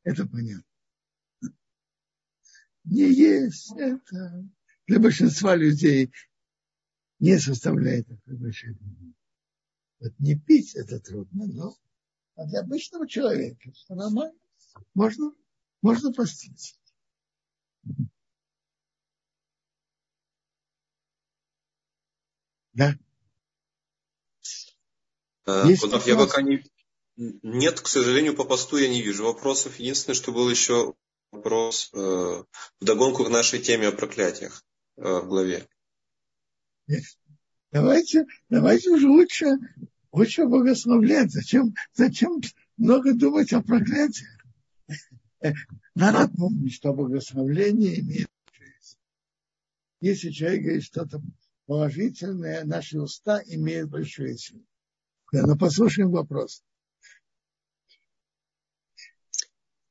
Это 0.02 0.26
понятно. 0.26 0.64
Не 2.84 3.12
есть 3.12 3.72
это 3.76 4.48
для 4.86 4.98
большинства 4.98 5.54
людей 5.54 6.10
не 7.18 7.38
составляет 7.38 8.08
такой 8.08 8.36
большой. 8.36 8.76
Вот 10.00 10.12
не 10.18 10.36
пить 10.36 10.74
это 10.76 11.00
трудно, 11.00 11.46
но 11.46 11.76
а 12.36 12.46
для 12.46 12.60
обычного 12.60 13.08
человека 13.08 13.72
все 13.72 13.94
нормально. 13.94 14.38
Можно, 14.94 15.32
можно 15.82 16.12
поститься. 16.12 16.76
Да. 22.74 22.96
А, 25.46 25.64
Кудов, 25.80 26.06
я 26.06 26.16
пока 26.16 26.42
не... 26.42 26.62
Нет, 27.16 27.80
к 27.80 27.88
сожалению, 27.88 28.36
по 28.36 28.44
посту 28.44 28.76
я 28.76 28.88
не 28.88 29.02
вижу 29.02 29.24
вопросов. 29.24 29.80
Единственное, 29.80 30.14
что 30.14 30.30
был 30.30 30.48
еще 30.48 30.94
вопрос 31.32 31.90
э, 31.92 32.44
вдогонку 32.78 33.24
к 33.24 33.30
нашей 33.30 33.58
теме 33.58 33.88
о 33.88 33.92
проклятиях 33.92 34.64
э, 34.96 35.02
в 35.02 35.26
главе. 35.26 35.68
Давайте, 37.70 38.26
давайте 38.48 38.90
уже 38.90 39.08
лучше, 39.08 39.58
лучше 40.12 40.46
богословлять. 40.46 41.30
Зачем, 41.30 41.74
зачем 41.92 42.40
много 42.76 43.12
думать 43.12 43.52
о 43.52 43.62
проклятиях? 43.62 44.28
Надо 45.94 46.28
помнить, 46.34 46.74
что 46.74 46.94
богословление 46.94 48.00
имеет 48.00 48.30
жизнь. 48.52 48.96
Если 50.00 50.30
человек 50.30 50.62
говорит 50.62 50.84
что-то 50.84 51.20
положительное, 51.66 52.64
наши 52.64 52.98
уста 52.98 53.42
имеют 53.44 53.90
большую 53.90 54.36
силу. 54.38 54.64
Да, 55.30 55.46
но 55.46 55.56
послушаем 55.56 56.10
вопрос. 56.10 56.64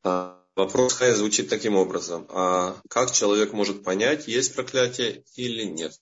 А, 0.03 0.43
вопрос 0.55 0.93
Хай 0.93 1.13
звучит 1.13 1.49
таким 1.49 1.75
образом. 1.75 2.25
А 2.29 2.81
как 2.89 3.11
человек 3.11 3.53
может 3.53 3.83
понять, 3.83 4.27
есть 4.27 4.55
проклятие 4.55 5.23
или 5.35 5.63
нет? 5.63 6.01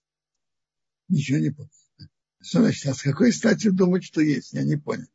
Ничего 1.07 1.39
не 1.39 1.51
понял. 1.51 1.69
Что 2.41 2.61
значит, 2.61 2.85
а 2.87 2.93
с 2.93 3.01
какой 3.01 3.31
стати 3.33 3.69
думать, 3.69 4.03
что 4.03 4.21
есть? 4.21 4.53
Я 4.53 4.63
не 4.63 4.75
понял. 4.75 5.07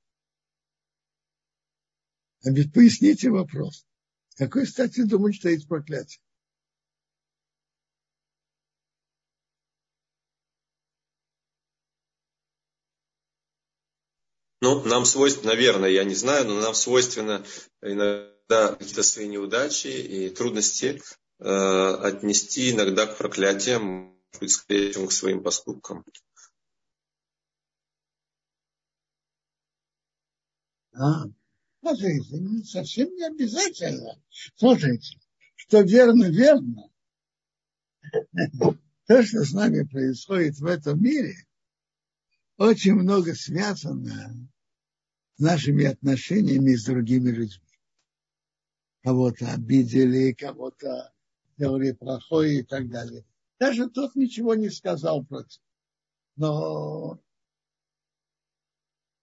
А 2.43 2.51
ведь 2.51 2.73
поясните 2.73 3.31
вопрос. 3.31 3.87
С 4.31 4.37
какой 4.37 4.67
стати 4.67 5.03
думать, 5.03 5.35
что 5.35 5.49
есть 5.49 5.69
проклятие? 5.69 6.21
Ну, 14.63 14.85
нам 14.85 15.07
свойственно, 15.07 15.55
наверное, 15.55 15.89
я 15.89 16.05
не 16.05 16.15
знаю, 16.15 16.47
но 16.47 16.61
нам 16.61 16.75
свойственно 16.75 17.45
иногда 17.81 18.75
какие-то 18.75 19.03
свои 19.03 19.27
неудачи 19.27 19.87
и 19.87 20.29
трудности 20.29 21.01
э, 21.39 21.45
отнести 21.45 22.71
иногда 22.71 23.07
к 23.07 23.17
проклятиям, 23.17 24.20
быть, 24.39 24.51
скорее 24.51 24.93
к 24.93 25.13
своим 25.13 25.43
поступкам. 25.43 26.05
А, 30.93 31.25
смотрите, 31.81 32.37
ну, 32.37 32.63
совсем 32.65 33.09
не 33.15 33.27
обязательно. 33.27 34.21
Слушайте, 34.57 35.19
что 35.57 35.81
верно, 35.81 36.25
верно. 36.31 36.91
То, 39.07 39.23
что 39.25 39.45
с 39.45 39.53
нами 39.53 39.83
происходит 39.85 40.59
в 40.59 40.67
этом 40.67 41.03
мире, 41.03 41.35
очень 42.59 42.95
много 42.95 43.35
связано 43.35 44.49
с 45.37 45.41
нашими 45.41 45.87
отношениями 45.87 46.75
с 46.75 46.85
другими 46.85 47.31
людьми. 47.31 47.67
Кого-то 49.03 49.53
обидели, 49.53 50.33
кого-то 50.33 51.13
сделали 51.57 51.93
плохое 51.93 52.61
и 52.61 52.63
так 52.63 52.89
далее. 52.91 53.25
Даже 53.61 53.91
тот 53.91 54.17
ничего 54.17 54.55
не 54.55 54.71
сказал 54.71 55.23
против. 55.23 55.61
Но 56.37 57.21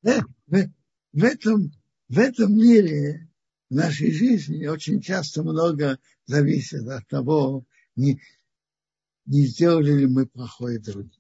в, 0.03 0.21
в, 0.45 0.73
в, 1.11 1.23
этом, 1.23 1.71
в 2.07 2.19
этом 2.19 2.55
мире, 2.55 3.31
в 3.71 3.73
нашей 3.73 4.11
жизни, 4.11 4.67
очень 4.67 5.01
часто 5.01 5.41
много 5.41 5.99
зависит 6.25 6.88
от 6.88 7.07
того, 7.07 7.65
не, 7.95 8.21
не 9.25 9.47
сделали 9.47 10.01
ли 10.01 10.05
мы 10.05 10.27
плохое 10.27 10.79
другим. 10.79 11.19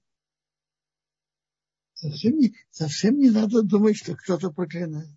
Совсем 1.95 2.37
не, 2.37 2.55
совсем 2.69 3.17
не 3.17 3.31
надо 3.31 3.63
думать, 3.63 3.97
что 3.97 4.15
кто-то 4.15 4.51
проклинает. 4.51 5.09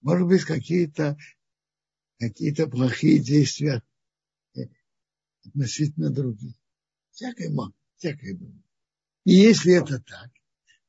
Может 0.00 0.26
быть, 0.26 0.42
какие-то 0.42 1.16
какие 2.18 2.52
плохие 2.64 3.20
действия 3.20 3.84
относительно 5.48 6.10
других. 6.10 6.54
Всякое 7.10 7.50
можно, 7.50 7.74
всякое 7.96 8.34
было. 8.36 8.62
И 9.24 9.32
если 9.32 9.74
это 9.74 10.00
так, 10.00 10.30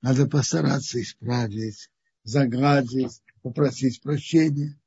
надо 0.01 0.28
постараться 0.28 1.01
исправить, 1.01 1.89
загладить, 2.24 3.22
попросить 3.41 4.01
прощения. 4.01 4.80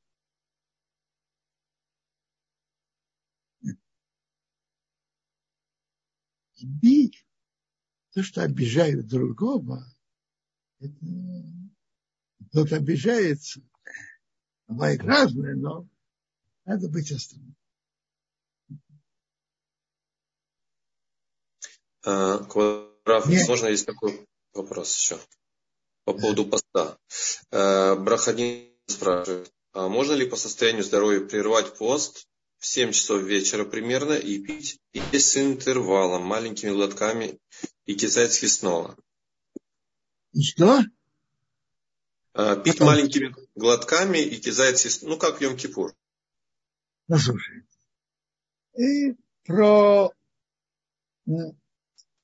Бить 6.61 7.25
то, 8.13 8.23
что 8.23 8.43
обижают 8.43 9.07
другого, 9.07 9.85
это, 10.79 10.95
кто-то 12.49 12.77
обижается, 12.77 13.61
бывает 14.67 15.01
разное, 15.03 15.55
но 15.55 15.89
надо 16.63 16.89
быть 16.89 17.11
осторожным. 17.11 17.55
А, 22.05 22.39
Квадрат, 22.39 23.25
сложно 23.45 23.67
есть 23.67 23.85
такой 23.85 24.27
вопрос 24.53 24.97
еще 24.97 25.17
по 26.05 26.13
поводу 26.13 26.45
поста. 26.45 26.97
А, 27.51 27.95
Брахадин 27.95 28.69
спрашивает, 28.87 29.51
а 29.71 29.87
можно 29.87 30.13
ли 30.13 30.27
по 30.27 30.35
состоянию 30.35 30.83
здоровья 30.83 31.21
прервать 31.21 31.77
пост 31.77 32.27
в 32.59 32.65
7 32.65 32.91
часов 32.91 33.23
вечера 33.23 33.65
примерно 33.65 34.13
и 34.13 34.39
пить 34.39 34.79
есть 34.93 35.29
с 35.29 35.37
интервалом, 35.37 36.23
маленькими 36.23 36.71
глотками 36.71 37.39
и 37.85 37.95
кисать 37.95 38.33
снова. 38.33 38.97
И 40.33 40.41
что? 40.43 40.81
А, 42.33 42.55
пить 42.57 42.79
Потом. 42.79 42.87
маленькими 42.87 43.35
глотками 43.55 44.17
и 44.17 44.37
кизать 44.39 44.85
ну 45.03 45.17
как 45.17 45.39
в 45.39 45.41
Йом-Кипур. 45.41 45.93
Послушай. 47.07 47.63
И 48.75 49.15
про 49.45 50.11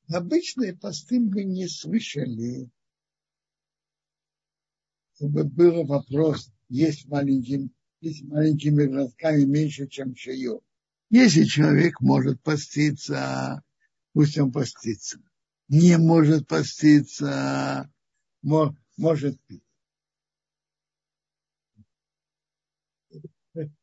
обычные 0.09 0.75
посты 0.75 1.19
мы 1.19 1.43
не 1.43 1.67
слышали, 1.67 2.69
чтобы 5.15 5.43
был 5.43 5.85
вопрос, 5.85 6.51
есть 6.69 7.07
маленьким, 7.07 7.71
есть 8.01 8.23
маленькими 8.23 8.85
глотками 8.85 9.43
меньше, 9.43 9.87
чем 9.87 10.15
шею. 10.15 10.61
Если 11.09 11.43
человек 11.43 11.99
может 12.01 12.41
поститься, 12.41 13.63
пусть 14.13 14.37
он 14.37 14.51
постится 14.51 15.19
не 15.69 15.97
может 15.97 16.47
поститься, 16.47 17.89
может 18.41 19.39
пить. 19.45 19.63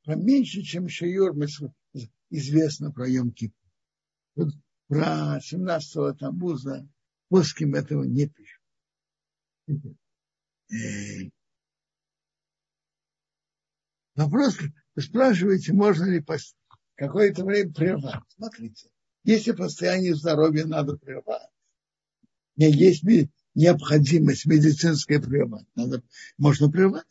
Поменьше, 0.05 0.63
чем 0.63 0.89
Шиюр, 0.89 1.35
мы 1.35 1.47
известно 2.31 2.93
про 2.93 3.09
Йом 3.09 3.35
Про 4.89 5.39
17-го 5.39 6.13
Тамуза 6.13 6.89
Пуским 7.29 7.75
этого 7.75 8.05
не 8.05 8.29
пишут. 8.29 8.63
Вопрос, 14.15 14.59
вы 14.95 15.03
спрашиваете, 15.03 15.73
можно 15.73 16.05
ли 16.05 16.25
какое-то 16.95 17.45
время 17.45 17.73
прервать. 17.73 18.23
Смотрите, 18.29 18.89
если 19.25 19.53
постоянное 19.53 20.15
здоровье 20.15 20.65
надо 20.67 20.97
прервать, 20.97 21.51
есть 22.55 23.03
необходимость 23.55 24.47
медицинской 24.47 25.21
прервать, 25.21 25.67
надо, 25.75 26.03
можно 26.39 26.71
прервать. 26.71 27.07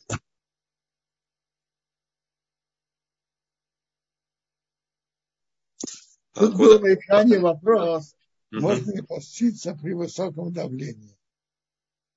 Тут 6.35 6.57
был 6.57 6.81
на 6.81 6.93
экране 6.93 7.39
вопрос, 7.39 8.13
можно 8.51 8.91
ли 8.91 9.01
поститься 9.01 9.73
при 9.73 9.93
высоком 9.93 10.51
давлении. 10.51 11.17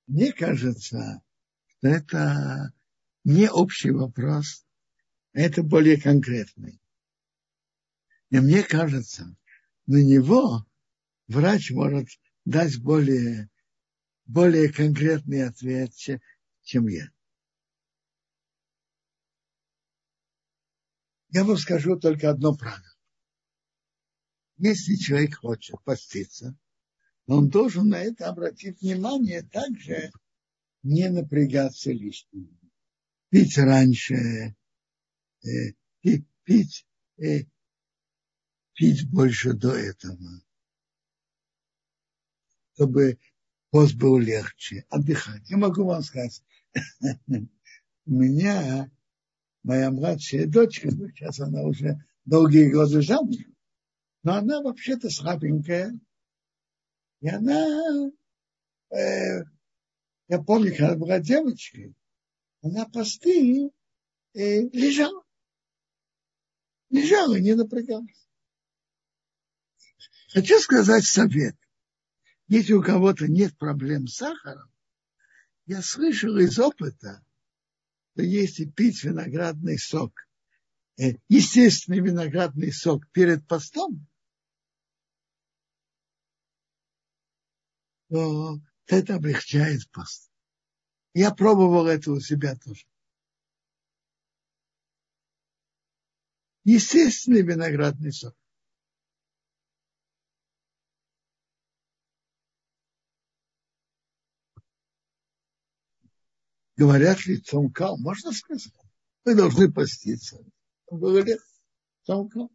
Мне 0.09 0.33
кажется, 0.33 1.23
что 1.69 1.89
это 1.89 2.73
не 3.23 3.49
общий 3.49 3.93
вопрос, 3.93 4.67
а 5.35 5.41
это 5.41 5.63
более 5.63 6.01
конкретный. 6.01 6.81
И 8.31 8.41
мне 8.41 8.65
кажется, 8.65 9.37
на 9.87 10.03
него 10.03 10.67
врач 11.29 11.71
может 11.71 12.09
дать 12.45 12.83
более, 12.83 13.49
более 14.27 14.73
конкретный 14.73 15.47
ответ, 15.47 15.93
чем 16.63 16.89
я. 16.89 17.09
Я 21.31 21.45
вам 21.45 21.57
скажу 21.57 21.97
только 22.01 22.31
одно 22.31 22.57
правило. 22.57 22.98
Если 24.59 24.97
человек 24.97 25.37
хочет 25.37 25.77
поститься, 25.85 26.57
он 27.27 27.49
должен 27.49 27.89
на 27.89 28.03
это 28.03 28.29
обратить 28.29 28.81
внимание, 28.81 29.43
также 29.43 30.11
не 30.83 31.09
напрягаться 31.09 31.93
лишним. 31.93 32.59
Пить 33.31 33.57
раньше, 33.57 34.57
э, 35.45 35.73
пить, 36.03 36.87
э, 37.19 37.45
пить 38.75 39.09
больше 39.09 39.53
до 39.53 39.75
этого, 39.75 40.43
чтобы 42.75 43.19
пост 43.71 43.95
был 43.95 44.19
легче, 44.19 44.87
отдыхать. 44.89 45.49
Я 45.51 45.59
могу 45.59 45.85
вам 45.85 46.03
сказать, 46.03 46.43
у 47.27 48.11
меня 48.11 48.91
моя 49.63 49.91
младшая 49.93 50.47
дочка, 50.47 50.89
ну, 50.91 51.09
сейчас 51.11 51.39
она 51.39 51.63
уже 51.63 52.05
долгие 52.25 52.71
годы 52.71 53.03
замужем, 53.03 53.55
но 54.23 54.35
она 54.35 54.61
вообще-то 54.61 55.11
слабенькая, 55.11 55.99
и 57.21 57.29
она, 57.29 58.11
э, 58.91 59.45
я 60.29 60.43
помню, 60.43 60.71
когда 60.71 60.97
была 60.97 61.19
девочкой, 61.21 61.95
она 62.63 62.87
посты 62.87 63.71
э, 64.35 64.61
лежала. 64.61 65.25
Лежала, 66.91 67.39
не 67.39 67.55
напрягалась. 67.55 68.29
Хочу 70.33 70.59
сказать 70.61 71.05
совет. 71.05 71.57
Если 72.49 72.73
у 72.73 72.83
кого-то 72.83 73.29
нет 73.29 73.57
проблем 73.59 74.07
с 74.07 74.17
сахаром, 74.17 74.71
я 75.67 75.83
слышал 75.83 76.37
из 76.39 76.59
опыта, 76.59 77.23
что 78.13 78.23
если 78.23 78.65
пить 78.65 79.05
виноградный 79.05 79.79
сок, 79.79 80.28
естественный 81.29 82.01
виноградный 82.01 82.73
сок 82.73 83.09
перед 83.13 83.47
постом, 83.47 84.07
то 88.09 88.59
это 88.87 89.17
облегчает 89.17 89.89
пост. 89.91 90.31
Я 91.15 91.33
пробовал 91.35 91.87
это 91.87 92.11
у 92.11 92.21
себя 92.21 92.57
тоже. 92.57 92.85
Естественный 96.65 97.43
виноградный 97.43 98.13
сок. 98.13 98.35
говорят 106.79 107.27
лицом 107.27 107.73
кал, 107.73 107.99
можно 107.99 108.33
сказать. 108.33 108.73
Мы 109.25 109.35
должны 109.35 109.71
поститься. 109.71 110.39
Лицом 110.91 112.29
кал. 112.29 112.51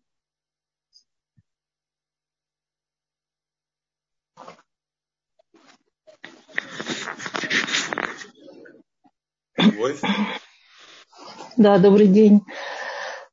Да, 11.58 11.78
добрый 11.78 12.08
день. 12.08 12.42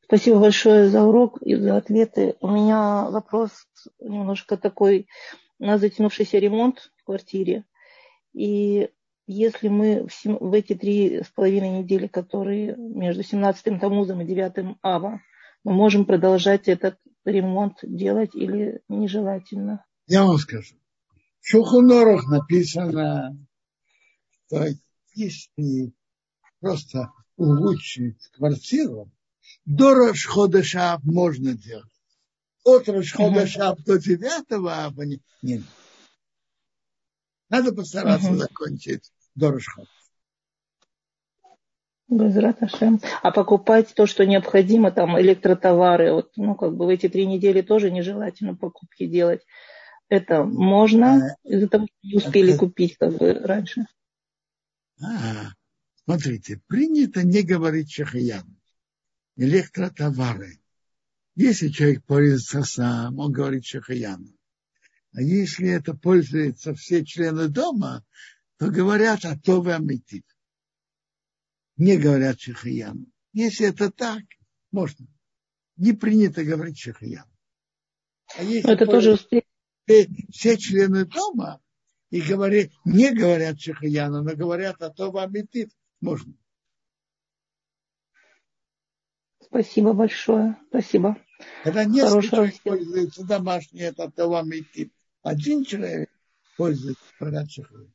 Спасибо 0.04 0.40
большое 0.40 0.90
за 0.90 1.02
урок 1.02 1.40
и 1.40 1.54
за 1.54 1.78
ответы. 1.78 2.36
У 2.40 2.48
меня 2.48 3.08
вопрос 3.10 3.50
немножко 4.00 4.58
такой 4.58 5.08
на 5.58 5.78
затянувшийся 5.78 6.38
ремонт 6.38 6.92
в 6.96 7.04
квартире. 7.04 7.64
И 8.34 8.90
если 9.30 9.68
мы 9.68 10.08
в 10.24 10.52
эти 10.52 10.74
три 10.74 11.22
с 11.22 11.28
половиной 11.28 11.82
недели, 11.82 12.08
которые 12.08 12.76
между 12.76 13.22
17-м 13.22 13.78
Тамузом 13.78 14.22
и 14.22 14.26
9 14.26 14.76
Ава, 14.82 15.20
мы 15.62 15.72
можем 15.72 16.04
продолжать 16.04 16.66
этот 16.66 16.98
ремонт 17.24 17.78
делать 17.82 18.34
или 18.34 18.82
нежелательно? 18.88 19.84
Я 20.08 20.24
вам 20.24 20.36
скажу. 20.38 20.74
В 21.40 21.48
Шухонорах 21.48 22.28
написано, 22.28 23.36
что 24.46 24.66
если 25.14 25.92
просто 26.58 27.12
улучшить 27.36 28.18
квартиру, 28.36 29.12
до 29.64 29.94
Рашхода 29.94 30.62
можно 31.04 31.54
делать. 31.54 31.86
От 32.64 32.88
Рашхода 32.88 33.44
uh-huh. 33.44 33.76
до 33.86 33.98
9 33.98 34.44
Ава 34.50 35.02
не, 35.02 35.20
не 35.40 35.62
надо 37.48 37.72
постараться 37.72 38.34
закончить 38.34 39.12
дорожка. 39.34 39.84
Безраташем. 42.08 43.00
А 43.22 43.30
покупать 43.30 43.94
то, 43.94 44.06
что 44.06 44.26
необходимо, 44.26 44.90
там 44.90 45.20
электротовары, 45.20 46.12
вот, 46.12 46.32
ну, 46.36 46.56
как 46.56 46.76
бы 46.76 46.86
в 46.86 46.88
эти 46.88 47.08
три 47.08 47.24
недели 47.24 47.62
тоже 47.62 47.92
нежелательно 47.92 48.56
покупки 48.56 49.06
делать. 49.06 49.42
Это 50.08 50.42
можно 50.42 51.14
а, 51.14 51.36
из-за 51.44 51.68
того, 51.68 51.86
что 51.86 52.08
не 52.08 52.16
успели 52.16 52.50
это... 52.50 52.58
купить 52.58 52.96
как 52.98 53.16
бы 53.16 53.32
раньше. 53.34 53.86
А, 55.00 55.52
смотрите, 56.04 56.60
принято 56.66 57.22
не 57.22 57.42
говорить 57.42 57.92
шахаян. 57.92 58.58
Электротовары. 59.36 60.58
Если 61.36 61.68
человек 61.68 62.04
пользуется 62.04 62.64
сам, 62.64 63.20
он 63.20 63.30
говорит 63.30 63.64
шахаян. 63.64 64.36
А 65.12 65.22
если 65.22 65.68
это 65.68 65.94
пользуются 65.94 66.74
все 66.74 67.04
члены 67.04 67.48
дома, 67.48 68.04
то 68.60 68.70
говорят 68.70 69.24
о 69.24 69.38
Тове 69.38 69.74
Амитив. 69.74 70.22
Не 71.78 71.96
говорят 71.96 72.38
Шахаяну. 72.38 73.06
Если 73.32 73.66
это 73.66 73.90
так, 73.90 74.22
можно. 74.70 75.06
Не 75.76 75.94
принято 75.94 76.44
говорить 76.44 76.78
Шахаяну. 76.78 77.32
А 78.36 78.42
если 78.42 78.70
это 78.70 78.84
тоже 78.84 79.12
успех. 79.14 79.44
все 80.30 80.58
члены 80.58 81.06
дома 81.06 81.58
и 82.10 82.20
говорят, 82.20 82.68
не 82.84 83.14
говорят 83.14 83.58
Шахаяну, 83.58 84.22
но 84.22 84.36
говорят 84.36 84.82
о 84.82 84.90
Тове 84.90 85.20
Амитив, 85.20 85.70
можно. 86.02 86.34
Спасибо 89.42 89.94
большое. 89.94 90.58
Спасибо. 90.68 91.16
Когда 91.64 91.86
несколько 91.86 92.28
человек 92.28 92.62
пользуется 92.62 93.24
домашней, 93.24 93.80
это 93.80 94.10
Това 94.10 94.42
Митив. 94.42 94.90
Один 95.22 95.64
человек 95.64 96.10
пользуется 96.58 97.02
Шахаяну. 97.48 97.90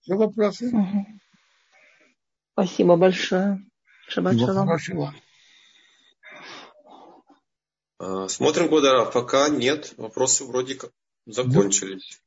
Все 0.00 0.14
вопросы? 0.14 0.68
Угу. 0.68 1.06
Спасибо 2.52 2.96
большое. 2.96 3.64
Шаббат 4.08 4.38
шалом. 4.38 5.14
А, 7.98 8.28
смотрим, 8.28 8.68
Гударав, 8.68 9.12
пока 9.12 9.48
нет, 9.50 9.94
вопросы 9.98 10.44
вроде 10.44 10.74
как 10.74 10.90
закончились. 11.26 12.22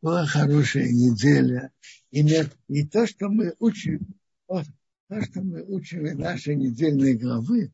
Была 0.00 0.26
хорошая 0.26 0.90
неделя. 0.90 1.72
И, 2.10 2.22
и 2.68 2.86
то, 2.86 3.06
что 3.06 3.28
мы 3.28 3.54
учим, 3.58 4.14
вот, 4.48 4.66
то, 5.08 5.22
что 5.22 5.40
мы 5.40 5.62
учим 5.62 6.04
в 6.04 6.18
нашей 6.18 6.56
недельной 6.56 7.14
главы, 7.14 7.72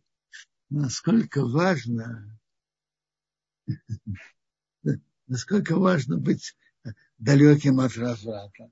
насколько 0.71 1.45
важно, 1.45 2.39
насколько 5.27 5.77
важно 5.77 6.19
быть 6.19 6.57
далеким 7.21 7.81
от 7.81 7.97
разврата. 7.97 8.71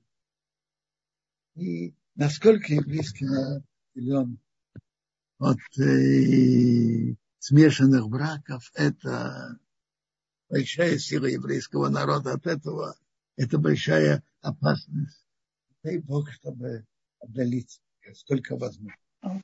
И 1.55 1.93
насколько 2.15 2.73
народ 2.73 3.63
силен 3.93 4.39
от 5.37 5.59
э, 5.79 7.15
смешанных 7.37 8.09
браков, 8.09 8.71
это 8.73 9.59
большая 10.49 10.97
сила 10.97 11.27
еврейского 11.27 11.89
народа. 11.89 12.33
От 12.33 12.47
этого 12.47 12.95
это 13.37 13.57
большая 13.57 14.23
опасность. 14.41 15.25
Дай 15.83 15.99
Бог, 15.99 16.29
чтобы 16.31 16.85
отдалиться, 17.19 17.79
сколько 18.15 18.57
возможно. 18.57 19.43